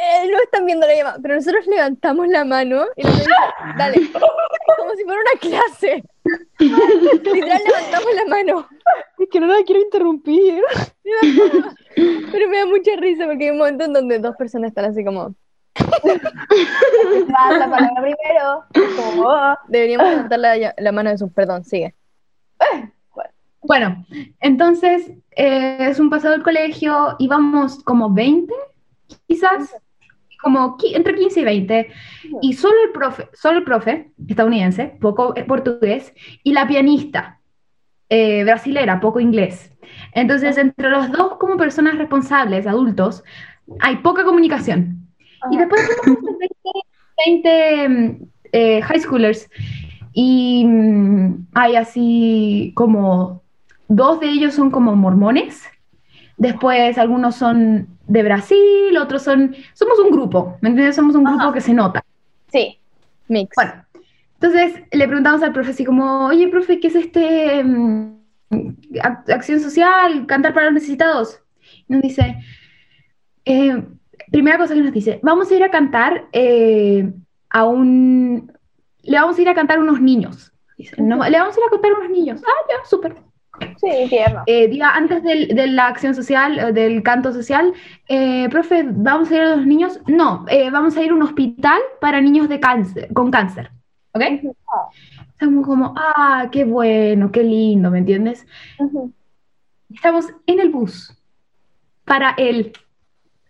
Eh, 0.03 0.29
no 0.31 0.39
están 0.43 0.67
viendo 0.67 0.87
la 0.87 0.95
llamada, 0.95 1.19
pero 1.23 1.35
nosotros 1.37 1.67
levantamos 1.67 2.29
la 2.29 2.45
mano 2.45 2.85
y 2.97 3.03
nos 3.05 3.19
dice, 3.19 3.31
dale, 3.79 3.97
como 4.13 4.95
si 4.97 5.05
fuera 5.05 5.21
una 5.21 5.41
clase. 5.41 6.03
Literal 6.59 7.61
levantamos 7.67 8.15
la 8.15 8.25
mano. 8.27 8.69
Es 9.19 9.29
que 9.31 9.41
no 9.41 9.47
la 9.47 9.63
quiero 9.65 9.83
interrumpir. 9.83 10.63
Pero 12.33 12.49
me 12.49 12.59
da 12.59 12.67
mucha 12.67 12.97
risa 12.97 13.27
porque 13.27 13.45
hay 13.45 13.51
un 13.51 13.59
momento 13.59 13.85
en 13.85 13.93
donde 13.93 14.19
dos 14.19 14.37
personas 14.37 14.69
están 14.69 14.87
así 14.87 15.05
como, 15.05 15.35
la 15.75 17.71
palabra 17.71 18.01
primero. 18.01 18.65
Como, 18.97 19.23
oh. 19.23 19.59
deberíamos 19.69 20.09
levantar 20.09 20.39
la, 20.39 20.75
la 20.77 20.93
mano 20.93 21.11
de 21.11 21.19
sus, 21.19 21.31
perdón, 21.33 21.65
sigue. 21.65 21.95
Bueno, 23.67 24.05
entonces 24.41 25.11
eh, 25.37 25.79
es 25.81 25.99
un 25.99 26.11
paseo 26.11 26.33
del 26.33 26.43
colegio, 26.43 27.17
íbamos 27.19 27.83
como 27.83 28.13
20, 28.13 28.53
quizás, 29.27 29.75
como 30.45 30.77
entre 30.93 31.15
15 31.15 31.41
y 31.41 31.45
20, 31.45 31.89
y 32.43 32.53
solo 32.53 32.75
el 32.85 32.93
profe, 32.93 33.29
solo 33.33 33.59
el 33.59 33.65
profe 33.65 34.11
estadounidense, 34.29 34.97
poco 35.01 35.35
eh, 35.37 35.45
portugués, 35.45 36.13
y 36.45 36.53
la 36.53 36.69
pianista 36.69 37.41
eh, 38.11 38.45
brasilera, 38.45 39.01
poco 39.01 39.19
inglés. 39.19 39.73
Entonces, 40.13 40.59
entre 40.59 40.91
los 40.91 41.11
dos 41.11 41.39
como 41.39 41.57
personas 41.57 41.99
responsables, 41.99 42.67
adultos, 42.67 43.25
hay 43.81 43.97
poca 43.97 44.25
comunicación. 44.25 45.09
Y 45.51 45.57
después 45.57 45.81
fuimos 46.03 46.23
20, 46.39 47.43
20, 47.43 47.89
mm, 47.89 48.27
eh, 48.53 48.83
high 48.83 49.01
schoolers 49.01 49.49
y 50.13 50.65
mm, 50.65 51.47
hay 51.55 51.77
así 51.77 52.73
como 52.77 53.43
dos 53.89 54.21
de 54.21 54.29
ellos 54.29 54.55
son 54.55 54.71
como 54.71 54.95
mormones, 54.95 55.65
después 56.37 56.97
algunos 56.99 57.37
son 57.37 57.94
de 58.07 58.23
Brasil, 58.23 58.97
otros 59.01 59.23
son, 59.23 59.55
somos 59.73 59.99
un 59.99 60.11
grupo, 60.11 60.57
¿me 60.61 60.69
entiendes? 60.71 60.97
Somos 60.97 61.15
un 61.15 61.25
grupo 61.25 61.53
que 61.53 61.61
se 61.61 61.73
nota. 61.75 62.05
Sí. 62.53 62.79
Mix. 63.29 63.55
Bueno, 63.57 63.73
entonces 64.35 64.83
le 64.93 65.07
preguntamos 65.07 65.43
al 65.43 65.53
profe 65.53 65.71
así 65.71 65.85
como, 65.85 66.27
oye, 66.27 66.49
profe, 66.49 66.79
¿qué 66.81 66.89
es 66.89 66.95
este 66.95 67.65
mm, 67.65 68.19
ac- 68.51 69.33
acción 69.33 69.61
social, 69.61 70.27
cantar 70.27 70.53
para 70.53 70.67
los 70.67 70.75
necesitados? 70.75 71.41
Y 71.89 71.93
nos 71.95 72.03
dice, 72.03 72.37
eh, 73.45 73.83
primera 74.31 74.59
cosa 74.59 74.75
que 74.75 74.81
nos 74.83 74.93
dice, 74.93 75.21
vamos 75.23 75.51
a 75.51 75.55
ir 75.55 75.63
a 75.65 75.71
cantar 75.71 76.27
eh, 76.33 77.11
a 77.51 77.65
un, 77.65 78.53
le 79.03 79.19
vamos 79.19 79.39
a 79.39 79.43
ir 79.43 79.49
a 79.49 79.55
cantar 79.55 79.79
a 79.79 79.81
unos 79.83 80.01
niños. 80.01 80.53
Dice, 80.77 81.01
"No, 81.01 81.17
le 81.29 81.39
vamos 81.39 81.57
a 81.57 81.61
ir 81.61 81.67
a 81.67 81.71
cantar 81.71 81.93
a 81.93 81.99
unos 81.99 82.11
niños. 82.11 82.43
Ah, 82.45 82.67
ya, 82.69 82.85
súper. 82.85 83.15
Sí, 83.81 84.07
tierno. 84.09 84.43
Eh, 84.47 84.69
diga, 84.69 84.91
antes 84.95 85.23
del- 85.23 85.49
de 85.49 85.67
la 85.69 85.87
acción 85.87 86.15
social, 86.15 86.59
eh, 86.59 86.73
del 86.73 87.03
canto 87.03 87.33
social, 87.33 87.73
eh, 88.09 88.49
profe, 88.51 88.85
¿vamos 88.89 89.31
a 89.31 89.35
ir 89.37 89.41
a 89.43 89.57
los 89.57 89.67
niños? 89.67 90.01
No, 90.07 90.45
eh, 90.49 90.71
vamos 90.71 90.97
a 90.97 91.03
ir 91.03 91.11
a 91.11 91.15
un 91.15 91.23
hospital 91.23 91.81
para 92.01 92.21
niños 92.21 92.49
de 92.49 92.61
cáncer, 92.61 93.13
con 93.13 93.31
cáncer. 93.31 93.71
¿Ok? 94.13 94.23
Estamos 95.33 95.67
como, 95.67 95.95
ah, 95.97 96.49
qué 96.51 96.65
bueno, 96.65 97.31
qué 97.33 97.43
lindo, 97.43 97.91
¿me 97.91 97.99
entiendes? 97.99 98.47
Estamos 99.93 100.27
en 100.47 100.61
el 100.61 100.71
bus 100.71 101.17
para 102.05 102.31
el 102.37 102.73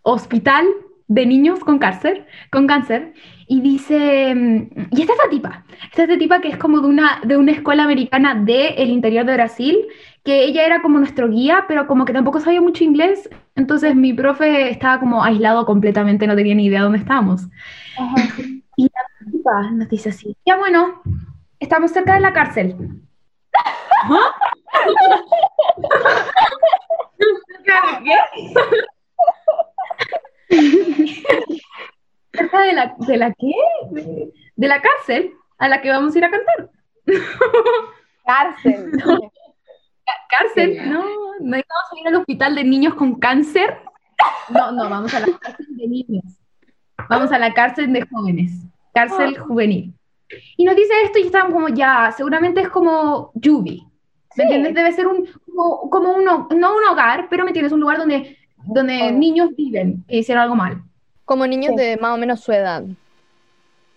hospital 0.02 0.66
de 1.06 1.26
niños 1.26 1.60
con 1.60 1.78
cáncer, 1.78 2.26
con 2.50 2.66
cáncer, 2.66 3.12
y 3.46 3.60
dice, 3.60 4.34
mm, 4.34 4.88
y 4.90 5.00
está 5.00 5.12
esta 5.12 5.28
tipa, 5.30 5.64
está 5.90 6.04
esta 6.04 6.18
tipa 6.18 6.40
que 6.40 6.48
es 6.48 6.56
como 6.56 6.80
de 6.80 6.88
una, 6.88 7.20
de 7.24 7.36
una 7.36 7.52
escuela 7.52 7.84
americana 7.84 8.34
del 8.34 8.90
interior 8.90 9.24
de 9.26 9.34
Brasil, 9.34 9.78
que 10.24 10.44
ella 10.44 10.64
era 10.64 10.82
como 10.82 10.98
nuestro 10.98 11.28
guía, 11.28 11.64
pero 11.68 11.86
como 11.86 12.04
que 12.04 12.12
tampoco 12.12 12.40
sabía 12.40 12.60
mucho 12.60 12.84
inglés, 12.84 13.28
entonces 13.54 13.94
mi 13.94 14.12
profe 14.12 14.70
estaba 14.70 15.00
como 15.00 15.22
aislado 15.22 15.66
completamente, 15.66 16.26
no 16.26 16.36
tenía 16.36 16.54
ni 16.54 16.66
idea 16.66 16.82
dónde 16.82 16.98
estábamos. 16.98 17.42
Y 18.76 18.84
la 18.84 19.30
tipa 19.30 19.70
nos 19.72 19.88
dice 19.88 20.08
así, 20.08 20.36
ya 20.44 20.56
bueno, 20.56 21.02
estamos 21.60 21.92
cerca 21.92 22.14
de 22.14 22.20
la 22.20 22.32
cárcel. 22.32 22.76
¿Cerca 32.34 32.62
de 32.62 32.72
la, 32.72 32.94
de 32.98 33.16
la 33.16 33.32
qué? 33.32 33.52
De, 33.90 34.32
de 34.56 34.68
la 34.68 34.82
cárcel 34.82 35.32
a 35.58 35.68
la 35.68 35.80
que 35.80 35.90
vamos 35.90 36.14
a 36.14 36.18
ir 36.18 36.24
a 36.24 36.30
cantar. 36.30 36.70
Cárcel. 38.24 38.90
Cárcel, 40.30 40.90
no, 40.90 41.02
no 41.40 41.50
vamos 41.50 41.62
a 41.92 42.00
ir 42.00 42.08
al 42.08 42.14
hospital 42.16 42.54
de 42.54 42.64
niños 42.64 42.94
con 42.94 43.18
cáncer. 43.18 43.78
No, 44.48 44.72
no, 44.72 44.88
vamos 44.88 45.12
a 45.14 45.20
la 45.20 45.38
cárcel 45.38 45.76
de 45.76 45.86
niños. 45.86 46.24
Vamos 47.08 47.32
a 47.32 47.38
la 47.38 47.52
cárcel 47.52 47.92
de 47.92 48.06
jóvenes, 48.06 48.52
cárcel 48.92 49.38
juvenil. 49.38 49.94
Y 50.56 50.64
nos 50.64 50.74
dice 50.74 50.92
esto 51.04 51.18
y 51.18 51.26
estamos 51.26 51.52
como, 51.52 51.68
ya, 51.68 52.12
seguramente 52.16 52.62
es 52.62 52.68
como 52.68 53.30
Yubi. 53.34 53.86
¿Me 54.36 54.44
entiendes? 54.44 54.74
Debe 54.74 54.92
ser 54.92 55.06
un, 55.06 55.28
como, 55.46 55.90
como 55.90 56.12
un, 56.12 56.24
no 56.24 56.48
un 56.50 56.84
hogar, 56.90 57.28
pero 57.28 57.44
me 57.44 57.50
entiendes, 57.50 57.72
un 57.72 57.80
lugar 57.80 57.98
donde, 57.98 58.36
donde 58.64 59.12
niños 59.12 59.50
viven 59.56 60.04
que 60.08 60.18
hicieron 60.18 60.42
algo 60.42 60.56
mal. 60.56 60.82
Como 61.24 61.46
niños 61.46 61.74
de 61.76 61.96
más 61.96 62.14
o 62.14 62.18
menos 62.18 62.40
su 62.40 62.52
edad. 62.52 62.82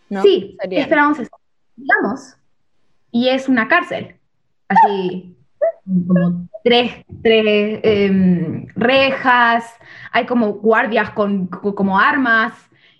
¿no? 0.10 0.22
Sí, 0.22 0.58
esperamos 0.72 1.20
eso. 1.20 1.32
Y 3.12 3.30
es 3.30 3.48
una 3.50 3.68
cárcel. 3.68 4.16
Así, 4.70 5.36
como 6.08 6.48
tres, 6.64 6.94
tres 7.24 7.80
em, 7.84 8.68
rejas, 8.76 9.74
hay 10.12 10.26
como 10.26 10.54
guardias 10.54 11.10
con, 11.12 11.48
con- 11.48 11.74
como 11.74 12.00
armas. 12.00 12.54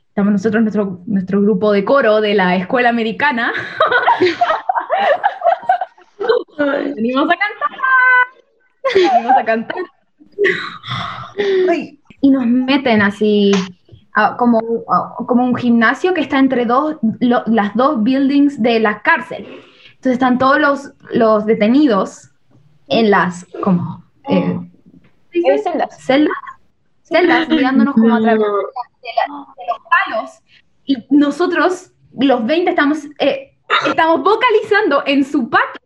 Estamos 0.10 0.32
nosotros, 0.34 0.62
nuestro, 0.64 1.02
nuestro 1.06 1.42
grupo 1.42 1.72
de 1.72 1.86
coro 1.86 2.22
de 2.22 2.34
la 2.34 2.56
escuela 2.56 2.90
americana. 2.90 3.54
Venimos 6.96 7.30
a 7.30 7.36
cantar. 7.38 7.80
Venimos 8.96 9.38
a 9.38 9.46
cantar. 9.46 9.78
Y 12.22 12.30
nos 12.32 12.46
meten 12.48 13.02
así 13.02 13.52
a- 14.20 14.36
como, 14.36 14.60
a- 14.90 15.16
como 15.28 15.44
un 15.46 15.56
gimnasio 15.56 16.14
que 16.14 16.22
está 16.22 16.40
entre 16.40 16.66
dos, 16.66 16.98
lo- 17.20 17.44
las 17.46 17.74
dos 17.76 18.02
buildings 18.04 18.62
de 18.62 18.80
la 18.80 19.02
cárcel. 19.04 19.46
Entonces 19.90 20.14
están 20.14 20.38
todos 20.38 20.60
los, 20.60 20.92
los 21.12 21.46
detenidos 21.46 22.30
en 22.88 23.12
las 23.12 23.46
como 23.64 24.04
eh, 24.30 24.58
¿qué 25.32 25.40
Eh, 25.40 25.52
dicen? 25.54 25.74
celdas. 25.74 25.98
celdas, 26.04 26.38
celdas 27.04 27.50
mirándonos 27.50 27.94
como 27.96 28.16
a 28.16 28.20
través 28.22 28.40
de, 28.40 28.46
la- 28.46 29.46
de 29.58 29.64
los 29.68 29.80
palos 29.94 30.32
y 30.86 30.98
nosotros 31.10 31.92
los 32.20 32.46
20 32.46 32.70
estamos 32.72 33.00
eh, 33.20 33.58
estamos 33.86 34.24
vocalizando 34.24 35.04
en 35.06 35.24
su 35.26 35.50
patio 35.50 35.82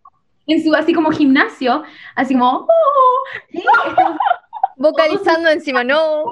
en 0.47 0.63
su 0.63 0.73
así 0.75 0.93
como 0.93 1.09
gimnasio 1.11 1.83
así 2.15 2.33
como 2.35 2.67
"Oh", 2.69 3.23
y 3.51 3.57
estamos 3.89 4.17
Vocalizando 4.77 5.49
encima, 5.49 5.83
no. 5.83 6.23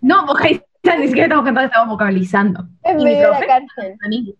no, 0.00 0.26
vocalizando, 0.26 0.66
ni 0.98 1.06
siquiera 1.08 1.24
estamos 1.26 1.44
cantando, 1.44 1.66
estamos 1.66 1.88
vocalizando. 1.88 2.64
En 2.82 3.00
Y 3.00 3.04
mi 3.04 3.10
medio 3.10 3.18
de 3.20 3.24
la 3.24 3.30
profe, 3.38 3.46
cárcel. 3.46 3.96
en 4.04 4.12
inglés, 4.12 4.36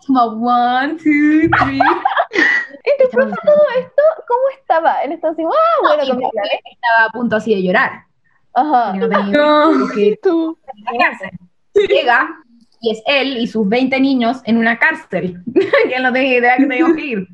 es 0.00 0.06
como 0.06 0.22
one, 0.22 0.94
two, 0.94 1.48
three. 1.64 1.78
¿Y 2.84 3.02
tu 3.02 3.10
profe 3.10 3.34
todo 3.44 3.62
esto? 3.78 4.02
¿Cómo 4.28 4.42
estaba? 4.58 4.94
Él 5.02 5.12
estaba 5.12 5.32
así, 5.32 5.42
ah, 5.42 5.78
bueno, 5.82 6.04
Y 6.04 6.08
con 6.08 6.18
mi 6.18 6.24
mi 6.24 6.30
estaba 6.72 7.06
a 7.06 7.10
punto 7.10 7.36
así 7.36 7.54
de 7.54 7.62
llorar. 7.62 8.02
Ajá. 8.54 8.92
no 8.94 9.08
tenía 9.08 9.24
No. 9.36 9.88
que 9.94 10.18
la 10.22 10.98
cárcel. 11.06 11.30
Llega 11.74 12.28
y 12.80 12.90
es 12.92 13.02
él 13.06 13.38
y 13.38 13.46
sus 13.46 13.68
20 13.68 14.00
niños 14.00 14.40
en 14.44 14.56
una 14.58 14.78
cárcel. 14.78 15.42
que 15.54 15.94
él 15.94 16.02
no 16.02 16.12
tenía 16.12 16.38
idea 16.38 16.56
que 16.56 16.66
teníamos 16.66 16.96
que 16.96 17.04
ir. 17.06 17.28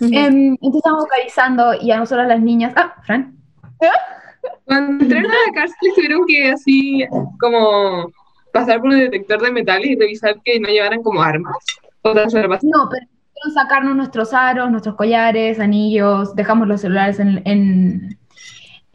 Em, 0.00 0.54
entonces 0.54 0.76
estamos 0.78 1.00
vocalizando 1.04 1.74
y 1.74 1.90
a 1.90 1.98
nosotras 1.98 2.26
las 2.28 2.40
niñas. 2.40 2.72
Ah, 2.76 2.94
Fran. 3.02 3.36
Cuando 4.64 5.04
entraron 5.04 5.30
a 5.30 5.34
la 5.46 5.52
cárcel 5.54 5.76
tuvieron 5.94 6.26
que 6.26 6.50
así 6.50 7.06
como 7.40 8.10
pasar 8.52 8.80
por 8.80 8.90
un 8.90 8.98
detector 8.98 9.40
de 9.42 9.52
metales 9.52 9.86
y 9.90 9.96
revisar 9.96 10.36
que 10.44 10.58
no 10.60 10.68
llevaran 10.68 11.02
como 11.02 11.22
armas. 11.22 11.56
Otras 12.02 12.34
armas. 12.34 12.62
No, 12.64 12.88
pero 12.90 13.06
sacarnos 13.54 13.94
nuestros 13.96 14.32
aros, 14.32 14.70
nuestros 14.70 14.94
collares, 14.96 15.60
anillos, 15.60 16.34
dejamos 16.34 16.66
los 16.66 16.80
celulares 16.80 17.20
en, 17.20 17.42
en, 17.44 18.18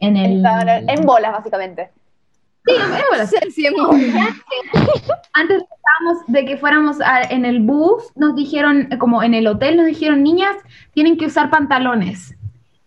en 0.00 0.16
el... 0.16 0.44
En 0.88 1.06
bolas, 1.06 1.32
básicamente. 1.32 1.90
Sí, 2.66 2.74
en 2.74 3.02
bolas. 3.10 3.30
Sí, 3.30 3.50
sí, 3.52 3.66
hemos- 3.66 3.90
Antes 5.32 5.58
de 5.58 5.64
que 5.64 5.74
estábamos- 5.74 6.26
de 6.26 6.44
que 6.44 6.56
fuéramos 6.56 7.00
a- 7.00 7.22
en 7.22 7.44
el 7.44 7.60
bus, 7.60 8.04
nos 8.16 8.34
dijeron, 8.34 8.88
como 8.98 9.22
en 9.22 9.34
el 9.34 9.46
hotel, 9.46 9.76
nos 9.76 9.86
dijeron, 9.86 10.22
niñas, 10.22 10.56
tienen 10.92 11.16
que 11.16 11.26
usar 11.26 11.50
pantalones. 11.50 12.34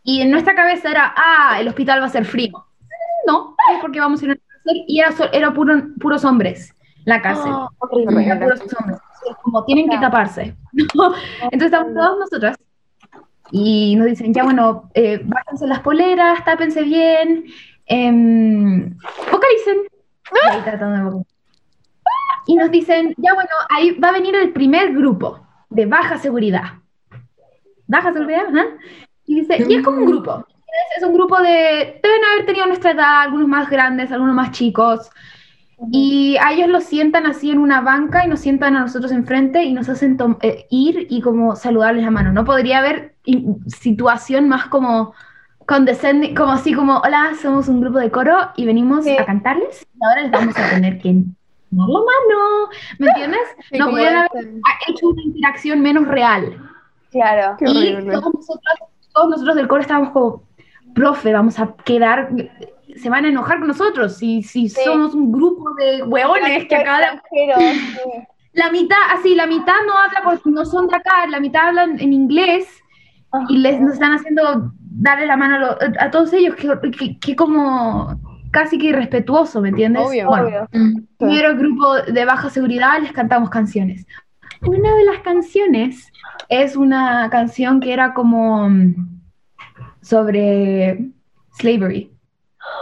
Y 0.06 0.22
en 0.22 0.32
nuestra 0.32 0.56
cabeza 0.56 0.90
era, 0.92 1.14
ah, 1.18 1.58
el 1.60 1.68
hospital 1.68 2.00
va 2.02 2.06
a 2.06 2.10
ser 2.10 2.24
frío. 2.26 2.66
No, 3.28 3.56
es 3.74 3.80
porque 3.82 4.00
vamos 4.00 4.22
a 4.22 4.26
ir 4.26 4.32
a 4.32 4.36
la 4.36 4.40
cárcel. 4.40 4.84
Y 4.88 5.00
era, 5.00 5.12
so- 5.12 5.32
era 5.34 5.52
puro- 5.54 5.88
puros 6.00 6.24
hombres, 6.24 6.74
la 7.06 7.22
cárcel. 7.22 7.52
Ah, 7.54 7.68
horrible. 7.80 8.24
Era 8.26 8.40
puros 8.40 8.62
hombres. 8.80 9.00
Es 9.30 9.36
Como 9.42 9.66
tienen 9.66 9.90
que 9.90 9.98
taparse. 9.98 10.56
Entonces 10.74 11.64
estamos 11.66 11.94
todas 11.94 12.18
nosotras. 12.20 12.58
Y 13.52 13.96
nos 13.96 14.06
dicen, 14.08 14.32
ya 14.34 14.44
bueno, 14.44 14.90
eh, 14.94 15.22
bájense 15.24 15.66
las 15.68 15.80
poleras, 15.80 16.46
tápense 16.46 16.84
bien, 16.84 17.46
em, 17.88 18.96
vocalicen. 19.32 19.78
Y 20.32 20.50
ahí 20.50 20.62
de. 20.62 21.26
Y 22.48 22.56
nos 22.56 22.70
dicen, 22.70 23.14
ya 23.18 23.34
bueno, 23.34 23.50
ahí 23.70 23.92
va 24.00 24.10
a 24.10 24.14
venir 24.14 24.36
el 24.36 24.52
primer 24.54 24.94
grupo 24.94 25.40
de 25.70 25.88
baja 25.88 26.18
seguridad. 26.20 26.74
Baja 27.88 28.14
seguridad, 28.14 28.44
ajá. 28.50 28.66
Y 29.28 29.42
dice, 29.42 29.64
y 29.68 29.76
es 29.76 29.84
como 29.84 29.98
un 30.00 30.06
grupo. 30.06 30.46
Es, 30.68 30.98
es 31.02 31.04
un 31.08 31.14
grupo 31.14 31.40
de, 31.40 32.00
deben 32.04 32.26
haber 32.34 32.46
tenido 32.46 32.66
nuestra 32.68 32.92
edad, 32.92 33.22
algunos 33.22 33.48
más 33.48 33.70
grandes, 33.70 34.12
algunos 34.12 34.36
más 34.36 34.52
chicos. 34.52 35.10
Y 35.92 36.38
a 36.38 36.54
ellos 36.54 36.70
los 36.70 36.86
sientan 36.86 37.26
así 37.26 37.52
en 37.52 37.60
una 37.60 37.82
banca 37.82 38.24
y 38.26 38.30
nos 38.30 38.40
sientan 38.40 38.78
a 38.78 38.82
nosotros 38.82 39.12
enfrente 39.12 39.64
y 39.64 39.74
nos 39.74 39.90
hacen 39.90 40.18
eh, 40.42 40.68
ir 40.70 41.08
y 41.10 41.22
como 41.22 41.56
saludarles 41.56 42.04
la 42.06 42.12
mano. 42.12 42.32
No 42.32 42.46
podría 42.46 42.80
haber 42.80 43.16
situación 43.68 44.48
más 44.48 44.68
como 44.68 45.14
condescending, 45.66 46.36
como 46.36 46.54
así 46.54 46.74
como, 46.74 47.00
hola, 47.00 47.32
somos 47.42 47.68
un 47.68 47.82
grupo 47.82 48.00
de 48.00 48.12
coro 48.12 48.38
y 48.56 48.66
venimos 48.66 49.04
Sí. 49.04 49.18
a 49.18 49.26
cantarles 49.26 49.86
y 49.94 50.06
ahora 50.06 50.22
les 50.22 50.32
vamos 50.32 50.58
a 50.58 50.70
tener 50.70 51.00
que 51.00 51.12
dar 51.72 51.90
la 51.90 52.00
mano, 52.00 52.70
¿me 53.00 53.08
entiendes? 53.08 53.42
Sí, 53.72 53.78
no 53.78 53.90
pudieran 53.90 54.28
haber 54.32 54.62
hecho 54.88 55.08
una 55.10 55.24
interacción 55.24 55.82
menos 55.82 56.08
real. 56.08 56.58
Claro. 57.12 57.56
Qué 57.58 57.66
y 57.66 57.70
horrible. 57.70 58.14
todos 58.14 58.34
nosotros, 58.34 58.74
todos 59.16 59.30
nosotros 59.32 59.56
del 59.56 59.68
coro 59.68 59.82
estábamos 59.82 60.10
como, 60.12 60.44
profe, 60.94 61.34
vamos 61.34 61.58
a 61.60 61.74
quedar, 61.84 62.30
se 62.96 63.10
van 63.10 63.26
a 63.26 63.30
enojar 63.30 63.58
con 63.60 63.68
nosotros 63.70 64.18
si, 64.18 64.44
si 64.44 64.70
Sí. 64.70 64.82
somos 64.86 65.14
un 65.16 65.32
grupo 65.32 65.74
de 65.76 66.04
hueones 66.04 66.66
que 66.68 66.76
acá 66.76 67.22
sí. 67.32 67.48
la 68.54 68.70
mitad, 68.72 68.98
así, 69.14 69.34
la 69.36 69.48
mitad 69.48 69.74
no 69.88 69.98
habla 69.98 70.22
porque 70.24 70.50
no 70.50 70.66
son 70.66 70.88
de 70.88 70.96
acá, 70.98 71.26
la 71.30 71.40
mitad 71.40 71.70
hablan 71.70 72.00
en 72.00 72.14
inglés 72.14 72.68
y 73.50 73.58
les 73.58 73.82
nos 73.82 73.94
están 73.94 74.14
haciendo 74.14 74.72
darle 74.80 75.26
la 75.26 75.36
mano 75.36 75.56
a, 75.56 75.60
lo- 75.60 75.78
a 76.00 76.10
todos 76.12 76.32
ellos, 76.34 76.56
que, 76.56 76.70
que, 76.92 77.20
que 77.20 77.36
como 77.36 78.18
casi 78.52 78.78
que 78.78 78.88
irrespetuoso, 78.88 79.60
¿me 79.60 79.68
entiendes? 79.70 80.04
Obvio. 80.08 80.28
Bueno, 80.28 80.48
Obvio. 80.48 80.68
primero 81.18 81.56
grupo 81.58 81.96
de 81.96 82.24
baja 82.24 82.50
seguridad 82.50 83.02
les 83.02 83.12
cantamos 83.12 83.50
canciones. 83.50 84.06
Una 84.62 84.96
de 84.96 85.04
las 85.06 85.20
canciones 85.20 86.12
es 86.50 86.76
una 86.76 87.30
canción 87.30 87.80
que 87.80 87.94
era 87.94 88.14
como 88.14 88.70
mm, 88.70 89.22
sobre 90.02 91.12
slavery. 91.54 92.12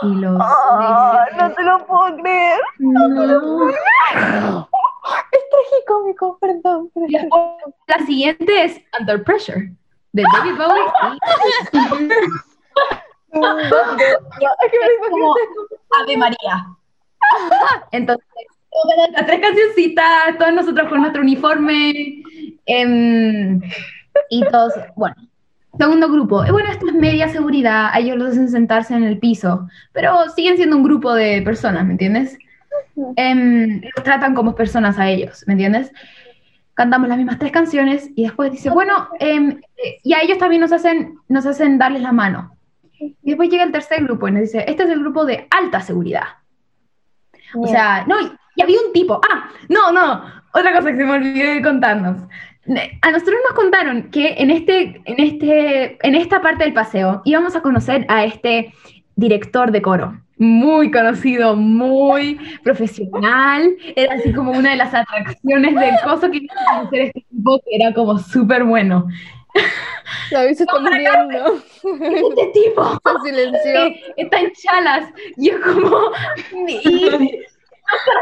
Y 0.02 0.16
los... 0.16 0.40
Ah, 0.42 1.26
no 1.38 1.52
te 1.54 1.64
lo 1.64 1.86
puedo 1.86 2.18
creer. 2.18 2.60
No. 2.80 3.70
Es 5.32 5.42
tragicómico, 5.50 6.38
perdón. 6.40 6.90
pero 6.94 7.06
Y 7.10 7.16
es 7.16 7.22
después, 7.24 7.44
la 7.88 8.06
siguiente 8.06 8.64
es 8.64 8.82
Under 9.00 9.24
Pressure, 9.24 9.74
de 10.14 10.24
David 10.34 10.58
Bowie. 10.58 10.84
Es 11.60 11.70
como 15.10 15.36
Ave 16.00 16.18
María. 16.18 16.66
Entonces, 17.92 18.26
las 19.12 19.26
tres 19.26 19.40
cancioncitas, 19.40 20.38
todas 20.38 20.54
nosotros 20.54 20.90
con 20.90 21.02
nuestro 21.02 21.22
uniforme. 21.22 22.24
em, 22.66 23.62
y 24.30 24.42
todos, 24.50 24.74
bueno. 24.96 25.16
Segundo 25.78 26.08
grupo. 26.10 26.44
Eh, 26.46 26.52
Bueno, 26.52 26.70
esto 26.70 26.88
es 26.88 26.94
media 26.94 27.28
seguridad. 27.30 27.90
A 27.92 28.00
ellos 28.00 28.18
los 28.18 28.32
hacen 28.32 28.50
sentarse 28.50 28.94
en 28.96 29.04
el 29.04 29.18
piso. 29.20 29.68
Pero 29.92 30.30
siguen 30.36 30.56
siendo 30.56 30.78
un 30.78 30.84
grupo 30.84 31.14
de 31.14 31.42
personas, 31.42 31.86
¿me 31.86 31.94
entiendes? 31.94 32.38
Em, 33.16 33.82
los 33.96 34.04
tratan 34.04 34.36
como 34.36 34.56
personas 34.56 35.00
a 35.00 35.10
ellos, 35.10 35.44
¿me 35.48 35.54
entiendes? 35.54 35.92
Cantamos 36.76 37.08
las 37.10 37.18
mismas 37.18 37.40
tres 37.40 37.52
canciones 37.52 38.10
y 38.16 38.24
después 38.24 38.52
dice, 38.52 38.70
bueno, 38.70 39.10
em, 39.20 39.62
y 40.04 40.14
a 40.14 40.22
ellos 40.22 40.38
también 40.38 40.62
nos 40.62 40.72
hacen, 40.72 41.18
nos 41.28 41.46
hacen 41.46 41.78
darles 41.78 42.02
la 42.02 42.12
mano. 42.12 42.56
Y 43.00 43.16
después 43.22 43.50
llega 43.50 43.64
el 43.64 43.72
tercer 43.72 44.04
grupo 44.04 44.28
y 44.28 44.32
nos 44.32 44.42
dice, 44.42 44.64
este 44.68 44.84
es 44.84 44.90
el 44.90 45.00
grupo 45.00 45.26
de 45.26 45.48
alta 45.50 45.82
seguridad. 45.82 46.24
O 47.56 47.68
sea, 47.68 48.06
no, 48.08 48.16
y 48.56 48.62
había 48.62 48.80
un 48.86 48.93
tipo. 48.93 49.20
Ah, 49.30 49.49
no, 49.70 49.91
no, 49.91 50.24
otra 50.54 50.74
cosa 50.74 50.91
que 50.91 50.97
se 50.97 51.04
me 51.04 51.14
olvidó 51.14 51.54
de 51.54 51.62
contarnos. 51.62 52.22
a 53.01 53.12
nosotros 53.12 53.36
nos 53.47 53.54
contaron 53.56 54.10
que 54.12 54.36
en, 54.38 54.51
este, 54.51 55.01
en, 55.06 55.20
este, 55.20 55.97
en 56.08 56.16
esta 56.16 56.41
parte 56.41 56.64
del 56.64 56.74
paseo 56.74 57.22
íbamos 57.26 57.56
a 57.56 57.62
conocer 57.62 58.06
a 58.10 58.24
este 58.24 58.74
director 59.16 59.72
de 59.72 59.82
coro. 59.82 60.20
Muy 60.38 60.91
conocido, 60.91 61.56
muy 61.56 62.39
profesional. 62.64 63.76
Era 63.95 64.16
así 64.16 64.34
como 64.34 64.51
una 64.51 64.72
de 64.72 64.78
las 64.78 64.93
atracciones 64.93 65.76
del 65.76 65.95
coso 66.04 66.30
que 66.30 66.38
íbamos 66.38 66.68
a 66.68 66.76
conocer 66.78 67.01
a 67.01 67.06
este 67.06 67.26
tipo 67.30 67.60
que 67.60 67.76
era 67.76 67.93
como 67.93 68.18
súper 68.18 68.64
bueno. 68.64 69.08
Muriendo. 70.82 71.62
Este 71.84 72.45
tipo 72.54 72.99
eh, 73.66 74.01
está 74.18 74.39
en 74.39 74.51
chalas 74.54 75.10
y 75.38 75.49
es 75.49 75.58
como 75.58 75.97
y 76.68 77.39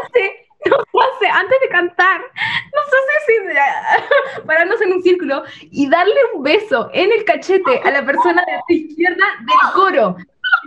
hace, 0.03 0.47
nos 0.69 0.79
hace 0.79 1.27
antes 1.27 1.59
de 1.61 1.69
cantar 1.69 2.21
nos 2.21 2.87
hace 2.87 3.11
así, 3.23 4.41
pararnos 4.45 4.81
en 4.81 4.93
un 4.93 5.01
círculo 5.01 5.43
y 5.59 5.89
darle 5.89 6.15
un 6.33 6.43
beso 6.43 6.89
en 6.93 7.11
el 7.11 7.25
cachete 7.25 7.81
a 7.83 7.91
la 7.91 8.05
persona 8.05 8.43
de 8.45 8.53
la 8.53 8.61
izquierda 8.69 9.25
del 9.39 9.73
coro 9.73 10.15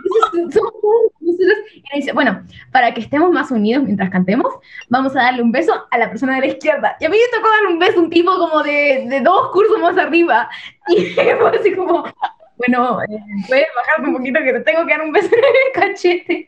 Entonces, 0.03 0.53
somos 0.53 0.73
nosotros, 1.21 2.13
bueno, 2.13 2.43
para 2.71 2.93
que 2.93 3.01
estemos 3.01 3.31
más 3.31 3.51
unidos 3.51 3.83
mientras 3.83 4.09
cantemos, 4.09 4.53
vamos 4.89 5.15
a 5.15 5.23
darle 5.23 5.41
un 5.41 5.51
beso 5.51 5.87
a 5.89 5.97
la 5.97 6.09
persona 6.09 6.35
de 6.35 6.41
la 6.41 6.47
izquierda. 6.47 6.97
Y 6.99 7.05
a 7.05 7.09
mí 7.09 7.17
me 7.17 7.37
tocó 7.37 7.49
darle 7.49 7.67
un 7.69 7.79
beso 7.79 7.99
a 7.99 8.03
un 8.03 8.09
tipo 8.09 8.37
como 8.37 8.63
de, 8.63 9.05
de 9.07 9.21
dos 9.21 9.51
cursos 9.51 9.79
más 9.79 9.97
arriba. 9.97 10.49
Y 10.87 11.13
fue 11.13 11.49
así 11.59 11.75
como, 11.75 12.03
bueno, 12.57 13.01
eh, 13.01 13.19
puedes 13.47 13.67
bajarte 13.75 14.07
un 14.07 14.17
poquito 14.17 14.39
que 14.43 14.53
te 14.53 14.59
tengo 14.61 14.85
que 14.85 14.91
dar 14.91 15.01
un 15.01 15.11
beso 15.11 15.29
en 15.35 15.43
el 15.43 15.71
cachete. 15.73 16.47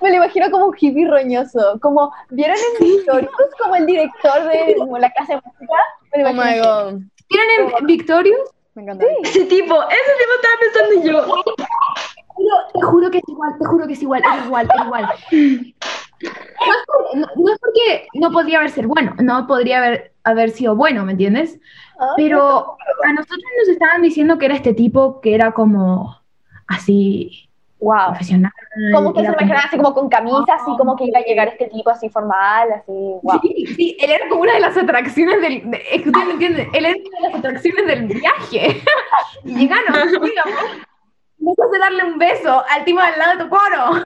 Me 0.00 0.10
lo 0.10 0.16
imagino 0.16 0.50
como 0.50 0.66
un 0.66 0.76
hippie 0.78 1.08
roñoso, 1.08 1.78
como, 1.80 2.12
¿vieron 2.30 2.56
en 2.56 2.86
Victorious? 2.86 3.30
Como 3.60 3.74
el 3.76 3.86
director 3.86 4.44
de 4.48 4.76
como 4.78 4.98
la 4.98 5.10
casa 5.10 5.34
de 5.34 5.40
música. 5.44 5.74
Me 6.14 6.22
lo 6.22 6.30
Oh 6.30 6.32
my 6.32 6.58
god. 6.60 7.00
¿Vieron 7.28 7.76
en 7.78 7.86
Victorious? 7.86 8.50
Me 8.74 8.82
encanta. 8.82 9.04
Ese 9.24 9.44
tipo, 9.44 9.74
ese 9.82 10.12
tipo 10.18 10.32
estaba 10.36 10.54
pensando 10.60 11.10
yo. 11.10 11.42
Pero 12.36 12.54
te 12.72 12.80
juro 12.82 13.10
que 13.10 13.18
es 13.18 13.24
igual, 13.28 13.50
te 13.58 13.64
juro 13.66 13.86
que 13.88 13.92
es 13.94 14.02
igual, 14.02 14.22
es 14.38 14.46
igual, 14.46 14.68
es 14.72 14.84
igual. 14.84 15.08
No 16.22 16.72
es, 16.74 16.84
por- 16.86 17.16
no- 17.16 17.26
no 17.36 17.52
es 17.52 17.58
porque 17.60 18.06
no 18.14 18.30
podría 18.30 18.58
haber 18.58 18.70
ser 18.70 18.86
bueno, 18.86 19.14
no 19.20 19.46
podría 19.46 19.78
haber, 19.78 20.12
haber 20.24 20.50
sido 20.50 20.74
bueno, 20.76 21.04
¿me 21.04 21.12
entiendes? 21.12 21.58
Ah, 21.98 22.12
Pero 22.16 22.76
a 23.04 23.12
nosotros 23.12 23.40
nos 23.60 23.68
estaban 23.68 24.02
diciendo 24.02 24.38
que 24.38 24.46
era 24.46 24.54
este 24.54 24.72
tipo 24.74 25.20
que 25.20 25.34
era 25.34 25.52
como 25.52 26.17
así 26.68 27.44
Wow. 27.80 28.08
profesional. 28.08 28.50
Como 28.92 29.14
que 29.14 29.20
se 29.20 29.26
imaginaba 29.26 29.60
así 29.60 29.76
como 29.76 29.94
con 29.94 30.08
camisa, 30.08 30.54
así 30.54 30.76
como 30.76 30.96
que 30.96 31.04
iba 31.04 31.20
a 31.20 31.22
llegar 31.22 31.46
este 31.46 31.68
tipo 31.68 31.88
así 31.90 32.08
formal, 32.08 32.72
así, 32.72 32.90
wow. 33.22 33.38
Sí, 33.40 33.66
sí, 33.76 33.96
él 34.00 34.10
era 34.10 34.28
como 34.28 34.40
una 34.42 34.54
de 34.54 34.60
las 34.60 34.76
atracciones 34.76 35.40
del. 35.40 35.70
de- 35.70 35.82
es 35.92 36.02
que 36.02 36.08
ustedes 36.08 36.26
no 36.26 36.32
entienden, 36.32 36.68
él 36.74 36.86
era 36.86 36.96
una 36.96 37.18
de 37.20 37.28
las 37.28 37.38
atracciones 37.38 37.86
del 37.86 38.06
viaje. 38.06 38.82
Y 39.44 39.54
llegaron, 39.54 39.94
digamos. 40.10 40.60
Después 41.38 41.70
de 41.70 41.78
darle 41.78 42.04
un 42.04 42.18
beso 42.18 42.64
al 42.68 42.84
tipo 42.84 42.98
al 42.98 43.16
lado 43.16 43.38
de 43.38 43.44
tu 43.44 43.48
coro. 43.50 44.02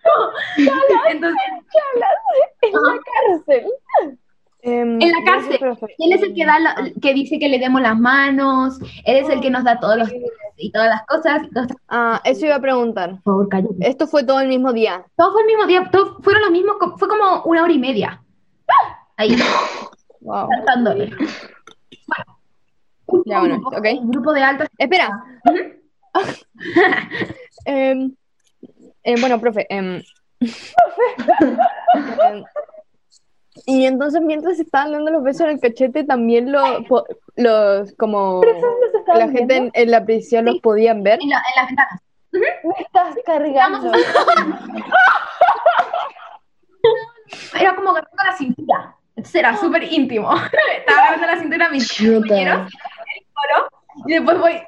Entonces, 1.08 1.40
En 2.60 2.72
la 2.72 3.00
cárcel. 3.46 3.66
Em, 4.64 5.00
En 5.02 5.10
la 5.10 5.24
cárcel. 5.24 5.58
profe. 5.58 5.86
él 5.98 6.12
es 6.12 6.22
el 6.22 6.34
que 6.34 6.46
da 6.46 6.58
la- 6.60 6.76
que 7.00 7.14
dice 7.14 7.38
que 7.40 7.48
le 7.48 7.58
demos 7.58 7.82
las 7.82 7.98
manos, 7.98 8.78
él 9.04 9.16
es 9.16 9.28
el 9.28 9.40
que 9.40 9.50
nos 9.50 9.64
da 9.64 9.80
todos 9.80 9.96
los 9.98 10.08
y 10.56 10.70
todas 10.70 10.88
las 10.88 11.04
cosas. 11.06 11.42
todas 11.52 11.68
Ah, 11.88 12.20
eso 12.24 12.46
iba 12.46 12.54
a 12.56 12.60
preguntar. 12.60 13.10
Por 13.24 13.34
favor, 13.34 13.48
cállate. 13.48 13.74
Esto 13.80 14.06
fue 14.06 14.22
todo 14.24 14.38
el 14.40 14.46
mismo 14.48 14.72
día. 14.72 15.04
Todo 15.16 15.32
fue 15.32 15.40
el 15.42 15.48
mismo 15.48 15.66
día, 15.66 15.88
todo 15.90 16.16
fueron 16.22 16.42
los 16.42 16.50
mismos, 16.52 16.76
fue 16.96 17.08
como 17.08 17.42
una 17.44 17.64
hora 17.64 17.72
y 17.72 17.78
media. 17.78 18.22
Ahí, 19.16 19.30
Wow. 20.20 20.46
Bueno, 22.06 23.24
Ya, 23.26 23.40
bueno, 23.40 23.54
grupo, 23.56 23.76
ok. 23.76 23.86
un 24.00 24.10
grupo 24.12 24.32
de 24.32 24.42
altas 24.44 24.68
Espera. 24.78 25.24
Em, 27.64 28.12
eh, 29.04 29.20
bueno, 29.20 29.40
profe. 29.40 29.66
em, 29.68 30.02
em, 30.40 32.44
y 33.66 33.86
entonces 33.86 34.20
mientras 34.22 34.58
estaban 34.58 34.92
dando 34.92 35.10
los 35.10 35.22
besos 35.22 35.42
en 35.42 35.48
el 35.50 35.60
cachete, 35.60 36.04
también 36.04 36.50
lo, 36.52 36.82
po- 36.84 37.06
los, 37.36 37.92
como 37.94 38.40
¿Nos 38.42 38.94
estaban 38.94 39.20
la 39.20 39.28
gente 39.28 39.70
en, 39.72 39.90
la 39.90 40.04
prisión 40.04 40.44
los 40.46 40.58
podían 40.60 41.02
ver. 41.02 41.18
en, 41.22 41.28
la- 41.30 41.36
en 41.38 41.56
las 41.56 41.66
ventanas. 41.68 42.00
Me 42.32 42.74
estás 42.82 43.14
cargando. 43.26 43.92
Era 47.58 47.74
como 47.74 47.90
agarrando 47.90 48.24
la 48.24 48.36
cintura. 48.36 48.96
Entonces 49.14 49.34
era 49.36 49.56
súper 49.56 49.84
íntimo. 49.92 50.30
Estaba 50.78 51.00
agarrando 51.02 51.26
la 51.26 51.38
cintura 51.40 51.66
a 51.66 51.70
mis 51.70 51.88
compañeros, 51.98 52.70
el 53.16 53.26
coro, 53.34 53.68
y 54.06 54.12
después 54.14 54.38
voy. 54.38 54.62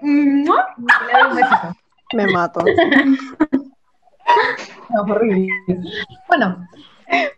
Me 2.12 2.26
mato. 2.32 2.60
No, 4.88 5.02
horrible. 5.02 5.48
Bueno, 6.28 6.66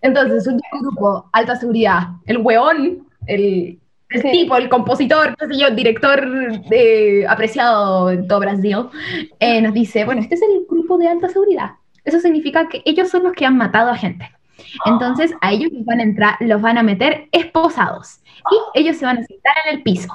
entonces, 0.02 0.46
un 0.46 0.60
grupo, 0.80 1.28
alta 1.32 1.56
seguridad, 1.56 2.08
el 2.26 2.38
weón, 2.38 3.06
el, 3.26 3.78
el 4.10 4.22
Sí. 4.22 4.30
tipo, 4.30 4.56
el 4.56 4.68
compositor, 4.68 5.34
qué 5.36 5.46
sé 5.48 5.58
yo, 5.58 5.66
el 5.68 5.74
director 5.76 6.24
eh, 6.70 7.24
apreciado 7.28 8.10
en 8.10 8.28
todo 8.28 8.38
Brasil, 8.40 8.76
eh, 9.40 9.60
nos 9.60 9.74
dice, 9.74 10.04
bueno, 10.04 10.20
este 10.20 10.36
es 10.36 10.42
el 10.42 10.64
grupo 10.68 10.96
de 10.96 11.08
alta 11.08 11.28
seguridad. 11.28 11.72
Eso 12.04 12.20
significa 12.20 12.68
que 12.68 12.82
ellos 12.84 13.08
son 13.10 13.24
los 13.24 13.32
que 13.32 13.44
han 13.44 13.56
matado 13.56 13.90
a 13.90 13.96
gente. 13.96 14.30
Entonces, 14.84 15.32
a 15.40 15.52
ellos 15.52 15.72
los 15.72 15.84
van 15.84 15.98
a 15.98 16.02
entrar, 16.04 16.36
los 16.40 16.62
van 16.62 16.78
a 16.78 16.82
meter 16.84 17.26
esposados. 17.32 18.20
Y 18.74 18.80
ellos 18.80 18.96
se 18.96 19.04
van 19.06 19.18
a 19.18 19.24
sentar 19.24 19.54
en 19.68 19.76
el 19.78 19.82
piso 19.82 20.08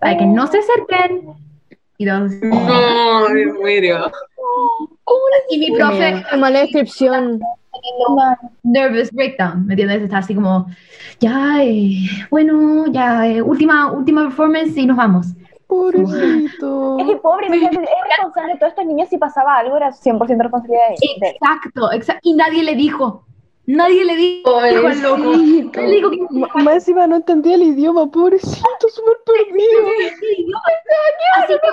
para 0.00 0.16
que 0.16 0.24
no 0.24 0.46
se 0.46 0.58
acerquen. 0.58 1.28
Y, 1.98 2.06
todos- 2.06 2.32
No, 2.42 3.28
me 3.28 3.46
muero. 3.52 4.10
y 5.50 5.58
mi 5.58 5.72
profe, 5.76 6.24
Qué 6.30 6.36
mala 6.36 6.60
descripción. 6.60 7.40
Nervous 8.62 9.12
breakdown, 9.12 9.66
¿me 9.66 9.74
entiendes? 9.74 10.02
Está 10.02 10.18
así 10.18 10.34
como, 10.34 10.66
ya, 11.20 11.62
eh, 11.62 12.06
bueno, 12.30 12.86
ya, 12.88 13.26
eh, 13.26 13.42
última, 13.42 13.92
última 13.92 14.24
performance 14.24 14.76
y 14.76 14.86
nos 14.86 14.96
vamos. 14.96 15.26
Pobrecito. 15.66 16.98
Es 16.98 17.06
que 17.06 17.16
pobre, 17.16 17.46
imagínate, 17.46 17.82
es 17.82 18.16
responsable 18.16 18.52
de 18.52 18.58
todos 18.58 18.70
estos 18.70 18.86
niños 18.86 19.08
si 19.08 19.18
pasaba 19.18 19.58
algo, 19.58 19.76
era 19.76 19.90
100% 19.90 20.42
responsabilidad 20.42 20.88
de 20.88 20.94
él. 20.94 21.34
Exacto, 21.34 21.92
exacto. 21.92 22.20
Y 22.22 22.34
nadie 22.34 22.62
le 22.62 22.76
dijo, 22.76 23.24
nadie 23.66 24.04
le 24.04 24.14
dijo 24.14 24.60
loco. 25.02 25.22
Pobrecito. 25.24 25.80
Nadie 25.80 25.88
le 25.88 25.96
dijo 25.96 26.10
que 26.10 26.62
Más 26.62 26.74
encima 26.74 27.06
no 27.08 27.16
entendía 27.16 27.56
el 27.56 27.62
idioma, 27.62 28.08
pobrecito, 28.10 28.88
súper 28.88 29.16
perdido. 29.26 29.88
Así 31.34 31.54
que 31.54 31.68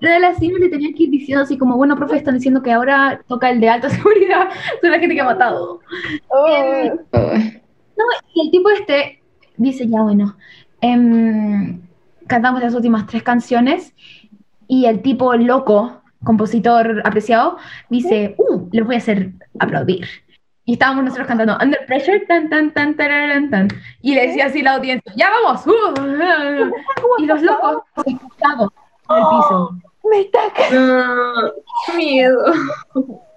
de 0.00 0.20
las 0.20 0.36
seniors 0.38 0.60
le 0.60 0.68
tenía 0.68 0.92
que 0.94 1.04
ir 1.04 1.10
diciendo 1.10 1.42
así 1.42 1.58
como, 1.58 1.76
bueno, 1.76 1.96
profe, 1.96 2.16
están 2.16 2.34
diciendo 2.34 2.62
que 2.62 2.72
ahora 2.72 3.20
toca 3.26 3.50
el 3.50 3.60
de 3.60 3.68
alta 3.68 3.90
seguridad, 3.90 4.48
son 4.80 4.90
la 4.90 4.98
gente 4.98 5.14
que 5.14 5.20
ha 5.20 5.24
matado. 5.24 5.80
Oh, 6.28 6.46
Ay. 6.46 7.62
Y 8.34 8.46
el 8.46 8.50
tipo 8.50 8.70
este 8.70 9.22
dice, 9.56 9.88
ya 9.88 10.00
bueno, 10.02 10.36
em, 10.80 11.80
cantamos 12.26 12.62
las 12.62 12.74
últimas 12.74 13.06
tres 13.06 13.22
canciones 13.22 13.94
y 14.68 14.86
el 14.86 15.02
tipo 15.02 15.34
loco, 15.34 16.02
compositor 16.24 17.02
apreciado, 17.04 17.58
dice, 17.88 18.34
uh, 18.38 18.68
les 18.72 18.84
voy 18.84 18.94
a 18.94 18.98
hacer 18.98 19.32
aplaudir. 19.58 20.06
Y 20.64 20.74
estábamos 20.74 21.04
nosotros 21.04 21.26
cantando 21.26 21.56
Under 21.62 21.86
Pressure, 21.86 22.20
tan, 22.26 22.50
tan, 22.50 22.72
tan, 22.72 22.94
tararán, 22.94 23.48
tan. 23.48 23.68
Y 24.02 24.14
le 24.14 24.26
decía 24.26 24.46
así 24.46 24.60
la 24.60 24.74
audiencia, 24.74 25.10
ya 25.16 25.30
vamos. 25.30 25.66
uh, 25.66 25.70
uh". 26.00 27.22
y 27.22 27.26
los 27.26 27.42
locos 27.42 27.82
el 29.16 29.22
piso. 29.30 29.70
me 30.10 30.20
está 30.20 30.40
No, 30.72 31.52
qué 31.86 31.92
miedo. 31.96 32.38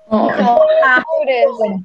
Ah, 0.09 1.03
Pobres. 1.05 1.45
bueno. 1.57 1.83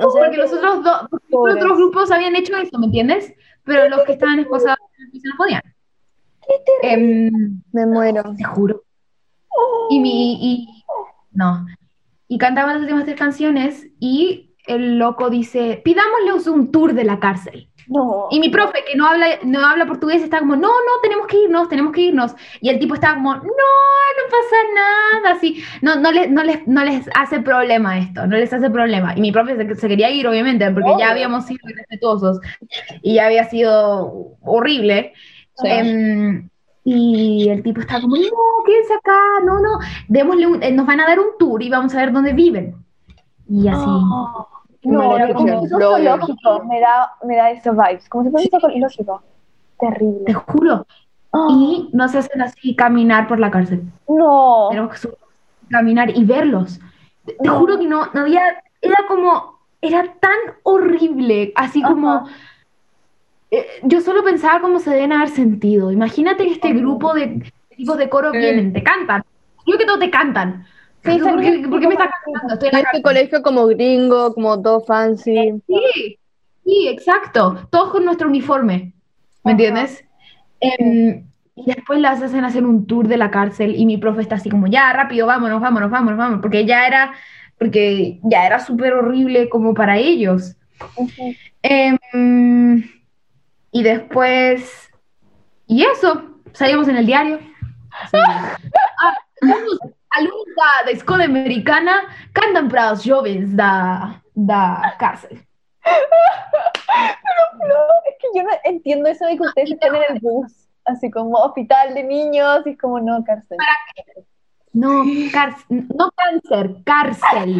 O 0.00 0.10
sea, 0.10 0.24
Porque 0.24 0.36
los 0.36 0.52
otros 0.52 0.82
dos, 0.82 1.02
los 1.30 1.54
otros 1.54 1.78
grupos 1.78 2.10
habían 2.10 2.36
hecho 2.36 2.56
eso, 2.56 2.78
¿me 2.78 2.86
entiendes? 2.86 3.32
Pero 3.64 3.88
los 3.88 4.02
que 4.02 4.12
estaban 4.12 4.38
esposados 4.38 4.78
en 4.98 5.04
el 5.04 5.10
piso 5.12 5.28
no 5.30 5.36
podían. 5.36 5.62
Em, 6.82 7.62
me 7.72 7.86
muero. 7.86 8.22
te 8.36 8.44
juro. 8.44 8.82
Y 9.90 10.00
mi, 10.00 10.34
y, 10.40 10.84
no. 11.32 11.66
Y 12.26 12.38
cantaban 12.38 12.74
las 12.74 12.82
últimas 12.82 13.04
tres 13.04 13.16
canciones 13.16 13.86
y 13.98 14.54
el 14.66 14.98
loco 14.98 15.30
dice, 15.30 15.80
pidámosle 15.84 16.50
un 16.50 16.70
tour 16.70 16.92
de 16.92 17.04
la 17.04 17.18
cárcel. 17.20 17.70
No. 17.88 18.28
Y 18.30 18.38
mi 18.40 18.50
profe, 18.50 18.84
que 18.86 18.96
no 18.96 19.06
habla, 19.06 19.26
no 19.44 19.66
habla 19.66 19.86
portugués, 19.86 20.22
está 20.22 20.40
como, 20.40 20.56
no, 20.56 20.68
no, 20.68 20.92
tenemos 21.02 21.26
que 21.26 21.42
irnos, 21.44 21.68
tenemos 21.68 21.92
que 21.92 22.02
irnos. 22.02 22.34
Y 22.60 22.68
el 22.68 22.78
tipo 22.78 22.94
está 22.94 23.14
como, 23.14 23.34
no, 23.34 23.40
no 23.40 24.24
pasa 24.30 24.56
nada, 25.22 25.36
así. 25.36 25.62
No, 25.80 25.96
no, 25.96 26.12
les, 26.12 26.30
no, 26.30 26.44
les, 26.44 26.66
no 26.68 26.84
les 26.84 27.08
hace 27.14 27.40
problema 27.40 27.98
esto, 27.98 28.26
no 28.26 28.36
les 28.36 28.52
hace 28.52 28.68
problema. 28.68 29.14
Y 29.16 29.20
mi 29.22 29.32
profe 29.32 29.56
se, 29.56 29.74
se 29.74 29.88
quería 29.88 30.10
ir, 30.10 30.26
obviamente, 30.28 30.70
porque 30.70 30.90
ya 30.90 30.94
Obvio. 30.96 31.06
habíamos 31.10 31.46
sido 31.46 31.60
irrespetuosos 31.68 32.40
y 33.02 33.14
ya 33.14 33.26
había 33.26 33.44
sido 33.44 34.36
horrible. 34.42 35.14
Em, 35.64 36.48
y 36.84 37.48
el 37.48 37.62
tipo 37.62 37.80
está 37.80 38.00
como, 38.00 38.16
no, 38.16 38.22
quédense 38.66 38.94
acá, 38.94 39.18
no, 39.44 39.60
no, 39.60 39.78
démosle 40.08 40.46
un- 40.46 40.62
eh, 40.62 40.70
nos 40.72 40.86
van 40.86 41.00
a 41.00 41.06
dar 41.06 41.18
un 41.20 41.36
tour 41.38 41.62
y 41.62 41.68
vamos 41.70 41.94
a 41.94 41.98
ver 41.98 42.12
dónde 42.12 42.32
viven. 42.34 42.76
y 43.50 43.66
así. 43.66 43.90
No, 44.82 45.08
María 45.08 45.24
era 45.26 45.34
como 45.34 45.66
Flow. 45.66 45.98
lógico, 45.98 46.64
me 46.64 46.80
da, 46.80 47.12
me 47.24 47.36
da 47.36 47.50
esos 47.50 47.76
vibes, 47.76 48.08
como 48.08 48.24
si 48.24 48.30
fuese 48.30 48.78
lógico. 48.78 49.22
Te 49.78 49.86
Terrible. 49.86 50.34
juro. 50.34 50.86
Ah, 51.32 51.46
Y 51.50 51.90
nos 51.92 52.14
hacen 52.14 52.40
así 52.42 52.74
caminar 52.74 53.28
por 53.28 53.38
la 53.38 53.50
cárcel. 53.50 53.82
no. 54.08 54.68
Tenemos 54.70 54.92
que 54.92 54.98
subir, 54.98 55.16
caminar 55.68 56.10
y 56.16 56.24
verlos. 56.24 56.80
Te, 57.26 57.34
te 57.34 57.48
juro 57.48 57.78
que 57.78 57.86
no, 57.86 58.06
no 58.14 58.20
había, 58.22 58.42
era 58.80 58.96
como, 59.08 59.58
era 59.82 60.04
tan 60.20 60.38
horrible, 60.62 61.52
así 61.56 61.82
como, 61.82 62.26
eh, 63.50 63.66
yo 63.82 64.00
solo 64.00 64.24
pensaba 64.24 64.60
cómo 64.60 64.78
se 64.78 64.90
deben 64.90 65.12
haber 65.12 65.28
sentido. 65.28 65.90
Imagínate 65.90 66.44
que 66.44 66.52
este 66.52 66.72
grupo 66.72 67.12
de 67.14 67.52
tipos 67.76 67.98
de 67.98 68.08
coro 68.08 68.32
vienen, 68.32 68.72
te 68.72 68.82
cantan. 68.82 69.22
Yo 69.66 69.76
que 69.76 69.84
todos 69.84 70.00
te 70.00 70.10
cantan. 70.10 70.66
Sí, 71.04 71.18
¿Por 71.20 71.40
qué, 71.40 71.68
por 71.68 71.80
qué 71.80 71.88
me 71.88 71.94
estás 71.94 72.10
cantando? 72.24 72.54
Estoy 72.54 72.68
en 72.68 72.74
la 72.74 72.80
este 72.80 73.02
colegio 73.02 73.42
como 73.42 73.66
gringo, 73.66 74.34
como 74.34 74.60
todo 74.60 74.80
fancy. 74.80 75.62
Sí, 75.66 76.18
sí, 76.64 76.88
exacto. 76.88 77.66
Todos 77.70 77.90
con 77.92 78.04
nuestro 78.04 78.28
uniforme. 78.28 78.92
¿Me 79.44 79.52
Ajá. 79.52 79.52
entiendes? 79.52 80.04
Em, 80.60 81.24
y 81.54 81.64
después 81.66 82.00
las 82.00 82.20
hacen 82.22 82.44
hacer 82.44 82.64
un 82.64 82.86
tour 82.86 83.08
de 83.08 83.16
la 83.16 83.30
cárcel 83.30 83.74
y 83.76 83.86
mi 83.86 83.96
profe 83.96 84.22
está 84.22 84.36
así 84.36 84.50
como, 84.50 84.66
ya, 84.66 84.92
rápido, 84.92 85.26
vámonos, 85.26 85.60
vámonos, 85.60 85.90
vámonos, 85.90 86.18
vámonos, 86.18 86.42
porque 86.42 86.66
ya 86.66 86.86
era, 86.86 87.12
porque 87.58 88.20
ya 88.24 88.46
era 88.46 88.60
súper 88.60 88.92
horrible 88.92 89.48
como 89.48 89.74
para 89.74 89.98
ellos. 89.98 90.56
Ujú. 90.96 91.34
Em, 91.62 92.82
y 93.70 93.82
después, 93.82 94.90
y 95.66 95.84
eso, 95.84 96.24
salimos 96.52 96.88
en 96.88 96.96
el 96.96 97.06
diario. 97.06 97.38
Ah, 99.00 99.14
alguns, 100.10 100.32
alguns 100.32 100.54
da, 100.56 100.82
da 100.84 100.90
escola 100.90 101.24
americana 101.24 102.08
cantan 102.32 102.68
para 102.68 102.92
os 102.92 103.04
jovens 103.04 103.54
da, 103.54 104.22
da 104.34 104.96
cárcel. 104.98 105.40
No, 107.58 107.76
es 108.06 108.16
que 108.20 108.28
yo 108.34 108.42
no 108.42 108.50
entiendo 108.64 109.08
eso 109.08 109.26
de 109.26 109.36
que 109.36 109.42
ustedes 109.42 109.72
están 109.72 109.94
en 109.96 110.02
el 110.10 110.20
bus, 110.20 110.68
así 110.84 111.10
como 111.10 111.38
hospital 111.38 111.94
de 111.94 112.04
niños, 112.04 112.66
y 112.66 112.70
es 112.70 112.78
como 112.78 113.00
no, 113.00 113.24
cárcel. 113.24 113.58
No, 114.72 115.04
cárcel, 115.32 115.86
no 115.94 116.10
cáncer, 116.12 116.76
cárcel. 116.84 117.58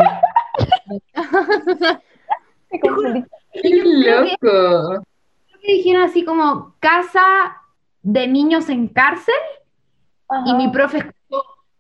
¡Qué 2.71 3.83
loco! 3.85 4.39
Creo 4.41 5.61
que 5.61 5.73
dijeron 5.73 6.03
así 6.03 6.25
como 6.25 6.75
casa 6.81 7.23
de 8.03 8.27
niños 8.29 8.69
en 8.69 8.89
cárcel 8.89 9.35
y 10.47 10.55
mi 10.55 10.69
profe 10.69 11.11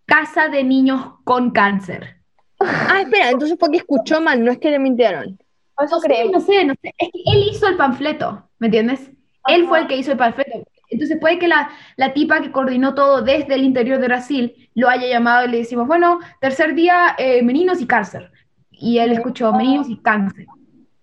casa 0.08 0.48
de 0.48 0.64
niños 0.64 1.00
con 1.24 1.50
cáncer. 1.52 2.16
Ah, 2.60 3.02
espera, 3.02 3.30
entonces 3.30 3.56
fue 3.60 3.70
que 3.70 3.76
escuchó 3.76 4.20
mal, 4.20 4.42
no 4.44 4.50
es 4.50 4.58
que 4.58 4.70
le 4.70 4.78
mintieron. 4.80 5.38
Eso 5.80 5.94
No 5.96 6.00
sé, 6.00 6.08
creemos. 6.08 6.32
no 6.32 6.40
sé, 6.40 6.64
no 6.64 6.74
sé. 6.82 6.92
Es 6.98 7.08
que 7.12 7.20
él 7.32 7.48
hizo 7.52 7.68
el 7.68 7.76
panfleto, 7.76 8.48
¿me 8.58 8.66
entiendes? 8.66 9.10
Él 9.46 9.68
fue 9.68 9.80
el 9.80 9.86
que 9.86 9.96
hizo 9.96 10.10
el 10.10 10.18
panfleto. 10.18 10.64
Entonces 10.90 11.18
puede 11.20 11.38
que 11.38 11.46
la, 11.46 11.70
la 11.96 12.14
tipa 12.14 12.40
que 12.40 12.50
coordinó 12.50 12.94
todo 12.94 13.20
desde 13.22 13.54
el 13.54 13.62
interior 13.62 14.00
de 14.00 14.08
Brasil 14.08 14.70
lo 14.74 14.88
haya 14.88 15.06
llamado 15.06 15.46
y 15.46 15.50
le 15.50 15.58
decimos, 15.58 15.86
bueno, 15.86 16.18
tercer 16.40 16.74
día, 16.74 17.14
eh, 17.18 17.42
meninos 17.42 17.80
y 17.80 17.86
cáncer. 17.86 18.32
Y 18.70 18.98
él 18.98 19.12
escuchó 19.12 19.52
meninos 19.52 19.88
y 19.88 19.98
cáncer. 19.98 20.46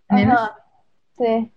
Ajá. 0.10 0.56
Sí. 1.18 1.52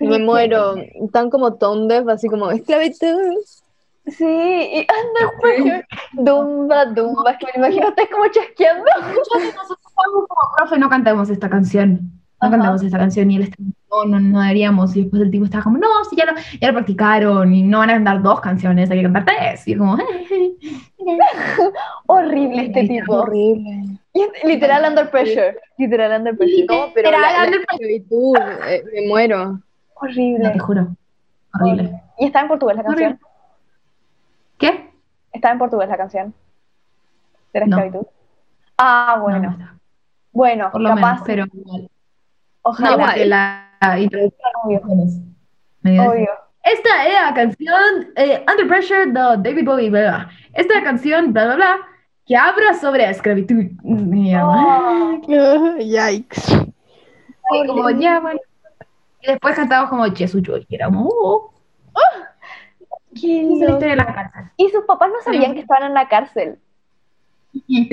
Me 0.00 0.18
muero. 0.18 0.74
Tan 1.12 1.28
como 1.30 1.54
tone 1.54 1.86
deaf, 1.94 2.08
así 2.08 2.28
como 2.28 2.50
esclavitud. 2.50 3.34
Sí, 4.06 4.24
y 4.24 4.86
anda, 4.88 5.82
dumba, 6.12 6.84
dumba, 6.86 7.32
es 7.32 7.38
que 7.38 7.46
me 7.58 7.66
imagino 7.66 7.88
ustedes 7.88 8.08
como 8.10 8.26
chasqueando. 8.28 8.84
Muchos 9.08 9.42
de 9.42 9.52
nosotros 9.56 9.92
como, 9.94 10.26
profe, 10.56 10.78
no 10.78 10.88
cantemos 10.88 11.28
esta 11.30 11.48
canción. 11.50 12.12
No 12.40 12.48
Ajá. 12.48 12.50
cantamos 12.50 12.82
esta 12.82 12.98
canción. 12.98 13.30
Y 13.30 13.36
él 13.36 13.42
estaba, 13.42 13.68
no, 13.90 14.04
no, 14.04 14.20
no 14.20 14.40
deberíamos. 14.42 14.94
Y 14.94 15.02
después 15.02 15.22
el 15.22 15.30
tipo 15.30 15.46
estaba 15.46 15.64
como, 15.64 15.78
no, 15.78 15.88
si 16.08 16.16
ya 16.16 16.26
lo, 16.26 16.32
ya 16.60 16.68
lo 16.68 16.74
practicaron 16.74 17.52
y 17.52 17.62
no 17.62 17.78
van 17.78 17.90
a 17.90 17.94
cantar 17.94 18.22
dos 18.22 18.40
canciones, 18.40 18.90
hay 18.90 18.98
que 18.98 19.02
cantar 19.04 19.24
tres. 19.24 19.66
Y 19.66 19.72
yo 19.72 19.78
como, 19.78 19.96
Horrible 22.06 22.66
este 22.66 22.84
tipo. 22.86 23.14
Horrible. 23.14 23.98
Y 24.12 24.20
es 24.22 24.44
literal 24.44 24.84
under 24.88 25.10
pressure. 25.10 25.58
Literal 25.78 26.20
under 26.20 26.36
pressure. 26.36 26.66
No, 26.68 26.92
pero 26.94 27.10
Literal, 27.10 27.46
under- 27.46 27.60
esclavitud, 27.60 28.36
eh, 28.68 28.84
me 28.94 29.08
muero. 29.08 29.44
no, 29.46 29.62
Horrible. 29.94 30.50
te 30.50 30.58
juro. 30.58 30.88
Horrible. 31.54 32.02
Y 32.18 32.26
está 32.26 32.40
en 32.42 32.48
portugués 32.48 32.76
la 32.76 32.84
canción. 32.84 33.18
¿Qué? 34.58 34.90
Está 35.32 35.50
en 35.52 35.58
portugués 35.58 35.88
la 35.88 35.96
canción. 35.96 36.34
De 37.52 37.60
la 37.60 37.66
No. 37.66 37.76
esclavitud. 37.78 38.06
Ah, 38.78 39.14
No, 39.16 39.22
bueno. 39.22 39.56
no. 39.58 39.80
Bueno, 40.32 40.70
Por 40.70 40.80
lo 40.82 40.88
capaz. 40.90 41.00
menos, 41.12 41.22
pero 41.26 41.44
igual. 41.52 41.82
No, 41.82 41.88
Ojalá. 42.62 43.16
la, 43.16 43.70
la 43.80 44.00
introducción 44.00 44.50
obvio. 45.84 46.30
Esta 46.62 47.06
es 47.06 47.12
la 47.14 47.32
canción 47.32 48.08
eh, 48.16 48.44
Under 48.50 48.66
Pressure 48.66 49.06
de 49.06 49.12
David 49.12 49.64
Bowie, 49.64 49.88
bla, 49.88 50.00
bla. 50.00 50.30
Esta 50.52 50.82
canción, 50.82 51.32
bla, 51.32 51.44
bla, 51.46 51.54
bla, 51.56 51.76
que 52.26 52.36
habla 52.36 52.74
sobre 52.74 53.02
la 53.04 53.10
esclavitud. 53.10 53.66
Oh, 53.84 55.20
Yikes. 55.78 56.42
y 57.52 57.66
como, 57.68 57.88
ya, 57.90 58.18
bueno. 58.18 58.40
Y 59.22 59.26
después 59.28 59.54
cantamos 59.54 59.90
como 59.90 60.04
Jesús 60.12 60.42
yo, 60.42 60.56
y 60.58 60.66
era 60.74 60.86
como, 60.86 61.08
oh, 61.08 61.52
qué 63.20 63.40
esa 63.42 63.52
es 63.52 63.58
la 63.60 63.64
loco. 63.66 63.72
historia 63.72 63.90
de 63.90 63.96
la 63.96 64.14
cárcel. 64.14 64.44
Y 64.56 64.68
sus 64.70 64.84
papás 64.84 65.08
no 65.10 65.20
sabían 65.24 65.54
que 65.54 65.60
estaban 65.60 65.84
en 65.84 65.94
la 65.94 66.08
cárcel. 66.08 66.58
Sí. 67.52 67.88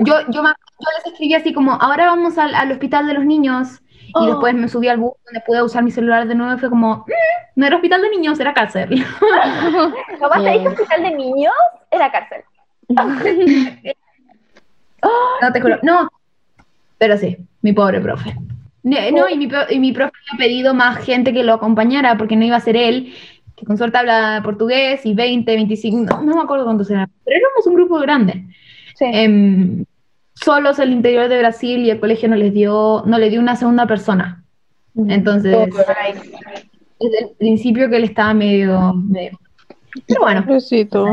Yo, 0.00 0.14
yo, 0.30 0.42
me- 0.42 0.48
yo 0.50 0.88
les 0.96 1.06
escribí 1.12 1.34
así 1.34 1.52
como, 1.52 1.72
ahora 1.72 2.06
vamos 2.06 2.36
al, 2.38 2.54
al 2.54 2.72
hospital 2.72 3.06
de 3.06 3.14
los 3.14 3.24
niños. 3.24 3.80
Y 4.08 4.12
Oh. 4.14 4.26
después 4.26 4.54
me 4.54 4.68
subí 4.68 4.88
al 4.88 4.98
bus 4.98 5.12
donde 5.24 5.40
pude 5.46 5.62
usar 5.62 5.82
mi 5.82 5.90
celular 5.90 6.26
de 6.28 6.34
nuevo 6.34 6.52
y 6.54 6.58
fue 6.58 6.68
como, 6.68 6.96
"Mm, 6.98 7.10
no 7.56 7.66
era 7.66 7.76
hospital 7.76 8.02
de 8.02 8.10
niños, 8.10 8.38
era 8.40 8.52
cárcel. 8.52 8.90
Capaz 10.20 10.42
te 10.42 10.50
dije 10.50 10.68
hospital 10.68 11.02
de 11.02 11.10
niños, 11.14 11.54
era 11.90 12.10
cárcel. 12.12 12.42
No 15.40 15.52
te 15.52 15.60
juro. 15.60 15.78
No. 15.82 16.08
Pero 16.98 17.16
sí, 17.16 17.36
mi 17.62 17.72
pobre 17.72 18.00
profe. 18.00 18.34
No, 18.84 18.96
no, 19.12 19.28
y, 19.28 19.36
mi, 19.36 19.48
y 19.70 19.78
mi 19.78 19.92
profe 19.92 20.12
había 20.32 20.44
pedido 20.46 20.74
más 20.74 20.98
gente 21.04 21.32
que 21.32 21.42
lo 21.44 21.54
acompañara 21.54 22.16
porque 22.16 22.36
no 22.36 22.44
iba 22.44 22.56
a 22.56 22.60
ser 22.60 22.76
él, 22.76 23.12
que 23.62 23.66
con 23.66 23.78
suerte 23.78 23.96
habla 23.96 24.40
portugués 24.42 25.06
y 25.06 25.14
20, 25.14 25.54
25, 25.54 26.16
no, 26.16 26.22
no 26.22 26.34
me 26.34 26.42
acuerdo 26.42 26.64
cuántos 26.64 26.90
eran, 26.90 27.08
pero 27.24 27.36
éramos 27.38 27.64
un 27.66 27.74
grupo 27.74 27.98
grande. 28.00 28.44
Sí. 28.96 29.04
Em, 29.06 29.84
solos 30.34 30.80
el 30.80 30.90
interior 30.90 31.28
de 31.28 31.38
Brasil 31.38 31.80
y 31.84 31.90
el 31.90 32.00
colegio 32.00 32.28
no 32.28 32.34
les 32.34 32.52
dio, 32.52 33.04
no 33.06 33.18
le 33.18 33.30
dio 33.30 33.38
una 33.38 33.54
segunda 33.54 33.86
persona. 33.86 34.42
Entonces, 34.96 35.56
desde 37.00 37.18
el 37.20 37.30
principio 37.38 37.88
que 37.88 37.98
él 37.98 38.04
estaba 38.04 38.34
medio, 38.34 38.94
medio. 38.94 39.38
Pero 40.08 40.22
bueno, 40.22 40.44
Pobrecito. 40.44 41.06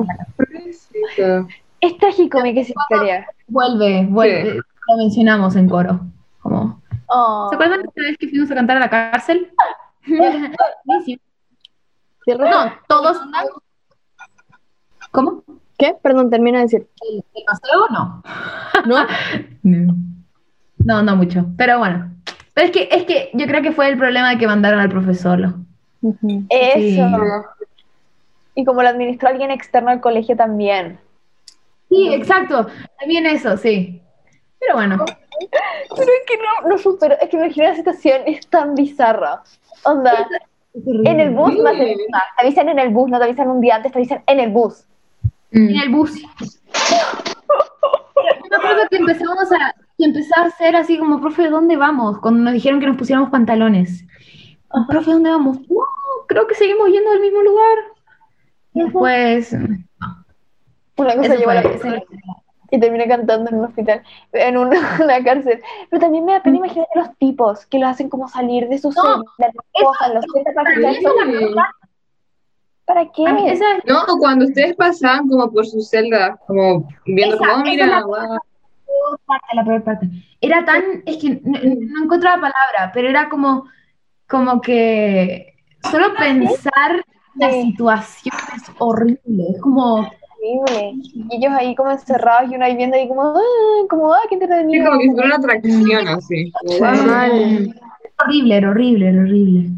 Es 1.81 1.97
trágico, 1.97 2.41
mi 2.41 2.55
que 2.55 2.61
esa 2.61 2.73
historia. 2.75 3.27
vuelve, 3.47 4.07
vuelve. 4.09 4.55
Lo 4.55 4.97
mencionamos 4.97 5.55
en 5.55 5.69
coro. 5.69 5.99
Como, 6.41 6.81
Oh. 7.11 7.47
¿Se 7.49 7.55
acuerdan 7.55 7.81
esta 7.81 8.01
vez 8.01 8.17
que 8.17 8.27
fuimos 8.27 8.51
a 8.51 8.55
cantar 8.55 8.77
a 8.77 8.81
la 8.81 8.89
cárcel? 8.89 9.51
No, 12.37 12.73
todos. 12.87 13.17
¿Cómo? 15.11 15.43
¿Qué? 15.77 15.95
Perdón, 16.01 16.29
termina 16.29 16.59
de 16.59 16.63
decir. 16.65 16.87
¿El, 17.09 17.23
el 17.33 17.43
paseo? 17.45 17.87
No. 17.89 18.23
¿No? 18.85 19.07
No. 19.63 19.95
No, 20.77 21.03
no 21.03 21.15
mucho. 21.15 21.45
Pero 21.57 21.79
bueno. 21.79 22.11
Pero 22.53 22.67
es 22.67 22.71
que, 22.73 22.89
es 22.91 23.03
que 23.03 23.29
yo 23.33 23.45
creo 23.45 23.61
que 23.61 23.71
fue 23.71 23.89
el 23.89 23.97
problema 23.97 24.29
de 24.29 24.37
que 24.37 24.47
mandaron 24.47 24.79
al 24.79 24.89
profesor. 24.89 25.55
Eso. 26.49 26.79
Sí. 26.79 26.99
Y 28.55 28.65
como 28.65 28.81
lo 28.81 28.89
administró 28.89 29.29
alguien 29.29 29.51
externo 29.51 29.91
al 29.91 30.01
colegio 30.01 30.35
también. 30.35 30.99
Sí, 31.89 32.13
exacto. 32.13 32.67
También 32.99 33.25
eso, 33.25 33.57
sí. 33.57 34.01
Pero 34.59 34.75
bueno. 34.75 35.05
Pero 35.05 36.11
es 36.11 36.25
que 36.27 36.37
no, 36.37 36.69
no 36.69 36.77
supero. 36.77 37.15
Es 37.21 37.29
que 37.29 37.37
me 37.37 37.45
imagino 37.45 37.67
la 37.67 37.75
situación 37.75 38.21
es 38.25 38.47
tan 38.47 38.75
bizarra. 38.75 39.43
Onda, 39.83 40.27
en 40.73 41.19
el 41.19 41.31
bus 41.31 41.57
más 41.57 41.73
encima. 41.73 42.23
Te 42.37 42.45
avisan 42.45 42.69
en 42.69 42.79
el 42.79 42.89
bus, 42.89 43.09
no 43.09 43.17
te 43.17 43.25
avisan 43.25 43.49
un 43.49 43.61
día 43.61 43.75
antes, 43.75 43.91
te 43.91 43.99
avisan 43.99 44.23
en 44.27 44.39
el 44.39 44.51
bus. 44.51 44.85
En 45.51 45.75
el 45.75 45.89
bus. 45.89 46.13
Yo 46.21 46.27
me 48.49 48.55
acuerdo 48.55 48.81
que 48.89 48.97
empezamos 48.97 49.51
a, 49.51 49.75
que 49.97 50.05
empezaba 50.05 50.45
a 50.45 50.49
hacer 50.49 50.75
así 50.75 50.97
como, 50.97 51.21
profe, 51.21 51.49
¿dónde 51.49 51.77
vamos? 51.77 52.19
Cuando 52.19 52.43
nos 52.43 52.53
dijeron 52.53 52.79
que 52.79 52.87
nos 52.87 52.97
pusiéramos 52.97 53.29
pantalones. 53.29 54.05
Profe, 54.87 55.11
¿dónde 55.11 55.29
vamos? 55.29 55.59
No, 55.69 55.83
creo 56.27 56.47
que 56.47 56.55
seguimos 56.55 56.89
yendo 56.89 57.11
al 57.11 57.21
mismo 57.21 57.41
lugar. 57.41 57.77
Después, 58.73 59.55
Una 60.95 61.15
cosa 61.15 61.35
lleva 61.35 61.51
a 61.53 61.55
la 61.55 61.63
y 62.71 62.79
terminé 62.79 63.07
cantando 63.07 63.49
en 63.49 63.57
un 63.57 63.65
hospital, 63.65 64.03
en 64.33 64.57
una, 64.57 64.79
una 65.03 65.23
cárcel. 65.23 65.61
Pero 65.89 65.99
también 65.99 66.25
me 66.25 66.33
da 66.33 66.43
pena 66.43 66.57
imaginar 66.57 66.87
a 66.95 66.99
los 66.99 67.17
tipos 67.17 67.65
que 67.67 67.79
los 67.79 67.89
hacen 67.89 68.09
como 68.09 68.27
salir 68.27 68.67
de 68.67 68.77
sus 68.77 68.95
No, 68.95 69.01
celdas, 69.37 69.53
los 69.55 69.65
cojan, 69.83 70.13
los 70.15 70.25
sientan 70.31 70.53
para 70.53 70.69
la- 70.75 71.75
¿Para 72.85 73.11
qué? 73.11 73.27
a 73.27 73.33
mí 73.33 73.47
esa 73.47 73.77
es- 73.77 73.85
No, 73.85 74.03
cuando 74.19 74.45
ustedes 74.45 74.75
pasaban 74.75 75.27
como 75.27 75.51
por 75.51 75.65
su 75.65 75.79
celda, 75.81 76.37
como 76.47 76.87
viendo 77.05 77.37
como, 77.37 77.51
Esa- 77.51 77.59
oh, 77.59 77.61
esa 77.61 77.69
mira, 77.71 77.85
la- 77.85 78.03
peor 78.05 79.19
parte, 79.25 79.47
la 79.55 79.63
peor 79.63 79.83
parte. 79.83 80.09
Era 80.41 80.65
tan, 80.65 80.83
es 81.05 81.17
que 81.17 81.39
no, 81.43 81.59
no 81.61 82.03
encontraba 82.03 82.35
palabra, 82.41 82.91
pero 82.93 83.07
era 83.09 83.29
como, 83.29 83.65
como 84.27 84.59
que 84.61 85.53
solo 85.91 86.13
pensar 86.15 87.03
la 87.35 87.51
situación 87.51 88.35
es 88.55 88.63
horrible, 88.79 89.45
es 89.55 89.61
como, 89.61 90.09
Horrible. 90.41 90.93
Y 91.13 91.27
ellos 91.35 91.51
ahí 91.53 91.75
como 91.75 91.91
encerrados 91.91 92.51
y 92.51 92.55
uno 92.55 92.65
ahí 92.65 92.75
viendo 92.75 92.95
ahí 92.95 93.07
como, 93.07 93.21
ah, 93.23 93.41
como, 93.89 94.13
ah, 94.13 94.21
qué 94.29 94.37
Sí, 94.37 94.43
entretenido. 94.43 94.85
como 94.89 94.99
que 95.01 95.11
fuera 95.11 95.25
una 95.25 95.35
atracción 95.35 96.07
así. 96.07 96.51
Mal. 96.79 97.75
horrible, 98.23 98.55
era 98.57 98.69
horrible, 98.69 99.09
era 99.09 99.21
horrible. 99.21 99.69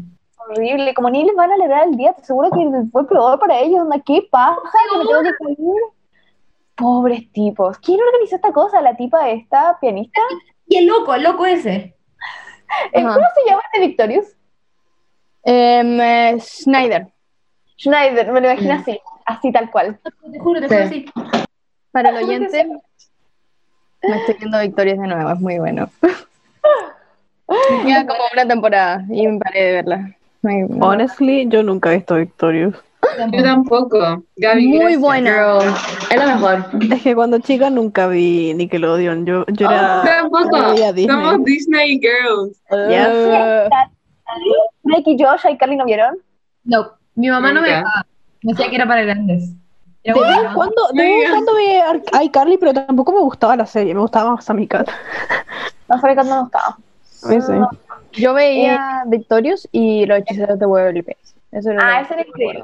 Horrible, 0.48 0.94
como 0.94 1.10
ni 1.10 1.24
les 1.24 1.34
van 1.34 1.50
a 1.50 1.54
alegrar 1.54 1.88
el 1.88 1.96
día, 1.96 2.12
te 2.12 2.24
seguro 2.24 2.50
que 2.50 2.68
fue 2.90 3.06
peor 3.08 3.38
para 3.38 3.58
ellos, 3.60 3.80
onda, 3.80 4.00
qué 4.04 4.26
paja, 4.30 4.56
que 4.92 4.98
me 4.98 5.04
tengo 5.06 5.22
que 5.22 5.30
salir. 5.38 5.82
Pobres 6.76 7.30
tipos. 7.32 7.78
¿Quién 7.78 8.00
organizó 8.00 8.36
esta 8.36 8.52
cosa? 8.52 8.80
¿La 8.80 8.96
tipa 8.96 9.28
esta 9.30 9.78
pianista? 9.80 10.20
Y 10.66 10.76
el 10.78 10.86
loco, 10.86 11.14
el 11.14 11.22
loco 11.22 11.44
ese. 11.46 11.70
Eh, 12.92 13.00
Ajá. 13.00 13.14
¿Cómo 13.14 13.26
se 13.34 13.50
llama 13.50 13.62
este 13.72 13.86
Victorious? 13.86 14.36
Em, 15.44 16.00
eh, 16.00 16.36
Schneider. 16.40 17.12
Schneider, 17.78 18.32
me 18.32 18.40
lo 18.40 18.50
imagino 18.50 18.74
así, 18.74 18.98
así 19.26 19.52
tal 19.52 19.70
cual. 19.70 19.98
Te 20.32 20.38
juro, 20.38 20.60
te 20.60 20.68
juro, 20.68 20.88
sí. 20.88 21.06
Para 21.90 22.10
el 22.10 22.16
oyente, 22.24 22.66
me 24.02 24.16
estoy 24.16 24.34
viendo 24.38 24.60
Victorias 24.60 24.98
de 24.98 25.06
nuevo, 25.06 25.30
es 25.30 25.40
muy 25.40 25.58
bueno. 25.58 25.88
Queda 27.84 28.06
como 28.06 28.20
una 28.32 28.46
temporada 28.48 29.04
y 29.10 29.26
me 29.26 29.38
paré 29.38 29.64
de 29.64 29.72
verla. 29.72 30.16
Honestly, 30.80 31.46
yo 31.48 31.62
nunca 31.62 31.92
he 31.92 31.96
visto 31.96 32.16
Victorious. 32.16 32.74
Yo 33.32 33.42
tampoco. 33.42 33.98
Gaby, 34.36 34.68
muy 34.68 34.78
gracias. 34.78 35.00
buena. 35.00 35.58
Girl, 35.60 35.74
es 36.10 36.20
lo 36.20 36.26
mejor. 36.34 36.64
Es 36.94 37.02
que 37.02 37.14
cuando 37.14 37.38
chica 37.40 37.68
nunca 37.68 38.06
vi 38.06 38.54
Nickelodeon. 38.54 39.26
Yo, 39.26 39.44
yo 39.48 39.68
Oh, 39.68 39.72
era. 39.72 40.02
tampoco. 40.04 40.72
Disney. 40.72 41.06
Somos 41.06 41.44
Disney 41.44 42.00
Girls. 42.00 42.56
Eh, 42.70 43.68
Drake 44.84 45.10
y 45.10 45.22
Josh, 45.22 45.40
y 45.52 45.58
Carly 45.58 45.76
no 45.76 45.84
vieron. 45.84 46.16
No, 46.64 46.92
mi 47.16 47.28
mamá 47.28 47.52
no 47.52 47.60
me 47.60 47.68
dejaba. 47.68 48.06
Me 48.42 48.52
decía 48.52 48.68
que 48.70 48.76
era 48.76 48.86
para 48.86 49.02
grandes. 49.02 49.50
Era 50.04 50.14
De 50.14 50.20
vez 50.20 50.38
en 50.48 50.54
cuando, 50.54 50.88
de 50.92 51.02
vez 51.02 51.24
en 51.26 51.30
cuando 51.30 51.54
veía 51.54 51.90
Ar- 51.90 52.24
iCarly, 52.24 52.56
pero 52.58 52.74
tampoco 52.74 53.12
me 53.12 53.20
gustaba 53.20 53.56
la 53.56 53.66
serie, 53.66 53.94
me 53.94 54.00
gustaba 54.00 54.32
más 54.34 54.44
Sammy 54.44 54.66
Cat. 54.66 54.88
No 55.88 55.98
sabía 56.00 56.14
cuándo 56.14 56.34
no. 56.36 56.50
Sí, 57.04 57.40
sí. 57.42 57.52
Yo 58.20 58.32
veía 58.32 59.02
Victorious 59.06 59.68
y 59.72 60.06
los 60.06 60.18
hechiceros 60.20 60.58
de 60.58 60.64
Waverly 60.66 61.02
Place. 61.02 61.18
Eso 61.50 61.70
Ah, 61.78 62.00
ese 62.00 62.14
era 62.14 62.22
increíble. 62.26 62.62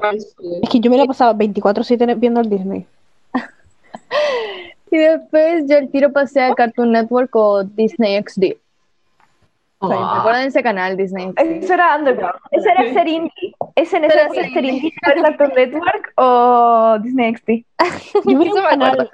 Es 0.63 0.69
que 0.69 0.79
yo 0.79 0.89
me 0.89 0.97
la 0.97 1.05
pasaba 1.05 1.33
24-7 1.35 2.15
viendo 2.19 2.39
el 2.41 2.49
Disney. 2.49 2.85
Y 4.91 4.97
después 4.97 5.65
yo 5.67 5.77
el 5.77 5.91
tiro 5.91 6.11
pasé 6.11 6.41
a 6.41 6.55
Cartoon 6.55 6.91
Network 6.91 7.35
o 7.35 7.63
Disney 7.63 8.19
XD. 8.23 8.55
Oh. 9.77 9.87
¿Se 9.89 9.93
acuerdan 10.19 10.41
de 10.41 10.47
ese 10.47 10.63
canal, 10.63 10.97
Disney 10.97 11.27
XD? 11.31 11.39
Eso 11.63 11.73
era 11.75 11.95
Underground. 11.97 12.39
Ese 12.49 12.69
era 12.71 12.91
ser 12.93 13.07
indie. 13.07 13.55
Ese 13.81 13.97
en 13.97 14.05
ese 14.05 14.13
Era 14.13 14.23
era 14.25 14.33
ser 14.33 14.53
ser 14.53 14.65
indie. 14.65 14.93
¿Ver 15.05 15.21
Cartoon 15.21 15.51
Network 15.55 16.13
o 16.15 16.97
Disney 17.01 17.35
XD? 17.35 17.49
Yo 18.25 18.41
Eso 18.41 18.55
un 18.55 18.63
canal, 18.63 19.09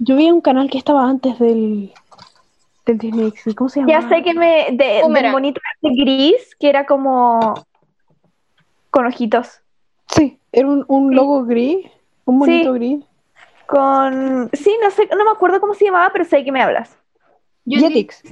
yo 0.00 0.16
veía 0.16 0.34
un 0.34 0.40
canal 0.40 0.70
que 0.70 0.78
estaba 0.78 1.08
antes 1.08 1.38
del, 1.38 1.92
del 2.86 2.98
Disney 2.98 3.30
XD. 3.30 3.54
¿Cómo 3.54 3.68
se 3.70 3.80
llama? 3.80 3.92
Ya 3.92 4.08
sé 4.08 4.22
que 4.22 4.34
me. 4.34 4.68
De, 4.72 5.02
del 5.08 5.30
monito 5.30 5.60
gris, 5.82 6.56
que 6.58 6.68
era 6.68 6.86
como. 6.86 7.54
con 8.90 9.06
ojitos. 9.06 9.60
Sí, 10.08 10.38
era 10.52 10.66
un, 10.66 10.84
un 10.88 11.14
logo 11.14 11.44
gris, 11.44 11.86
un 12.24 12.38
monito 12.38 12.72
Sí. 12.72 12.78
gris. 12.78 13.04
Con. 13.66 14.50
Sí, 14.52 14.76
no 14.82 14.90
sé, 14.90 15.08
no 15.16 15.24
me 15.24 15.30
acuerdo 15.30 15.60
cómo 15.60 15.74
se 15.74 15.84
llamaba, 15.84 16.10
pero 16.12 16.24
sé 16.24 16.38
de 16.38 16.44
qué 16.44 16.52
me 16.52 16.62
hablas. 16.62 16.96
Jetix, 17.66 18.22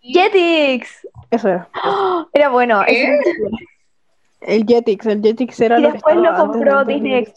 Jetix. 0.00 1.06
eso 1.30 1.48
era. 1.48 1.68
Era 2.32 2.48
bueno. 2.48 2.82
Ese- 2.86 3.20
El 4.40 4.64
Jetix, 4.66 5.06
el 5.06 5.22
Jetix 5.22 5.60
era 5.60 5.78
Y 5.78 5.82
lo 5.82 5.88
que 5.88 5.92
después 5.94 6.16
lo 6.16 6.34
compró 6.36 6.84
Disney 6.84 7.24
XD. 7.24 7.36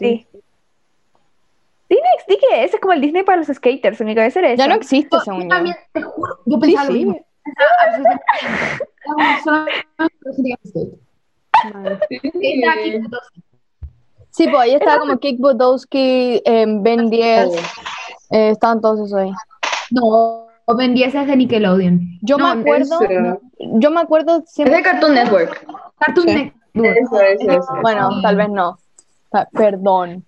Disney 1.90 2.12
XD, 2.20 2.28
¿qué 2.40 2.64
es? 2.66 2.74
Es 2.74 2.80
como 2.80 2.94
el 2.94 3.02
Disney 3.02 3.24
para 3.24 3.38
los 3.38 3.48
skaters. 3.48 4.00
En 4.02 4.08
mi 4.08 4.16
cabeza 4.16 4.40
era 4.40 4.50
eso. 4.52 4.58
Ya 4.58 4.68
no 4.68 4.76
existe, 4.76 5.18
según 5.24 5.44
yo. 5.44 5.48
también, 5.50 5.76
te 5.94 6.02
juro, 6.04 6.38
yo 6.46 6.56
Sí, 6.56 6.62
pensaba 6.62 6.88
sí. 6.88 6.94
lo 6.94 7.00
mismo. 7.00 7.26
Sí, 14.32 14.48
pues 14.48 14.62
ahí 14.62 14.74
estaba 14.76 15.00
como 15.00 15.18
Kick 15.18 15.40
Budowski, 15.40 16.42
em, 16.46 16.84
Ben 16.84 17.10
10, 17.10 17.50
eh, 18.32 18.52
estaban 18.52 18.80
todos 18.80 19.00
esos 19.08 19.14
ahí. 19.16 19.32
No, 19.92 20.48
Ben 20.78 20.94
10 20.94 21.16
es 21.16 21.28
de 21.28 21.36
Nickelodeon. 21.36 22.00
Yo 22.22 22.38
No, 22.38 22.56
me 22.56 22.62
acuerdo, 22.62 23.00
yo 23.60 23.92
me 23.92 24.00
acuerdo 24.02 24.38
Es 24.44 24.52
siempre, 24.52 24.78
de 24.78 24.84
Cartoon 24.84 25.14
Network. 25.16 25.66
Cartoon 26.00 26.28
Sí. 26.28 26.34
Network. 26.36 26.59
Eso, 26.74 27.22
eso, 27.22 27.52
eso. 27.52 27.74
bueno, 27.82 28.10
tal 28.22 28.36
vez 28.36 28.50
no. 28.50 28.78
Perdón. 29.54 30.26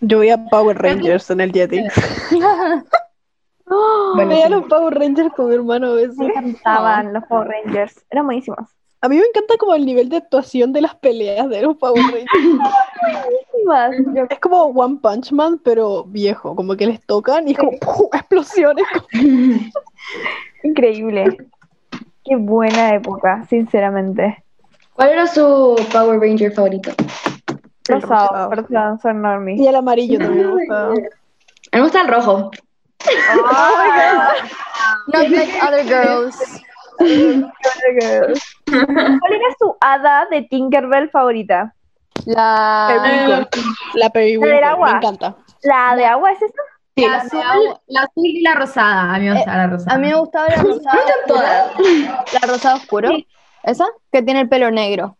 Yo 0.00 0.18
veía 0.18 0.44
Power 0.46 0.76
Rangers 0.78 1.30
en 1.30 1.40
el 1.40 1.52
Jetix. 1.52 1.94
Bueno, 2.30 2.84
Veía 4.28 4.46
sí. 4.46 4.52
los 4.52 4.64
Power 4.66 4.94
Rangers 4.94 5.32
con 5.34 5.48
mi 5.48 5.54
hermano 5.54 5.88
a 5.88 5.94
veces. 5.94 6.18
Me 6.18 6.26
encantaban 6.26 7.12
los 7.12 7.24
Power 7.24 7.48
Rangers. 7.48 8.04
Eran 8.10 8.26
buenísimos. 8.26 8.58
A 9.00 9.08
mí 9.08 9.16
me 9.16 9.24
encanta 9.24 9.56
como 9.58 9.74
el 9.74 9.84
nivel 9.84 10.08
de 10.08 10.16
actuación 10.16 10.72
de 10.72 10.80
las 10.80 10.94
peleas 10.96 11.48
de 11.48 11.62
los 11.62 11.76
Power 11.76 12.02
Rangers. 13.66 14.30
Es 14.30 14.40
como 14.40 14.64
One 14.64 14.98
Punch 15.02 15.32
Man, 15.32 15.60
pero 15.62 16.04
viejo, 16.04 16.54
como 16.56 16.76
que 16.76 16.86
les 16.86 17.04
tocan 17.06 17.48
y 17.48 17.52
es 17.52 17.58
como 17.58 17.72
¡pum! 17.78 18.08
explosiones. 18.12 18.86
Increíble. 20.62 21.36
Qué 22.26 22.34
buena 22.34 22.94
época, 22.94 23.44
sinceramente. 23.48 24.42
¿Cuál 24.94 25.10
era 25.10 25.26
su 25.28 25.76
Power 25.92 26.18
Ranger 26.18 26.52
favorito? 26.52 26.90
El 27.88 28.02
Rosado, 28.02 28.28
rosado. 28.28 28.50
rosado, 28.50 28.98
son 28.98 29.22
normie. 29.22 29.54
Y 29.56 29.66
el 29.68 29.76
amarillo 29.76 30.18
también 30.18 30.46
me 30.48 30.52
gustaba. 30.52 30.88
A 30.88 30.94
mí 30.94 31.00
me 31.72 31.80
gusta 31.82 32.00
el 32.00 32.08
rojo. 32.08 32.50
Not 35.08 35.28
like 35.28 35.52
other 35.62 35.84
girls. 35.84 36.36
¿Cuál 36.98 39.32
era 39.32 39.54
su 39.58 39.76
hada 39.80 40.26
de 40.30 40.42
Tinkerbell 40.42 41.10
favorita? 41.10 41.74
La, 42.24 42.88
Periwinkle. 42.88 43.48
La 43.94 44.10
Periwinkle, 44.10 44.54
del 44.54 44.64
agua. 44.64 44.90
me 44.92 44.96
encanta. 44.96 45.36
¿La 45.62 45.94
de 45.94 46.06
agua 46.06 46.32
es 46.32 46.42
esa? 46.42 46.62
La 46.96 47.16
azul, 47.16 47.40
la 47.88 48.00
azul 48.00 48.24
y 48.26 48.40
la 48.40 48.54
rosada. 48.54 49.14
A 49.14 49.18
mí 49.18 49.26
me 49.28 49.34
gusta 49.34 49.56
la 49.56 49.66
rosada. 49.66 49.94
a 49.94 49.98
mí 49.98 50.06
me 50.08 50.14
gustaba 50.18 50.48
la 50.48 50.56
rosada, 50.62 51.00
Todas. 51.26 51.72
la 52.32 52.48
rosada 52.48 52.74
oscuro. 52.76 53.10
¿Esa? 53.62 53.84
Que 54.10 54.22
tiene 54.22 54.40
el 54.40 54.48
pelo 54.48 54.70
negro. 54.70 55.16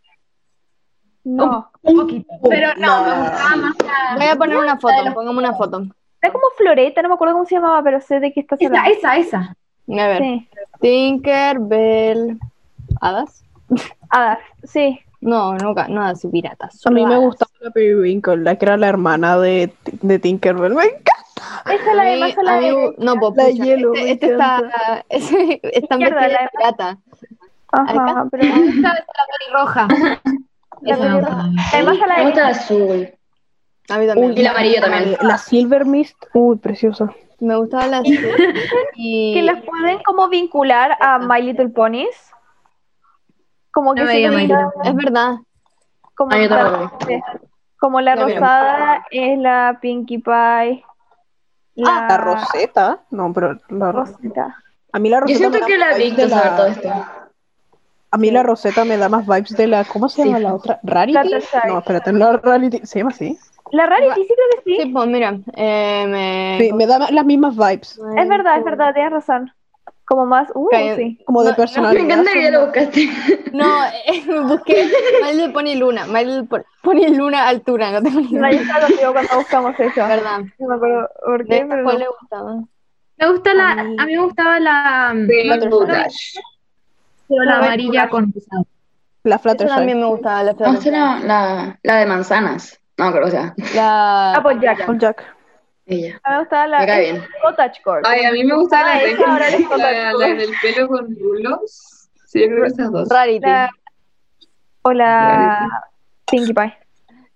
No. 1.23 1.69
un 1.83 1.95
poquito. 1.97 2.27
Pero 2.49 2.69
no, 2.77 3.03
me 3.03 3.09
La- 3.09 3.19
gustaba 3.29 3.55
más 3.57 3.75
la. 3.85 4.15
Voy 4.17 4.25
a 4.25 4.35
poner 4.37 4.57
una 4.57 4.77
foto, 4.79 4.95
pongamos 5.13 5.43
una 5.43 5.53
foto. 5.53 5.83
Era 6.21 6.33
como 6.33 6.45
Floreta, 6.57 7.01
no 7.03 7.09
me 7.09 7.15
acuerdo 7.15 7.35
cómo 7.35 7.45
se 7.45 7.55
llamaba, 7.55 7.83
pero 7.83 8.01
sé 8.01 8.19
de 8.19 8.33
qué 8.33 8.39
estás 8.39 8.59
Esa, 8.59 8.67
hablando. 8.69 8.91
esa, 8.97 9.17
esa. 9.17 9.37
A 9.89 10.07
ver. 10.07 10.21
Sí. 10.23 10.49
Tinkerbell. 10.81 12.39
¿Hadas? 13.01 13.43
Hadas, 14.09 14.39
sí. 14.63 14.99
No, 15.21 15.53
nunca, 15.57 15.87
no 15.89 16.01
hadas 16.01 16.23
y 16.23 16.27
piratas. 16.29 16.79
A 16.85 16.89
mí 16.89 17.05
me 17.05 17.17
gustaba 17.17 17.51
la 17.59 17.69
Periwinkle, 17.71 18.37
la 18.37 18.55
que 18.55 18.65
era 18.65 18.77
la 18.77 18.87
hermana 18.87 19.37
de, 19.37 19.73
de 20.01 20.19
Tinkerbell. 20.19 20.73
Me 20.73 20.83
encanta. 20.85 21.13
Esa 21.65 21.73
es 21.91 21.95
la 21.95 22.01
A 22.01 22.05
de 22.05 22.13
mí- 22.15 22.19
más 22.21 22.37
a 22.37 22.43
la 22.43 22.59
de. 22.59 22.95
no, 22.97 23.15
pues, 23.15 23.35
La 23.35 23.43
pucha, 23.45 23.63
hielo, 23.63 23.93
este, 23.93 24.03
me 24.05 24.11
este 24.11 24.31
está, 24.31 25.05
ese- 25.09 25.59
está 25.63 25.95
en 25.95 26.01
Izquierda, 26.01 26.21
vestida 26.21 26.27
la 26.27 26.41
de 26.41 26.49
pirata. 26.57 26.97
Ajá, 27.71 28.25
pero. 28.31 28.43
Esa 28.43 28.59
es 28.69 28.81
la 28.81 28.93
pelirroja. 29.39 29.87
La 30.81 30.95
me 30.95 31.07
a 31.07 31.15
mí. 31.15 31.55
Además, 31.73 31.97
a 32.03 32.07
la 32.07 32.13
Me 32.13 32.19
de. 32.19 32.25
gusta 32.25 32.41
el 32.41 32.47
azul. 32.55 33.09
A 33.89 33.97
mí 33.97 34.05
también. 34.07 34.37
Y 34.37 34.41
el 34.41 34.47
amarillo 34.47 34.81
también. 34.81 35.17
La 35.21 35.37
Silver 35.39 35.85
Mist, 35.85 36.15
uy, 36.33 36.57
preciosa. 36.57 37.09
Me 37.39 37.55
gustaba 37.55 37.87
la 37.87 38.01
y 38.95 39.33
que 39.33 39.41
las 39.41 39.63
pueden 39.63 39.99
como 40.03 40.27
vincular 40.29 40.95
a 40.99 41.17
My 41.19 41.41
Little 41.41 41.69
Ponies. 41.69 42.31
Como 43.71 43.93
que 43.95 44.01
No 44.01 44.07
se 44.07 44.23
es 44.23 44.31
verdad. 44.95 45.37
como, 46.15 46.31
Ah, 46.33 46.37
la, 46.37 46.91
como 47.79 48.01
la 48.01 48.15
rosada 48.15 49.05
es 49.11 49.37
la 49.39 49.79
Pinkie 49.81 50.19
Pie. 50.19 50.83
La, 51.77 52.07
La 52.09 52.17
Rosetta, 52.17 52.99
no, 53.11 53.31
pero 53.33 53.57
la 53.69 53.91
Ro- 53.91 54.03
Rosita. 54.05 54.55
a 54.91 54.99
mí 54.99 55.09
la 55.09 55.17
Yo 55.17 55.21
Rosetta 55.23 55.37
siento 55.49 55.57
me 55.57 55.59
da 55.61 55.67
que 55.67 55.77
la 55.77 55.85
más 55.87 55.97
vibes 55.97 56.09
Victor 56.09 56.25
de 56.25 56.29
sabe 56.35 56.49
la- 56.49 56.55
todo 56.57 56.67
esto. 56.67 56.89
A 58.09 58.17
mí 58.17 58.31
la 58.31 58.43
Rosetta 58.43 58.85
me 58.85 58.97
da 58.97 59.09
más 59.09 59.25
vibes 59.27 59.57
de 59.57 59.67
la, 59.67 59.83
¿cómo 59.85 60.09
se 60.09 60.25
llama 60.25 60.39
la 60.39 60.53
otra? 60.55 60.79
¿Rarity? 60.83 61.19
Fluttershy. 61.29 61.67
No, 61.67 61.79
espérate, 61.79 62.11
no, 62.13 62.37
Rarity, 62.37 62.85
¿se 62.85 62.99
llama 62.99 63.11
así? 63.11 63.37
La 63.71 63.85
Rarity 63.85 64.21
sí 64.21 64.27
creo 64.27 64.63
que 64.63 64.69
sí. 64.71 64.81
Sí, 64.83 64.91
pues 64.93 65.07
mira, 65.09 65.39
eh, 65.55 66.05
me... 66.07 66.57
Sí, 66.59 66.73
me 66.73 66.87
da 66.87 67.11
las 67.11 67.25
mismas 67.25 67.55
vibes, 67.55 67.99
Es 68.17 68.29
verdad, 68.29 68.57
es 68.59 68.63
verdad, 68.65 68.93
tienes 68.93 69.11
razón. 69.11 69.51
Como 70.07 70.25
más, 70.25 70.47
uh, 70.55 70.69
Cae- 70.71 70.95
sí. 70.95 71.19
como 71.25 71.43
de 71.43 71.49
No, 71.49 71.51
no, 71.51 71.57
Me 71.57 71.57
personalidad. 71.57 72.03
encanta 72.05 72.31
que 72.31 72.43
ya 72.43 72.51
lo 72.51 72.61
buscaste. 72.65 73.09
No, 73.51 73.83
eh, 73.85 74.23
busqué 74.47 74.89
My 75.21 75.33
Little 75.33 75.49
Pony 75.49 75.75
Luna, 75.75 76.05
My 76.07 76.23
Little 76.23 76.43
Po- 76.45 76.63
Pony 76.81 77.07
Luna 77.13 77.45
altura, 77.47 77.91
no 77.91 78.01
tengo 78.01 78.21
ni 78.21 78.31
No, 78.31 78.47
yo 78.47 78.53
idea. 78.53 78.61
estaba 78.61 78.87
contigo 78.87 79.11
cuando 79.13 79.35
buscamos 79.35 79.79
eso. 79.79 80.07
¿Verdad? 80.07 80.39
No 80.59 80.67
me 80.69 80.75
acuerdo 80.75 81.09
por 81.25 81.45
¿De 81.45 81.59
qué, 81.59 81.65
pero 81.69 81.83
cuál 81.83 81.95
no. 81.95 81.99
le 81.99 82.07
gustaba? 82.07 82.55
Me 83.17 83.31
gusta 83.31 83.53
la, 83.53 83.71
A 83.71 83.83
mí- 83.83 83.95
a 83.99 84.05
mí 84.05 84.15
me 84.15 84.23
gustaba 84.23 84.59
la, 84.61 85.07
Rainbow 85.13 85.59
Fluttershy. 85.85 86.39
Pero 87.27 87.43
la 87.43 87.51
A 87.51 87.55
ver, 87.59 87.65
amarilla 87.67 88.09
con 88.09 88.31
rosado. 88.33 88.65
La 89.23 89.39
Fluttershy. 89.39 89.75
también 89.75 89.99
me 89.99 90.05
gustaba, 90.05 90.41
la 90.43 90.55
Fluttershy. 90.55 90.89
la, 90.91 91.19
la, 91.19 91.79
la 91.83 91.95
de 91.97 92.05
manzanas. 92.05 92.79
No, 92.97 93.11
creo 93.11 93.25
que 93.25 93.31
sea. 93.31 93.53
La... 93.75 94.35
Applejack. 94.35 94.85
Con 94.85 94.99
Jack. 94.99 95.35
Ella. 95.87 96.19
A 96.23 96.29
mí 96.29 96.35
me 96.35 96.39
gustaba 96.41 96.67
la 96.67 96.99
bien. 96.99 97.23
Cottagecore. 97.41 98.01
Ay, 98.05 98.25
a 98.25 98.31
mí 98.31 98.43
me 98.43 98.53
la, 98.53 98.57
Ah, 98.93 98.97
de- 98.99 99.11
esa 99.11 99.31
ahora 99.31 99.49
les 99.49 99.69
la, 99.69 100.13
la 100.13 100.27
del 100.35 100.51
pelo 100.61 100.87
con 100.89 101.15
rulos. 101.19 102.09
Sí, 102.25 102.41
yo 102.41 102.47
creo 102.47 102.61
que 102.63 102.67
esas 102.67 102.91
dos. 102.91 103.09
Rarity. 103.09 103.39
La- 103.45 103.69
O 104.81 104.91
la 104.93 105.69
Pinkie 106.29 106.53
Pie. 106.53 106.73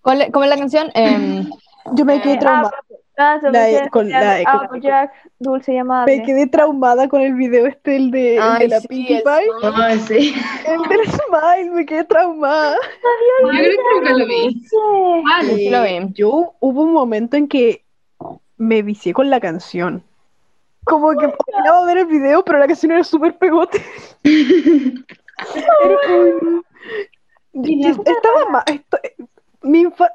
¿Cuál 0.01 0.21
es- 0.23 0.31
¿Cómo 0.31 0.43
es 0.43 0.49
la 0.49 0.57
canción? 0.57 0.89
Em, 0.93 1.49
Yo 1.93 2.05
me 2.05 2.21
quedé 2.21 2.37
traumada. 2.37 2.71
Ah, 3.17 3.37
La 3.41 3.51
me 3.51 3.59
de- 3.59 3.89
con- 3.89 4.09
la 4.09 4.33
de- 4.35 4.43
con- 4.45 4.65
Applejack, 4.65 5.11
dulce 5.39 5.77
amable. 5.79 6.17
Me 6.17 6.23
quedé 6.23 6.47
traumada 6.47 7.07
con 7.07 7.21
el 7.21 7.33
video 7.35 7.67
este, 7.67 7.95
el 7.95 8.11
de, 8.11 8.35
el 8.37 8.41
Ay, 8.41 8.59
de 8.59 8.67
la 8.67 8.79
sí, 8.81 8.87
Pinkie 8.87 9.17
el 9.17 9.23
Pie. 9.23 9.71
Ay, 9.75 9.99
sí. 9.99 10.35
El 10.65 10.81
del 10.89 11.01
Smile, 11.07 11.71
me 11.71 11.85
quedé 11.85 12.03
traumada. 12.03 12.75
Yo 13.43 13.47
creo 13.49 13.63
que 13.63 13.99
nunca 13.99 14.13
lo 14.13 14.25
vi. 14.27 14.53
sí, 14.63 15.55
sí 15.55 15.69
lo 15.69 15.83
vi. 15.83 16.13
Yo 16.13 16.53
hubo 16.59 16.81
un 16.83 16.93
momento 16.93 17.35
en 17.37 17.47
que 17.47 17.83
me 18.61 18.81
vicié 18.83 19.13
con 19.13 19.29
la 19.29 19.39
canción. 19.39 20.03
Como 20.83 21.11
que 21.17 21.27
podía 21.29 21.85
ver 21.85 21.97
el 21.99 22.05
video, 22.05 22.43
pero 22.45 22.59
la 22.59 22.67
canción 22.67 22.91
era 22.91 23.03
súper 23.03 23.37
pegote. 23.37 23.83
Era 24.23 25.97
como- 26.07 26.63
Yo- 27.53 27.89
Estaba 27.89 28.49
mal. 28.49 28.63
Mi 29.63 29.83
infa- 29.85 30.11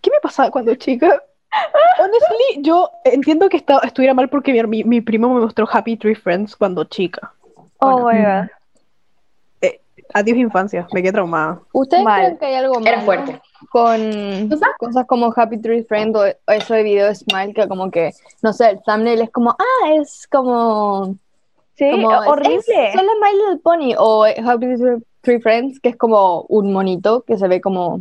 ¿Qué 0.00 0.10
me 0.10 0.20
pasaba 0.22 0.50
cuando 0.50 0.74
chica? 0.74 1.22
Honestly, 1.98 2.62
yo 2.62 2.90
entiendo 3.04 3.48
que 3.48 3.56
estaba, 3.56 3.80
estuviera 3.82 4.14
mal 4.14 4.28
porque 4.28 4.52
mi, 4.52 4.62
mi, 4.62 4.84
mi 4.84 5.00
primo 5.00 5.32
me 5.34 5.40
mostró 5.40 5.68
Happy 5.70 5.96
Tree 5.96 6.14
Friends 6.14 6.54
cuando 6.56 6.84
chica. 6.84 7.32
Oh 7.78 8.06
my 8.08 8.18
god. 8.22 8.48
Adiós 10.14 10.38
infancia, 10.38 10.86
me 10.92 11.02
quedé 11.02 11.12
traumada. 11.12 11.60
¿Ustedes 11.72 12.04
Mal. 12.04 12.20
creen 12.22 12.38
que 12.38 12.46
hay 12.46 12.54
algo 12.54 12.80
Era 12.80 12.90
malo 12.98 13.02
fuerte. 13.04 13.40
con 13.70 14.48
cosas 14.78 15.06
como 15.06 15.32
Happy 15.34 15.58
Tree 15.60 15.84
Friend 15.84 16.16
o, 16.16 16.24
eso 16.52 16.74
de 16.74 16.82
video 16.82 17.06
de 17.06 17.14
Smile 17.14 17.54
que 17.54 17.68
como 17.68 17.90
que, 17.90 18.12
no 18.42 18.52
sé, 18.52 18.70
el 18.70 18.80
thumbnail 18.82 19.20
es 19.22 19.30
como, 19.30 19.50
ah, 19.50 19.90
es 20.00 20.26
como... 20.30 21.14
Sí, 21.76 21.90
como 21.90 22.22
es- 22.22 22.28
horrible. 22.28 22.58
es- 22.58 22.92
son 22.94 23.06
las 23.06 23.16
My 23.22 23.36
Little 23.38 23.60
Pony 23.62 23.94
o 23.96 24.24
Happy 24.24 24.66
Tree- 25.22 25.40
Friends 25.42 25.80
que 25.80 25.90
es 25.90 25.96
como 25.96 26.42
un 26.48 26.72
monito 26.72 27.22
que 27.22 27.36
se 27.38 27.46
ve 27.48 27.60
como... 27.60 28.00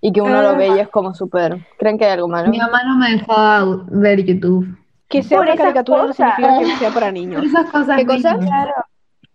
Y 0.00 0.12
que 0.12 0.20
uno 0.20 0.42
lo 0.42 0.54
ve 0.56 0.68
y 0.68 0.78
es 0.80 0.88
como 0.88 1.14
súper... 1.14 1.58
¿Creen 1.78 1.96
que 1.98 2.04
hay 2.04 2.12
algo 2.12 2.28
malo? 2.28 2.50
Mi 2.50 2.58
mamá 2.58 2.82
no 2.84 2.96
me 2.98 3.10
dejaba 3.12 3.64
ver 3.90 4.22
YouTube. 4.24 4.66
Que 5.08 5.22
sea 5.22 5.38
Por 5.38 5.46
una 5.46 5.56
caricatura 5.56 6.02
no 6.02 6.06
cosas. 6.08 6.34
significa 6.36 6.58
que 6.72 6.76
sea 6.78 6.90
para 6.90 7.10
niños. 7.12 7.42
Esas 7.44 7.70
cosas. 7.70 7.96
¿Qué 7.96 8.04
cosa? 8.06 8.34
mismas. 8.36 8.74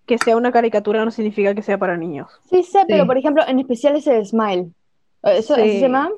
Que 0.10 0.18
sea 0.18 0.36
una 0.36 0.52
caricatura 0.52 1.06
no 1.06 1.12
significa 1.12 1.54
que 1.54 1.62
sea 1.62 1.78
para 1.78 1.96
niños. 1.96 2.28
Sí 2.50 2.64
sé, 2.64 2.80
pero 2.88 3.04
Sí. 3.04 3.08
por 3.08 3.16
ejemplo, 3.20 3.44
en 3.48 3.60
especial 3.60 3.96
ese 3.96 4.12
de 4.14 4.26
Smile. 4.26 4.70
¿Eso 5.22 5.54
Sí. 5.54 5.62
se 5.62 5.82
llama? 5.82 6.10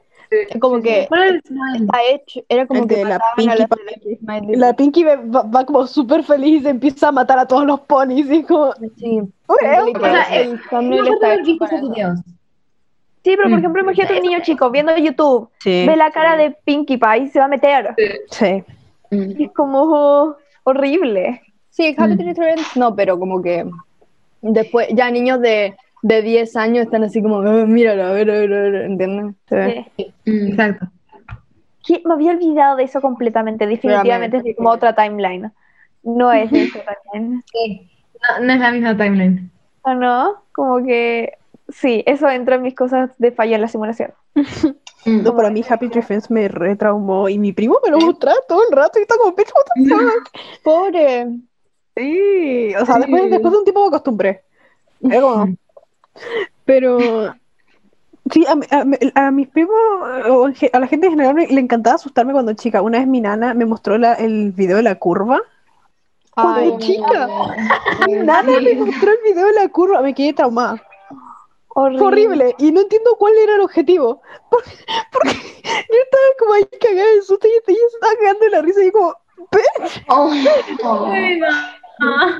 Como 0.61 0.81
que 0.81 1.07
¿Cuál 1.09 1.23
es 1.23 1.31
el 1.33 1.41
smile? 1.41 1.77
está 1.83 1.97
hecho, 2.09 2.39
era 2.47 2.65
como 2.67 2.83
El 2.83 2.87
que 2.87 2.95
de 2.95 3.03
la 3.03 3.15
a 3.15 3.19
las 3.37 3.57
de 3.57 4.17
Smile. 4.21 4.57
La 4.57 4.73
Pinky 4.73 5.03
va, 5.03 5.15
va- 5.17 5.65
como 5.65 5.85
súper 5.87 6.23
feliz 6.23 6.61
y 6.61 6.63
se 6.63 6.69
empieza 6.69 7.09
a 7.09 7.11
matar 7.11 7.37
a 7.37 7.45
todos 7.45 7.65
los 7.65 7.81
ponis 7.81 8.31
y 8.31 8.43
como... 8.43 8.71
Sí. 8.95 9.19
"Uy, 9.19 9.57
es 9.61 9.83
un 9.83 9.97
O 9.97 9.99
sea, 9.99 10.39
el 10.39 10.53
está 10.53 11.33
hecho 11.33 11.57
para 11.59 11.81
videos. 11.81 12.19
Sí, 13.25 13.35
pero 13.35 13.43
por 13.43 13.51
Mm. 13.51 13.57
ejemplo, 13.59 13.81
imagínate 13.81 14.15
un 14.15 14.21
niño 14.21 14.39
chico 14.41 14.71
viendo 14.71 14.95
YouTube, 14.95 15.49
Sí, 15.59 15.85
ve 15.85 15.97
la 15.97 16.11
cara 16.11 16.37
de 16.37 16.51
Pinkie 16.63 16.97
Pie 16.97 17.17
y 17.23 17.27
se 17.27 17.39
va 17.39 17.45
a 17.45 17.49
meter. 17.49 17.93
sí. 18.29 18.63
Es 19.11 19.51
como 19.53 20.37
horrible. 20.63 21.41
Sí, 21.71 21.95
Happy 21.97 22.13
Mm. 22.13 22.17
Tree 22.17 22.35
Friends 22.35 22.77
no, 22.77 22.95
pero 22.95 23.17
como 23.17 23.41
que 23.41 23.65
después 24.41 24.87
ya 24.93 25.09
niños 25.09 25.41
de, 25.41 25.75
de 26.03 26.21
10 26.21 26.55
años 26.55 26.85
están 26.85 27.03
así 27.03 27.21
como, 27.21 27.39
"Ah, 27.39 27.65
míralo, 27.65 28.03
a 28.03 28.11
ver, 28.11 28.29
a 28.29 28.33
ver, 28.39 28.53
a 28.53 28.61
ver", 28.61 28.75
¿entienden? 28.83 29.35
sí. 29.97 30.13
Mm. 30.25 30.47
Exacto. 30.49 30.87
¿Qué? 31.85 32.01
Me 32.05 32.13
había 32.13 32.31
olvidado 32.33 32.75
de 32.75 32.83
eso 32.83 33.01
completamente. 33.01 33.65
Definitivamente 33.65 34.37
es 34.45 34.55
como 34.55 34.69
otra 34.69 34.93
timeline. 34.93 35.51
No 36.03 36.31
es 36.31 36.51
de 36.51 36.63
esta 36.63 36.79
timeline. 37.11 37.43
Sí. 37.51 37.89
No, 38.39 38.45
no 38.45 38.53
es 38.53 38.59
la 38.59 38.71
misma 38.71 38.97
timeline. 38.97 39.51
¿O 39.83 39.93
no? 39.95 40.43
Como 40.51 40.83
que 40.85 41.37
sí, 41.69 42.03
eso 42.05 42.29
entra 42.29 42.55
en 42.55 42.61
mis 42.61 42.75
cosas 42.75 43.09
de 43.17 43.31
fallo 43.31 43.55
en 43.55 43.61
la 43.61 43.67
simulación. 43.67 44.13
Mm. 45.05 45.23
No, 45.23 45.35
para 45.35 45.49
mí 45.49 45.63
Happy 45.67 45.89
Tree 45.89 46.03
Friends 46.03 46.29
me 46.29 46.47
retraumó 46.47 47.27
y 47.29 47.39
mi 47.39 47.51
primo 47.53 47.79
me 47.83 47.89
lo 47.89 47.97
mostraba 47.99 48.37
todo 48.47 48.61
el 48.69 48.75
rato 48.75 48.99
y 48.99 49.01
está 49.01 49.15
como, 49.17 49.35
"Bitch, 49.35 49.49
what 49.55 49.65
the 49.73 49.89
fuck?". 49.89 50.29
Pobre. 50.63 51.27
Sí, 51.95 52.73
o 52.75 52.85
sea, 52.85 52.95
después, 52.99 53.29
después 53.29 53.51
de 53.51 53.57
un 53.59 53.63
tiempo 53.65 53.81
me 53.81 53.87
acostumbré. 53.87 54.43
Pero 56.65 57.33
sí, 58.31 58.45
a, 58.47 58.55
mi- 58.55 58.67
a 58.71 59.27
a 59.27 59.31
mis 59.31 59.47
primos, 59.49 59.75
o 60.29 60.45
a 60.73 60.79
la 60.79 60.87
gente 60.87 61.07
en 61.07 61.13
general 61.13 61.35
me- 61.35 61.47
le 61.47 61.59
encantaba 61.59 61.95
asustarme 61.95 62.33
cuando 62.33 62.53
chica. 62.53 62.81
Una 62.81 62.99
vez 62.99 63.07
mi 63.07 63.19
nana 63.21 63.53
me 63.53 63.65
mostró 63.65 63.97
la- 63.97 64.13
el 64.13 64.51
video 64.51 64.77
de 64.77 64.83
la 64.83 64.95
curva. 64.95 65.41
Cuando 66.33 66.61
Ay, 66.61 66.77
chica, 66.79 67.27
mi 68.05 68.13
nana 68.13 68.59
me 68.61 68.73
mostró 68.75 69.11
el 69.11 69.17
video 69.23 69.47
de 69.47 69.53
la 69.53 69.67
curva, 69.67 70.01
me 70.01 70.13
quedé 70.13 70.33
traumada. 70.33 70.81
Horrible. 71.73 72.55
Y 72.57 72.71
no 72.71 72.81
entiendo 72.81 73.15
cuál 73.17 73.33
era 73.37 73.55
el 73.55 73.61
objetivo. 73.61 74.21
Porque, 74.49 74.71
porque 75.11 75.31
yo 75.33 75.97
estaba 76.03 76.23
como 76.39 76.53
ahí 76.53 76.65
cagada 76.79 77.09
de 77.15 77.21
susto 77.21 77.47
y 77.47 77.51
ella 77.71 77.79
estaba 77.93 78.13
cagando 78.15 78.45
de 78.45 78.49
la 78.51 78.61
risa 78.61 78.81
y 78.81 78.85
yo 78.87 78.91
como, 78.91 79.15
"Bitch". 79.51 80.03
Oh, 80.09 80.31
oh. 82.01 82.39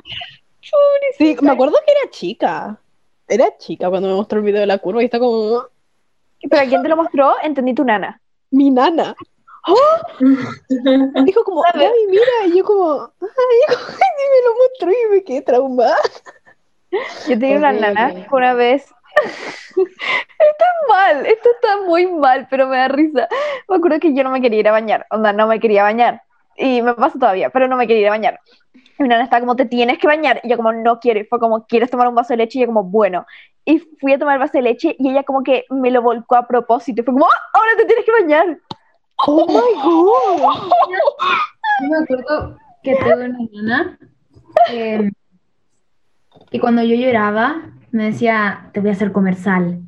Sí, 1.18 1.36
me 1.42 1.52
acuerdo 1.52 1.78
que 1.86 1.92
era 1.92 2.12
chica. 2.12 2.80
Era 3.28 3.58
chica 3.58 3.90
cuando 3.90 4.10
me 4.10 4.16
mostró 4.16 4.40
el 4.40 4.46
video 4.46 4.62
de 4.62 4.68
la 4.68 4.78
curva 4.78 5.02
y 5.02 5.06
está 5.06 5.20
como 5.20 5.64
Pero 6.50 6.70
¿quién 6.70 6.84
te 6.84 6.90
lo 6.90 6.98
mostró? 6.98 7.34
Entendí 7.44 7.74
tu 7.74 7.84
nana. 7.84 8.20
mi 8.52 8.70
nana. 8.70 9.16
¡Oh! 9.68 10.20
Dijo 11.26 11.44
como, 11.44 11.62
Gaby, 11.62 12.08
mira, 12.10 12.48
y 12.48 12.58
yo 12.58 12.64
como, 12.64 13.14
ay, 13.22 13.60
y 13.70 14.26
me 14.32 14.48
lo 14.48 14.56
mostró 14.56 14.92
y 14.92 15.12
me 15.12 15.24
quedé 15.24 15.42
traumada. 15.42 15.98
Yo 17.28 17.40
tenía 17.40 17.58
una 17.58 17.72
nana 17.72 18.14
que 18.14 18.28
una 18.32 18.54
vez. 18.54 18.92
esto 19.76 19.78
es 19.78 20.90
mal, 20.90 21.26
esto 21.26 21.50
está 21.52 21.82
muy 21.86 22.08
mal, 22.08 22.48
pero 22.50 22.68
me 22.68 22.78
da 22.78 22.88
risa. 22.88 23.28
Me 23.70 23.76
acuerdo 23.76 24.00
que 24.00 24.14
yo 24.14 24.24
no 24.24 24.32
me 24.32 24.42
quería 24.42 24.60
ir 24.60 24.68
a 24.68 24.72
bañar, 24.72 25.06
onda, 25.10 25.32
no 25.32 25.48
me 25.48 25.60
quería 25.60 25.84
bañar. 25.84 26.24
Y 26.58 26.82
me 26.82 26.94
pasa 26.96 27.20
todavía, 27.20 27.50
pero 27.50 27.68
no 27.68 27.78
me 27.78 27.88
quería 27.88 28.02
ir 28.02 28.08
a 28.08 28.12
bañar. 28.12 28.40
Y 29.02 29.04
mi 29.04 29.10
nana 29.10 29.24
estaba 29.24 29.40
como, 29.40 29.56
te 29.56 29.66
tienes 29.66 29.98
que 29.98 30.06
bañar. 30.06 30.40
Y 30.44 30.50
yo 30.50 30.58
como, 30.58 30.72
no 30.72 31.00
quiero. 31.00 31.20
Y 31.20 31.24
fue 31.24 31.40
como, 31.40 31.66
¿quieres 31.66 31.90
tomar 31.90 32.08
un 32.08 32.14
vaso 32.14 32.34
de 32.34 32.38
leche? 32.38 32.60
Y 32.60 32.62
yo 32.62 32.68
como, 32.68 32.84
bueno. 32.84 33.26
Y 33.66 33.80
fui 34.00 34.14
a 34.14 34.20
tomar 34.20 34.36
el 34.36 34.40
vaso 34.42 34.54
de 34.54 34.62
leche 34.62 34.96
y 35.00 35.10
ella 35.10 35.24
como 35.24 35.42
que 35.42 35.66
me 35.72 35.90
lo 35.90 36.04
volcó 36.04 36.36
a 36.36 36.48
propósito. 36.48 37.02
Y 37.02 37.04
fue 37.04 37.14
como, 37.16 37.26
¡Ah, 37.26 37.50
ahora 37.54 37.72
te 37.78 37.86
tienes 37.86 38.06
que 38.06 38.12
bañar. 38.12 38.60
Oh 39.26 39.48
my 39.48 39.82
god. 39.84 40.72
Yo 41.82 41.90
me 41.90 41.98
acuerdo 41.98 42.58
que 42.84 42.96
tuve 42.96 43.14
una 43.14 43.40
nana 43.54 44.00
que, 44.68 45.12
que 46.52 46.60
cuando 46.60 46.84
yo 46.84 46.96
lloraba 46.96 47.72
me 47.90 48.06
decía, 48.06 48.70
te 48.72 48.82
voy 48.82 48.90
a 48.90 48.94
hacer 48.94 49.12
comer 49.12 49.34
sal. 49.34 49.80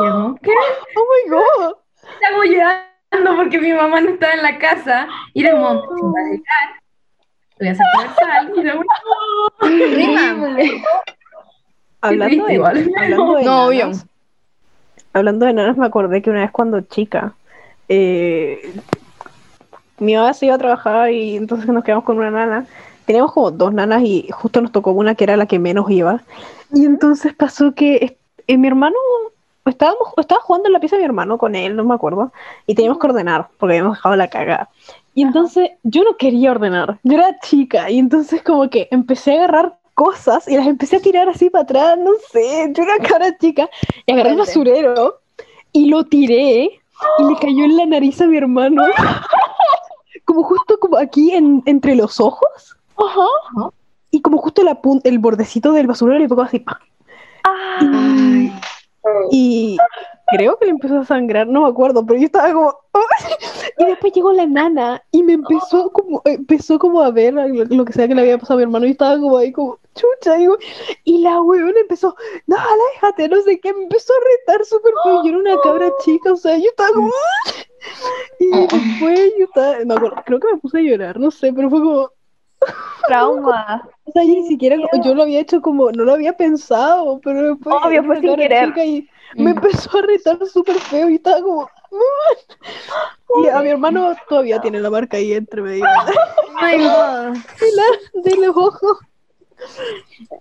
Y 0.00 0.04
yo 0.06 0.10
como, 0.10 0.34
¿qué? 0.42 0.52
Oh 0.96 1.04
my 1.04 1.30
god. 1.30 1.74
Estaba 2.14 2.44
llorando 2.46 3.36
porque 3.36 3.60
mi 3.60 3.74
mamá 3.74 4.00
no 4.00 4.08
estaba 4.08 4.32
en 4.32 4.42
la 4.42 4.58
casa. 4.58 5.06
Y 5.34 5.44
era 5.44 5.52
como, 5.52 5.82
voy 7.58 7.68
a 7.68 7.72
hacer 7.72 7.86
sal. 8.18 8.52
Hablando 12.00 12.46
de, 12.46 12.54
igual. 12.54 12.90
hablando 12.96 13.34
de 13.34 13.44
No, 13.44 13.66
obvio. 13.66 13.86
nanas, 13.86 14.06
hablando 15.12 15.46
de 15.46 15.52
nanas, 15.52 15.76
me 15.76 15.86
acordé 15.86 16.22
que 16.22 16.30
una 16.30 16.42
vez 16.42 16.50
cuando 16.52 16.80
chica, 16.82 17.34
eh, 17.88 18.72
mi 19.98 20.14
mamá 20.14 20.32
se 20.32 20.46
iba 20.46 20.54
a 20.54 20.58
trabajar 20.58 21.10
y 21.10 21.36
entonces 21.36 21.68
nos 21.68 21.82
quedamos 21.82 22.04
con 22.04 22.18
una 22.18 22.30
nana. 22.30 22.66
Teníamos 23.04 23.32
como 23.32 23.50
dos 23.50 23.72
nanas 23.72 24.02
y 24.04 24.28
justo 24.30 24.60
nos 24.60 24.70
tocó 24.70 24.92
una 24.92 25.14
que 25.16 25.24
era 25.24 25.36
la 25.36 25.46
que 25.46 25.58
menos 25.58 25.90
iba. 25.90 26.22
Y 26.72 26.84
entonces 26.84 27.34
pasó 27.34 27.74
que 27.74 28.16
eh, 28.46 28.58
mi 28.58 28.68
hermano, 28.68 28.94
estábamos, 29.64 30.12
estaba 30.18 30.40
jugando 30.40 30.68
en 30.68 30.74
la 30.74 30.80
pieza 30.80 30.96
de 30.96 31.00
mi 31.02 31.06
hermano 31.06 31.36
con 31.36 31.54
él, 31.56 31.74
no 31.74 31.84
me 31.84 31.94
acuerdo, 31.94 32.32
y 32.66 32.74
teníamos 32.74 33.00
que 33.00 33.06
ordenar 33.08 33.48
porque 33.58 33.74
habíamos 33.74 33.96
dejado 33.98 34.14
la 34.14 34.28
cagada. 34.28 34.68
Y 35.18 35.22
entonces 35.22 35.70
yo 35.82 36.04
no 36.04 36.16
quería 36.16 36.52
ordenar, 36.52 37.00
yo 37.02 37.14
era 37.16 37.40
chica, 37.40 37.90
y 37.90 37.98
entonces 37.98 38.40
como 38.40 38.70
que 38.70 38.86
empecé 38.92 39.32
a 39.32 39.38
agarrar 39.38 39.76
cosas 39.94 40.46
y 40.46 40.56
las 40.56 40.68
empecé 40.68 40.98
a 40.98 41.00
tirar 41.00 41.28
así 41.28 41.50
para 41.50 41.64
atrás, 41.64 41.98
no 41.98 42.12
sé, 42.30 42.72
yo 42.72 42.84
era 42.84 42.98
cara 42.98 43.36
chica, 43.36 43.68
y 44.06 44.12
agarré 44.12 44.30
el 44.30 44.36
basurero 44.36 45.18
y 45.72 45.86
lo 45.86 46.04
tiré 46.04 46.70
y 47.18 47.24
le 47.24 47.36
cayó 47.40 47.64
en 47.64 47.76
la 47.76 47.86
nariz 47.86 48.20
a 48.20 48.28
mi 48.28 48.36
hermano, 48.36 48.84
como 50.24 50.44
justo 50.44 50.78
como 50.78 50.96
aquí 50.96 51.32
en, 51.32 51.64
entre 51.66 51.96
los 51.96 52.20
ojos, 52.20 52.76
y 54.12 54.22
como 54.22 54.38
justo 54.38 54.62
la 54.62 54.78
el 55.02 55.18
bordecito 55.18 55.72
del 55.72 55.88
basurero 55.88 56.20
le 56.20 56.28
pegó 56.28 56.42
así, 56.42 56.60
¡pam! 56.60 56.78
Ay. 57.42 58.52
Y 59.32 59.78
creo 60.30 60.58
que 60.58 60.66
le 60.66 60.72
empezó 60.72 60.98
a 60.98 61.04
sangrar, 61.04 61.46
no 61.46 61.62
me 61.62 61.68
acuerdo, 61.68 62.04
pero 62.04 62.18
yo 62.18 62.26
estaba 62.26 62.52
como... 62.52 62.74
Y 63.78 63.84
después 63.84 64.12
llegó 64.12 64.32
la 64.32 64.46
nana 64.46 65.02
y 65.10 65.22
me 65.22 65.34
empezó 65.34 65.90
como, 65.90 66.20
empezó 66.24 66.78
como 66.78 67.02
a 67.02 67.10
ver 67.10 67.34
lo, 67.34 67.46
lo 67.46 67.84
que 67.84 67.92
sea 67.92 68.08
que 68.08 68.14
le 68.14 68.22
había 68.22 68.38
pasado 68.38 68.54
a 68.54 68.56
mi 68.58 68.62
hermano 68.64 68.86
y 68.86 68.90
estaba 68.90 69.18
como 69.18 69.36
ahí 69.36 69.52
como, 69.52 69.78
chucha, 69.94 70.38
y, 70.38 70.46
y 71.04 71.18
la 71.22 71.40
weona 71.40 71.80
empezó, 71.80 72.16
no, 72.46 72.56
aléjate, 72.56 73.28
no 73.28 73.40
sé 73.42 73.60
qué, 73.60 73.72
me 73.72 73.84
empezó 73.84 74.12
a 74.12 74.50
retar 74.52 74.64
súper 74.64 74.92
feo, 75.04 75.22
yo 75.22 75.28
era 75.30 75.38
una 75.38 75.60
cabra 75.60 75.92
chica, 76.04 76.32
o 76.32 76.36
sea, 76.36 76.56
yo 76.56 76.68
estaba 76.70 76.90
como... 76.92 77.10
Y 78.40 78.50
después 78.50 79.32
yo 79.38 79.44
estaba, 79.44 79.84
me 79.84 79.94
acuerdo, 79.94 80.16
creo 80.26 80.40
que 80.40 80.52
me 80.52 80.58
puse 80.58 80.78
a 80.78 80.82
llorar, 80.82 81.18
no 81.18 81.30
sé, 81.30 81.52
pero 81.52 81.70
fue 81.70 81.80
como, 81.80 82.10
Trauma. 83.06 83.88
o 84.04 84.12
sea, 84.12 84.24
ni 84.24 84.46
siquiera 84.46 84.76
yo 85.04 85.14
lo 85.14 85.22
había 85.22 85.40
hecho 85.40 85.62
como, 85.62 85.90
no 85.92 86.04
lo 86.04 86.12
había 86.12 86.36
pensado, 86.36 87.20
pero 87.22 87.54
después 87.54 87.76
Obvio, 87.82 88.02
fue 88.04 88.18
una 88.18 88.20
sin 88.20 88.36
querer. 88.36 88.68
chica 88.68 88.84
y 88.84 89.08
me 89.34 89.50
empezó 89.50 89.98
a 89.98 90.02
retar 90.02 90.38
súper 90.46 90.76
feo 90.76 91.08
y 91.08 91.16
estaba 91.16 91.42
como, 91.42 91.68
y 93.44 93.48
a 93.48 93.60
mi 93.60 93.68
hermano 93.70 94.14
todavía 94.28 94.60
tiene 94.60 94.80
la 94.80 94.90
marca 94.90 95.16
ahí 95.16 95.32
entre 95.32 95.62
medio 95.62 95.84
Oh 96.48 96.52
my 96.64 96.76
God. 96.84 97.32
de, 97.60 97.72
la- 97.72 98.22
de 98.30 98.36
los 98.46 98.56
ojos. 98.56 98.98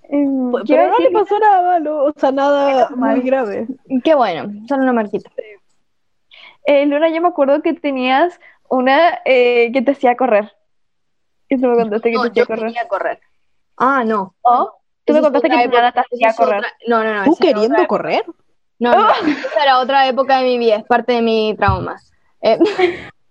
Em, 0.10 0.52
Pero 0.68 0.90
no 0.90 0.98
le 1.00 1.12
pasó 1.12 1.40
nada 1.40 1.62
malo, 1.64 2.06
o 2.06 2.14
sea, 2.16 2.32
nada 2.32 2.90
muy 2.96 3.22
grave. 3.22 3.68
Qué 4.04 4.16
bueno, 4.16 4.52
solo 4.68 4.84
una 4.84 4.94
marquita. 4.94 5.30
Eh, 6.66 6.86
Luna, 6.86 7.10
yo 7.10 7.22
me 7.22 7.28
acuerdo 7.30 7.62
que 7.62 7.74
tenías 7.74 8.40
una 8.70 9.20
eh, 9.26 9.72
que 9.72 9.82
te 9.82 9.92
hacía 9.92 10.16
correr. 10.18 10.52
Y 11.50 11.60
tú 11.60 11.68
me 11.68 11.76
contaste 11.78 12.10
que 12.12 12.16
No, 12.18 12.24
te 12.24 12.30
hacía 12.30 12.44
yo 12.44 12.48
correr. 12.48 12.66
quería 12.68 12.88
correr. 12.88 13.20
Ah, 13.78 14.04
no. 14.06 14.36
¿Oh? 14.42 14.74
Tú 15.06 15.14
me 15.14 15.22
contaste 15.22 15.50
que 15.50 15.68
nana 15.68 15.92
te 15.94 16.00
hacía 16.02 16.34
correr. 16.36 16.58
otra- 16.60 16.72
No, 16.88 17.04
no, 17.04 17.14
no. 17.14 17.24
¿Tú 17.24 17.36
queriendo 17.38 17.76
otra- 17.76 17.88
correr? 17.88 18.26
No, 18.80 18.92
no, 18.94 19.10
esa 19.10 19.64
era 19.64 19.80
otra 19.80 20.08
época 20.08 20.38
de 20.38 20.44
mi 20.46 20.58
vida, 20.60 20.76
es 20.76 20.84
parte 20.86 21.14
de 21.14 21.22
mi 21.22 21.56
trauma. 21.58 21.98
Eh, 22.42 22.58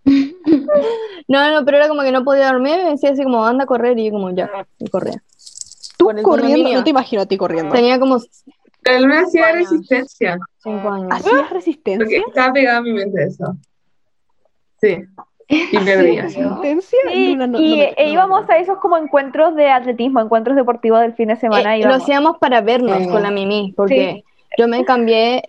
no, 1.28 1.51
no, 1.53 1.64
pero 1.64 1.76
era 1.78 1.88
como 1.88 2.03
que 2.03 2.12
no 2.12 2.24
podía 2.24 2.53
dormir 2.53 2.76
me 2.84 2.90
decía 2.90 3.11
así 3.11 3.22
como, 3.22 3.44
anda 3.44 3.64
a 3.64 3.66
correr, 3.66 3.99
y 3.99 4.07
yo 4.07 4.12
como, 4.12 4.30
ya, 4.30 4.51
y 4.78 4.88
corría. 4.88 5.22
Tú 5.99 6.07
corriendo, 6.07 6.28
condominio. 6.30 6.78
no 6.78 6.84
te 6.84 6.90
imagino 6.90 7.22
a 7.22 7.26
ti 7.26 7.36
corriendo. 7.36 7.74
Tenía 7.74 7.99
como 7.99 8.18
Él 8.84 9.07
me 9.07 9.18
hacía 9.18 9.53
resistencia. 9.53 10.38
cinco 10.59 10.88
años. 10.90 11.09
¿Hacías 11.11 11.34
Porque 11.34 11.55
resistencia? 11.55 12.22
estaba 12.28 12.53
pegado 12.53 12.78
a 12.78 12.82
mi 12.82 12.92
mente 12.92 13.24
eso. 13.24 13.57
Sí. 14.80 14.99
Y 15.49 15.78
perdía. 15.78 16.22
¿Resistencia? 16.24 16.99
Sí, 17.11 17.32
Luna, 17.32 17.47
no- 17.47 17.61
y 17.61 17.76
no 17.78 17.82
e 17.97 18.11
íbamos 18.11 18.49
a 18.51 18.59
esos 18.59 18.78
como 18.78 18.99
encuentros 18.99 19.55
de 19.55 19.70
atletismo, 19.70 20.20
encuentros 20.20 20.55
deportivos 20.57 21.01
del 21.01 21.14
fin 21.14 21.28
de 21.28 21.36
semana. 21.36 21.76
Eh, 21.76 21.78
y 21.78 21.82
lo 21.82 21.88
íbamos. 21.88 22.03
hacíamos 22.03 22.38
para 22.38 22.61
vernos 22.61 23.07
con 23.07 23.22
la 23.22 23.30
Mimi, 23.30 23.72
porque 23.76 24.22
yo 24.59 24.68
me 24.68 24.84
cambié 24.84 25.42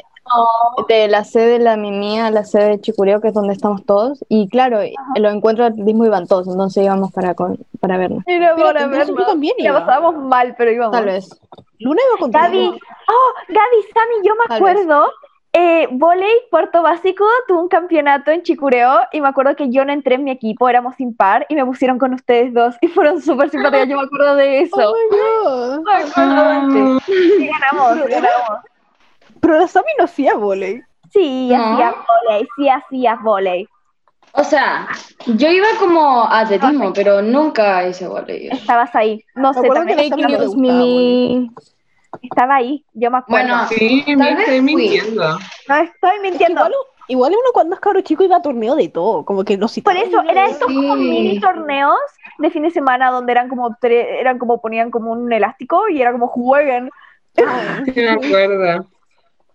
de 0.90 1.08
la 1.08 1.24
sede 1.24 1.54
de 1.54 1.60
la 1.60 1.78
Mimi 1.78 2.20
a 2.20 2.30
la 2.32 2.44
sede 2.44 2.70
de 2.72 2.82
Chicureo, 2.82 3.22
que 3.22 3.30
es 3.30 3.34
donde 3.34 3.54
estamos 3.54 3.86
todos, 3.86 4.26
y 4.28 4.50
claro, 4.50 4.82
en 4.82 4.94
los 5.16 5.34
encuentros 5.34 5.68
de 5.70 5.74
atletismo 5.74 6.06
iban 6.06 6.28
todos, 6.28 6.48
entonces 6.48 6.84
íbamos 6.84 7.12
para, 7.14 7.34
con- 7.34 7.58
para 7.80 7.98
vernos. 7.98 8.24
Era 8.28 8.54
Pero 8.56 8.68
para 8.68 8.82
yo 8.82 8.90
vernos. 8.90 9.26
también 9.26 9.56
La 9.60 9.66
iba. 9.70 9.80
pasábamos 9.86 10.24
mal, 10.26 10.54
pero 10.58 10.72
íbamos. 10.72 10.92
Tal 10.92 11.06
vez. 11.06 11.30
Luna 11.80 12.02
iba 12.10 12.20
contigo. 12.20 12.44
Gaby, 12.44 12.68
oh, 12.68 13.34
Gaby, 13.48 13.84
Sammy, 13.94 14.16
yo 14.28 14.34
me 14.36 14.46
Tal 14.50 14.62
vez. 14.64 14.72
acuerdo, 14.82 15.12
eh, 15.54 15.88
volei 15.92 16.30
Puerto 16.52 16.82
Básico 16.84 17.24
tuvo 17.48 17.62
un 17.62 17.68
campeonato 17.70 18.30
en 18.32 18.42
Chicureo 18.44 19.00
y 19.14 19.22
me 19.22 19.30
acuerdo 19.30 19.56
que 19.56 19.70
yo 19.70 19.86
no 19.86 19.94
entré 19.94 20.16
en 20.16 20.26
mi 20.26 20.32
equipo, 20.32 20.68
éramos 20.68 21.00
impar 21.00 21.46
y 21.48 21.56
me 21.56 21.66
pusieron 21.66 21.98
con 22.00 22.14
ustedes 22.14 22.54
dos 22.54 22.76
y 22.82 22.88
fueron 22.90 23.22
súper 23.22 23.50
simpáticas, 23.50 23.88
yo 23.88 23.96
me 23.98 24.04
acuerdo 24.04 24.36
de 24.36 24.62
eso. 24.64 24.76
Oh 24.76 25.80
my 25.86 26.12
God. 26.12 27.02
Y 27.08 27.48
ganamos, 27.48 28.08
ganamos. 28.10 28.60
Pero 29.48 29.60
la 29.60 29.68
Sami 29.70 29.88
no 29.98 30.04
hacía 30.04 30.36
volei. 30.36 30.82
Sí, 31.14 31.48
No. 31.56 31.56
hacías 31.64 31.96
volei, 32.06 32.48
sí 32.58 32.68
hacías 32.70 33.24
volei. 33.24 33.66
O 34.34 34.44
sea, 34.44 34.90
yo 35.26 35.48
iba 35.50 35.68
como 35.80 36.24
a 36.26 36.42
atletismo, 36.42 36.92
pero 36.92 37.22
nunca 37.22 37.88
hice 37.88 38.10
voleibol. 38.10 38.58
Estabas 38.58 38.94
ahí, 38.94 39.24
no 39.36 39.54
sé, 39.54 39.60
acuerdo 39.62 39.86
que 39.86 40.10
también 40.10 40.32
la 40.34 40.38
news, 40.40 40.56
Mimi. 40.58 41.50
estaba 42.24 42.56
ahí, 42.56 42.84
yo 42.94 43.10
me 43.10 43.20
acuerdo. 43.20 43.48
Bueno, 43.48 43.68
Sí, 43.70 44.04
me 44.18 44.32
estoy 44.32 44.60
fui. 44.60 44.76
mintiendo. 44.76 45.40
no 45.70 45.76
estoy 45.78 46.20
mintiendo. 46.22 46.60
Igual, 46.60 46.74
igual 47.08 47.32
uno 47.32 47.50
cuando 47.54 47.76
es 47.76 47.80
cabro 47.80 48.02
chico 48.02 48.26
iba 48.26 48.36
a 48.36 48.42
torneo 48.42 48.76
de 48.76 48.90
todo, 48.90 49.24
como 49.24 49.46
que 49.46 49.56
no 49.58 49.68
Por 49.82 49.96
eso, 49.96 50.22
era 50.30 50.48
estos 50.48 50.68
como 50.68 50.96
mini 50.98 51.40
torneos 51.40 51.98
de 52.40 52.52
fin 52.52 52.64
de 52.64 52.72
semana 52.72 53.12
donde 53.12 53.32
eran 53.32 53.48
como 53.48 53.78
tres, 53.80 54.06
eran 54.20 54.40
como 54.40 54.60
ponían 54.60 54.92
como 54.92 55.14
un 55.14 55.32
elástico 55.32 55.88
y 55.88 56.02
era 56.02 56.12
como 56.12 56.28
jueguen. 56.28 56.90
Ah, 57.48 57.82
Sí, 57.86 57.94
me 57.96 58.10
acuerdo. 58.10 58.86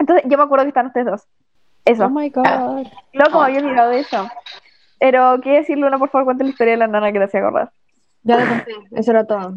Entonces, 0.03 0.29
yo 0.29 0.37
me 0.37 0.43
acuerdo 0.43 0.65
que 0.65 0.71
están 0.71 0.87
ustedes 0.87 1.07
dos. 1.07 1.29
Eso. 1.85 2.07
Oh 2.07 2.11
my 2.11 2.29
God. 2.29 2.89
Loco, 3.13 3.39
me 3.39 3.45
había 3.45 3.61
olvidado 3.61 3.91
de 3.91 4.01
eso. 4.01 4.29
Pero, 4.99 5.41
¿qué 5.41 5.51
decir, 5.51 5.79
Luna? 5.79 5.97
Por 5.97 6.11
favor, 6.11 6.25
cuenta 6.25 6.43
la 6.43 6.51
historia 6.51 6.73
de 6.73 6.79
la 6.79 6.89
nana 6.89 7.13
que 7.13 7.19
te 7.21 7.25
hacía 7.25 7.39
acordar. 7.39 7.71
Ya 8.25 8.37
lo 8.37 8.49
conté, 8.49 8.75
eso 8.91 9.11
era 9.13 9.25
todo. 9.25 9.55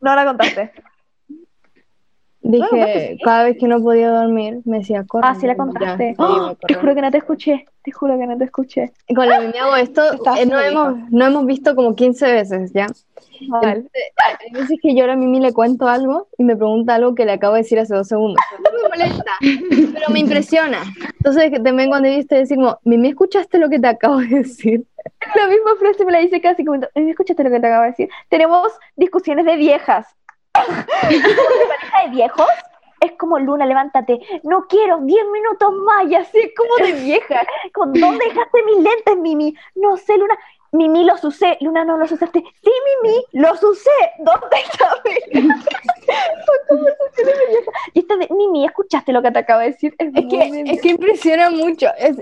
No 0.00 0.14
la 0.14 0.24
contaste. 0.24 0.72
Dije, 2.42 3.18
cada 3.24 3.44
vez 3.44 3.56
que 3.58 3.68
no 3.68 3.80
podía 3.80 4.10
dormir, 4.10 4.60
me 4.64 4.78
decía, 4.78 5.04
corre. 5.06 5.26
Ah, 5.28 5.34
sí 5.34 5.46
la 5.46 5.56
contaste. 5.56 6.14
ya, 6.18 6.24
¡Oh! 6.24 6.54
te 6.66 6.74
juro 6.74 6.94
que 6.94 7.00
no 7.02 7.10
te 7.10 7.18
escuché. 7.18 7.66
Te 7.84 7.92
juro 7.92 8.18
que 8.18 8.26
no 8.26 8.36
te 8.38 8.44
escuché. 8.44 8.92
Y 9.08 9.14
Con 9.14 9.28
la 9.28 9.40
Mimi 9.40 9.58
hago 9.58 9.74
esto, 9.76 10.02
eh, 10.38 10.46
no, 10.46 10.60
hemos, 10.60 11.10
no 11.10 11.26
hemos 11.26 11.46
visto 11.46 11.74
como 11.74 11.94
15 11.96 12.32
veces, 12.32 12.72
¿ya? 12.72 12.86
Entonces, 13.40 13.90
hay 14.24 14.52
veces 14.52 14.78
que 14.80 14.94
yo 14.94 15.10
a 15.10 15.16
Mimi 15.16 15.40
le 15.40 15.52
cuento 15.52 15.88
algo 15.88 16.28
y 16.38 16.44
me 16.44 16.56
pregunta 16.56 16.94
algo 16.94 17.14
que 17.14 17.24
le 17.24 17.32
acabo 17.32 17.54
de 17.54 17.62
decir 17.62 17.78
hace 17.80 17.94
dos 17.94 18.06
segundos. 18.06 18.38
No 18.64 18.70
me 18.82 18.88
molesta, 18.88 19.32
pero 19.94 20.10
me 20.10 20.20
impresiona. 20.20 20.78
Entonces 21.18 21.50
que 21.50 21.58
también 21.60 21.88
cuando 21.88 22.08
viste 22.08 22.36
decir 22.36 22.56
como, 22.56 22.78
Mimi, 22.84 23.08
¿escuchaste 23.08 23.58
lo 23.58 23.68
que 23.68 23.80
te 23.80 23.88
acabo 23.88 24.18
de 24.18 24.28
decir? 24.28 24.84
La 25.34 25.48
misma 25.48 25.72
frase 25.80 26.04
me 26.04 26.12
la 26.12 26.20
dice 26.20 26.40
casi 26.40 26.64
como, 26.64 26.80
"Ay, 26.94 27.10
escúchate 27.10 27.42
lo 27.42 27.50
que 27.50 27.58
te 27.58 27.66
acabo 27.66 27.82
de 27.82 27.88
decir. 27.90 28.08
Tenemos 28.28 28.72
discusiones 28.96 29.44
de 29.46 29.56
viejas. 29.56 30.06
De 30.54 31.66
pareja 31.66 32.02
de 32.04 32.10
viejos 32.10 32.48
es 33.02 33.12
como 33.12 33.38
Luna, 33.38 33.66
levántate. 33.66 34.20
No 34.44 34.66
quiero 34.68 34.98
10 34.98 35.26
minutos 35.32 35.72
más, 35.72 36.08
y 36.08 36.14
así 36.14 36.38
es 36.38 36.52
como 36.56 36.86
de 36.86 36.92
vieja. 37.00 37.44
Como, 37.74 37.92
¿Dónde 37.94 38.24
dejaste 38.26 38.62
mis 38.64 38.76
lentes, 38.76 39.16
Mimi? 39.16 39.54
No 39.74 39.96
sé, 39.96 40.16
Luna. 40.16 40.38
Mimi, 40.70 41.04
los 41.04 41.22
usé. 41.22 41.58
Luna, 41.60 41.84
no 41.84 41.98
los 41.98 42.10
usaste. 42.12 42.40
Sí, 42.40 42.70
Mimi, 43.02 43.24
los 43.32 43.62
usé. 43.62 43.90
¿Dónde 44.18 44.56
está. 44.56 45.02
Y 47.94 48.00
esta 48.00 48.16
de, 48.16 48.28
Mimi, 48.30 48.64
¿escuchaste 48.64 49.12
lo 49.12 49.22
que 49.22 49.30
te 49.30 49.38
acabo 49.40 49.60
de 49.60 49.66
decir? 49.66 49.94
Es, 49.98 50.12
Es 50.14 50.24
que, 50.26 50.64
es 50.66 50.80
que 50.80 50.88
impresiona 50.88 51.50
mucho. 51.50 51.88
Es, 51.98 52.16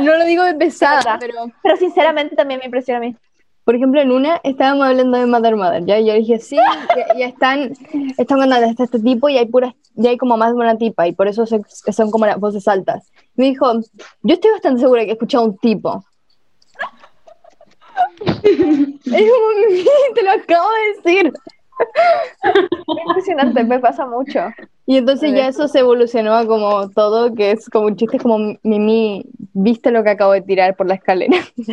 no 0.00 0.16
lo 0.16 0.24
digo 0.24 0.44
de 0.44 0.54
pesada, 0.54 1.16
pero 1.18 1.46
Pero 1.62 1.76
sinceramente 1.76 2.36
también 2.36 2.60
me 2.60 2.66
impresiona 2.66 2.98
a 2.98 3.00
mí. 3.00 3.16
Por 3.64 3.74
ejemplo 3.74 4.00
en 4.00 4.10
una 4.12 4.40
estábamos 4.44 4.86
hablando 4.86 5.18
de 5.18 5.26
Mother 5.26 5.56
Mother, 5.56 5.84
¿ya? 5.86 5.98
Y 5.98 6.06
yo 6.06 6.14
dije, 6.14 6.38
sí, 6.38 6.56
ya, 6.56 7.18
ya 7.18 7.26
están, 7.26 7.72
están 8.18 8.38
contando 8.40 8.66
está 8.66 8.84
este 8.84 9.00
tipo 9.00 9.28
y 9.28 9.38
hay 9.38 9.46
puras, 9.46 9.74
ya 9.94 10.10
hay 10.10 10.16
como 10.18 10.36
más 10.36 10.50
de 10.52 10.58
una 10.60 10.76
tipa 10.76 11.06
y 11.08 11.12
por 11.12 11.28
eso 11.28 11.46
se- 11.46 11.60
son 11.92 12.10
como 12.10 12.26
las 12.26 12.38
voces 12.38 12.66
altas. 12.68 13.10
Me 13.36 13.46
dijo, 13.46 13.66
yo 14.22 14.34
estoy 14.34 14.50
bastante 14.52 14.80
segura 14.80 15.02
que 15.04 15.10
he 15.10 15.12
escuchado 15.14 15.44
a 15.44 15.46
un 15.48 15.58
tipo. 15.58 16.04
es 18.42 18.56
como, 18.56 19.68
"Mimi, 19.68 19.84
te 20.14 20.22
lo 20.22 20.30
acabo 20.30 20.68
de 20.70 21.10
decir. 21.10 21.32
Impresionante, 23.06 23.64
me 23.64 23.78
pasa 23.80 24.06
mucho. 24.06 24.40
Y 24.86 24.98
entonces 24.98 25.32
ya 25.34 25.48
eso 25.48 25.66
se 25.66 25.78
evolucionó 25.80 26.34
a 26.34 26.46
como 26.46 26.88
todo, 26.90 27.34
que 27.34 27.52
es 27.52 27.68
como 27.70 27.86
un 27.86 27.96
chiste, 27.96 28.18
es 28.18 28.22
como, 28.22 28.56
Mimi, 28.62 29.24
¿viste 29.54 29.90
lo 29.90 30.04
que 30.04 30.10
acabo 30.10 30.32
de 30.32 30.42
tirar 30.42 30.76
por 30.76 30.86
la 30.86 30.94
escalera? 30.94 31.38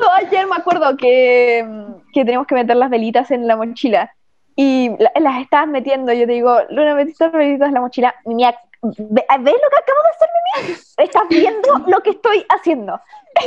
No, 0.00 0.08
ayer 0.16 0.46
me 0.46 0.56
acuerdo 0.56 0.96
que, 0.96 1.66
que 2.12 2.24
teníamos 2.24 2.46
que 2.46 2.54
meter 2.54 2.76
las 2.76 2.90
velitas 2.90 3.30
en 3.30 3.46
la 3.46 3.56
mochila 3.56 4.12
y 4.56 4.90
la- 4.98 5.12
las 5.20 5.40
estabas 5.42 5.68
metiendo. 5.68 6.12
Yo 6.12 6.26
te 6.26 6.32
digo, 6.32 6.58
Luna, 6.70 6.94
metiste 6.94 7.24
las 7.24 7.32
velitas 7.32 7.68
en 7.68 7.74
la 7.74 7.80
mochila. 7.80 8.14
Mimi, 8.26 8.44
ac- 8.44 8.58
ve- 8.82 9.24
¿ves 9.40 9.54
lo 9.54 9.70
que 9.70 9.76
acabo 9.78 10.02
de 10.02 10.10
hacer, 10.14 10.28
Mimi? 10.66 10.76
¿Estás 10.98 11.22
viendo 11.28 11.78
lo 11.86 12.00
que 12.02 12.10
estoy 12.10 12.44
haciendo? 12.48 13.00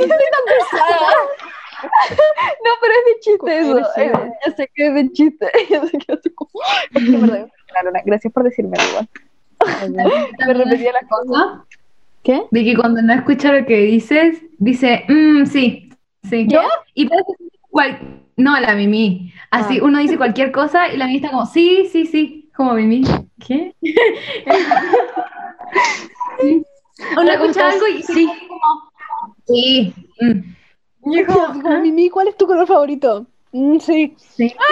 No, 2.64 2.70
pero 2.80 2.94
es 2.94 3.04
de 3.04 3.20
chiste 3.20 3.58
eso. 3.58 3.76
Eres 3.78 3.88
Eh. 3.98 4.32
Yo 4.46 4.52
sé 4.56 4.70
que 4.74 4.86
es 4.86 4.94
de 4.94 5.12
chiste. 5.12 5.50
Yo 5.70 5.84
sé 5.86 5.98
que 5.98 6.12
es 6.14 6.20
como... 6.34 6.50
Es 6.94 7.04
que 7.04 7.10
Luna. 7.10 7.48
Gracias 8.06 8.32
por 8.32 8.44
decirme 8.44 8.78
igual. 8.90 9.08
Me 10.46 10.54
repetía 10.54 10.92
las 10.92 11.04
cosas. 11.08 11.65
¿Qué? 12.26 12.42
de 12.50 12.64
que 12.64 12.74
cuando 12.76 13.00
no 13.02 13.12
escucha 13.14 13.52
lo 13.52 13.64
que 13.64 13.78
dices, 13.82 14.42
dice, 14.58 15.04
"Mm, 15.08 15.46
sí, 15.46 15.88
sí. 16.28 16.46
¿Yo? 16.48 16.60
Y 16.94 17.06
parece 17.08 17.32
cual... 17.70 18.22
No, 18.36 18.58
la 18.60 18.74
Mimi. 18.74 19.32
Así, 19.50 19.78
Ah. 19.78 19.84
uno 19.84 19.98
dice 20.00 20.18
cualquier 20.18 20.50
cosa 20.52 20.88
y 20.92 20.96
la 20.98 21.06
Mimi 21.06 21.18
está 21.18 21.30
como, 21.30 21.46
sí, 21.46 21.88
sí, 21.90 22.04
sí. 22.04 22.50
Como 22.56 22.74
Mimi. 22.74 23.02
¿Qué? 23.46 23.74
Sí. 26.40 26.62
Uno 27.18 27.30
escucha 27.30 27.68
algo 27.70 27.86
y 27.88 28.02
sí. 28.02 28.26
como, 28.48 28.90
sí. 29.46 29.94
mm. 30.20 31.12
Y 31.12 31.24
como, 31.24 31.54
Mimi, 31.82 32.10
¿cuál 32.10 32.28
es 32.28 32.36
tu 32.36 32.46
color 32.46 32.66
favorito? 32.66 33.26
Mm, 33.52 33.78
sí. 33.78 34.16
Sí. 34.18 34.54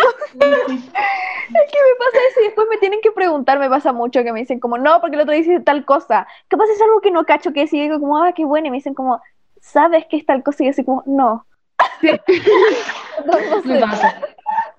Es 1.46 1.70
que 1.70 1.78
me 1.78 1.94
pasa 1.98 2.18
eso 2.30 2.40
y 2.40 2.44
después 2.44 2.66
me 2.70 2.78
tienen 2.78 3.00
que 3.02 3.12
preguntar, 3.12 3.58
me 3.58 3.68
pasa 3.68 3.92
mucho 3.92 4.22
que 4.24 4.32
me 4.32 4.40
dicen 4.40 4.58
como, 4.60 4.78
no, 4.78 5.00
porque 5.00 5.16
el 5.16 5.22
otro 5.22 5.34
dice 5.34 5.60
tal 5.60 5.84
cosa. 5.84 6.26
Capaz 6.48 6.64
es 6.74 6.80
algo 6.80 7.00
que 7.00 7.10
no 7.10 7.24
cacho 7.24 7.52
que 7.52 7.62
es 7.62 7.72
y 7.72 7.80
digo 7.80 8.00
como, 8.00 8.18
ah, 8.22 8.32
qué 8.34 8.44
bueno, 8.44 8.66
y 8.68 8.70
me 8.70 8.78
dicen 8.78 8.94
como, 8.94 9.20
¿sabes 9.60 10.06
qué 10.08 10.16
es 10.16 10.26
tal 10.26 10.42
cosa? 10.42 10.62
Y 10.62 10.66
yo 10.66 10.70
así 10.70 10.84
como, 10.84 11.02
no. 11.06 11.46
no, 12.02 13.32
no 13.50 13.62
Me 13.62 13.74
sé. 13.74 13.80
pasa. 13.80 14.20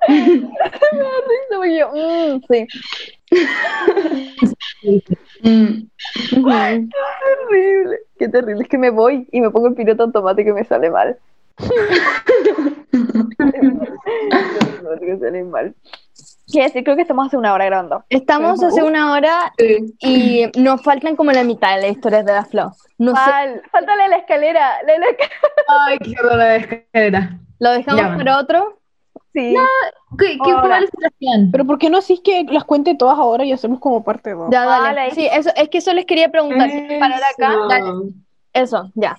Porque 1.49 1.77
yo, 1.77 1.91
"Mm, 1.93 2.41
sí. 2.49 2.67
Mm. 5.41 5.87
Terrible, 7.49 7.99
qué 8.17 8.27
terrible. 8.29 8.63
Es 8.63 8.69
que 8.69 8.77
me 8.77 8.89
voy 8.89 9.27
y 9.31 9.41
me 9.41 9.49
pongo 9.51 9.67
en 9.67 9.75
piloto 9.75 10.03
automático 10.03 10.49
y 10.49 10.53
me 10.53 10.63
sale 10.65 10.89
mal. 10.89 11.17
Que 14.99 15.17
sale 15.19 15.43
mal. 15.43 15.75
¿Qué 16.51 16.61
decir? 16.63 16.83
Creo 16.83 16.95
que 16.95 17.01
estamos 17.01 17.27
hace 17.27 17.37
una 17.37 17.53
hora 17.53 17.65
grabando. 17.65 18.03
Estamos 18.09 18.63
hace 18.63 18.83
una 18.83 19.13
hora 19.13 19.53
y 19.99 20.45
nos 20.57 20.81
faltan 20.83 21.15
como 21.15 21.31
la 21.31 21.43
mitad 21.43 21.75
de 21.75 21.81
las 21.81 21.91
historias 21.91 22.25
de 22.25 22.33
la 22.33 22.45
Flo. 22.45 22.71
No 22.97 23.11
sé, 23.15 23.31
Mal. 23.31 23.61
Falta 23.71 23.95
la 23.95 24.15
escalera. 24.15 24.81
La 24.85 24.93
de 24.93 24.99
la 24.99 25.05
escalera. 25.07 25.35
Ay, 25.67 25.97
qué 25.99 26.13
horror 26.19 26.37
la 26.37 26.55
escalera. 26.55 27.39
lo 27.59 27.71
dejamos 27.71 28.01
Ya, 28.01 28.15
para 28.17 28.39
otro. 28.39 28.79
Sí. 29.33 29.53
¿Qué, 30.17 30.37
qué 30.41 30.51
Ahora. 30.51 30.61
cuál 30.61 30.83
es 30.83 30.89
la 31.01 31.09
situación? 31.09 31.49
Pero 31.51 31.65
¿por 31.65 31.77
qué 31.77 31.89
no 31.89 31.97
así 31.97 32.21
que 32.23 32.45
las 32.49 32.63
cuente 32.63 32.95
todas 32.95 33.17
ahora 33.17 33.43
y 33.43 33.51
hacemos 33.51 33.79
como 33.79 34.03
parte 34.03 34.31
2? 34.31 34.49
Ya, 34.51 34.65
dale. 34.65 34.95
Vale. 34.95 35.11
Sí, 35.11 35.27
eso, 35.29 35.49
es 35.55 35.67
que 35.67 35.79
eso 35.79 35.93
les 35.93 36.05
quería 36.05 36.29
preguntar. 36.29 36.69
Parar 36.99 37.21
acá. 37.21 37.77
Eso. 37.79 38.03
Eso, 38.53 38.91
ya. 38.93 39.17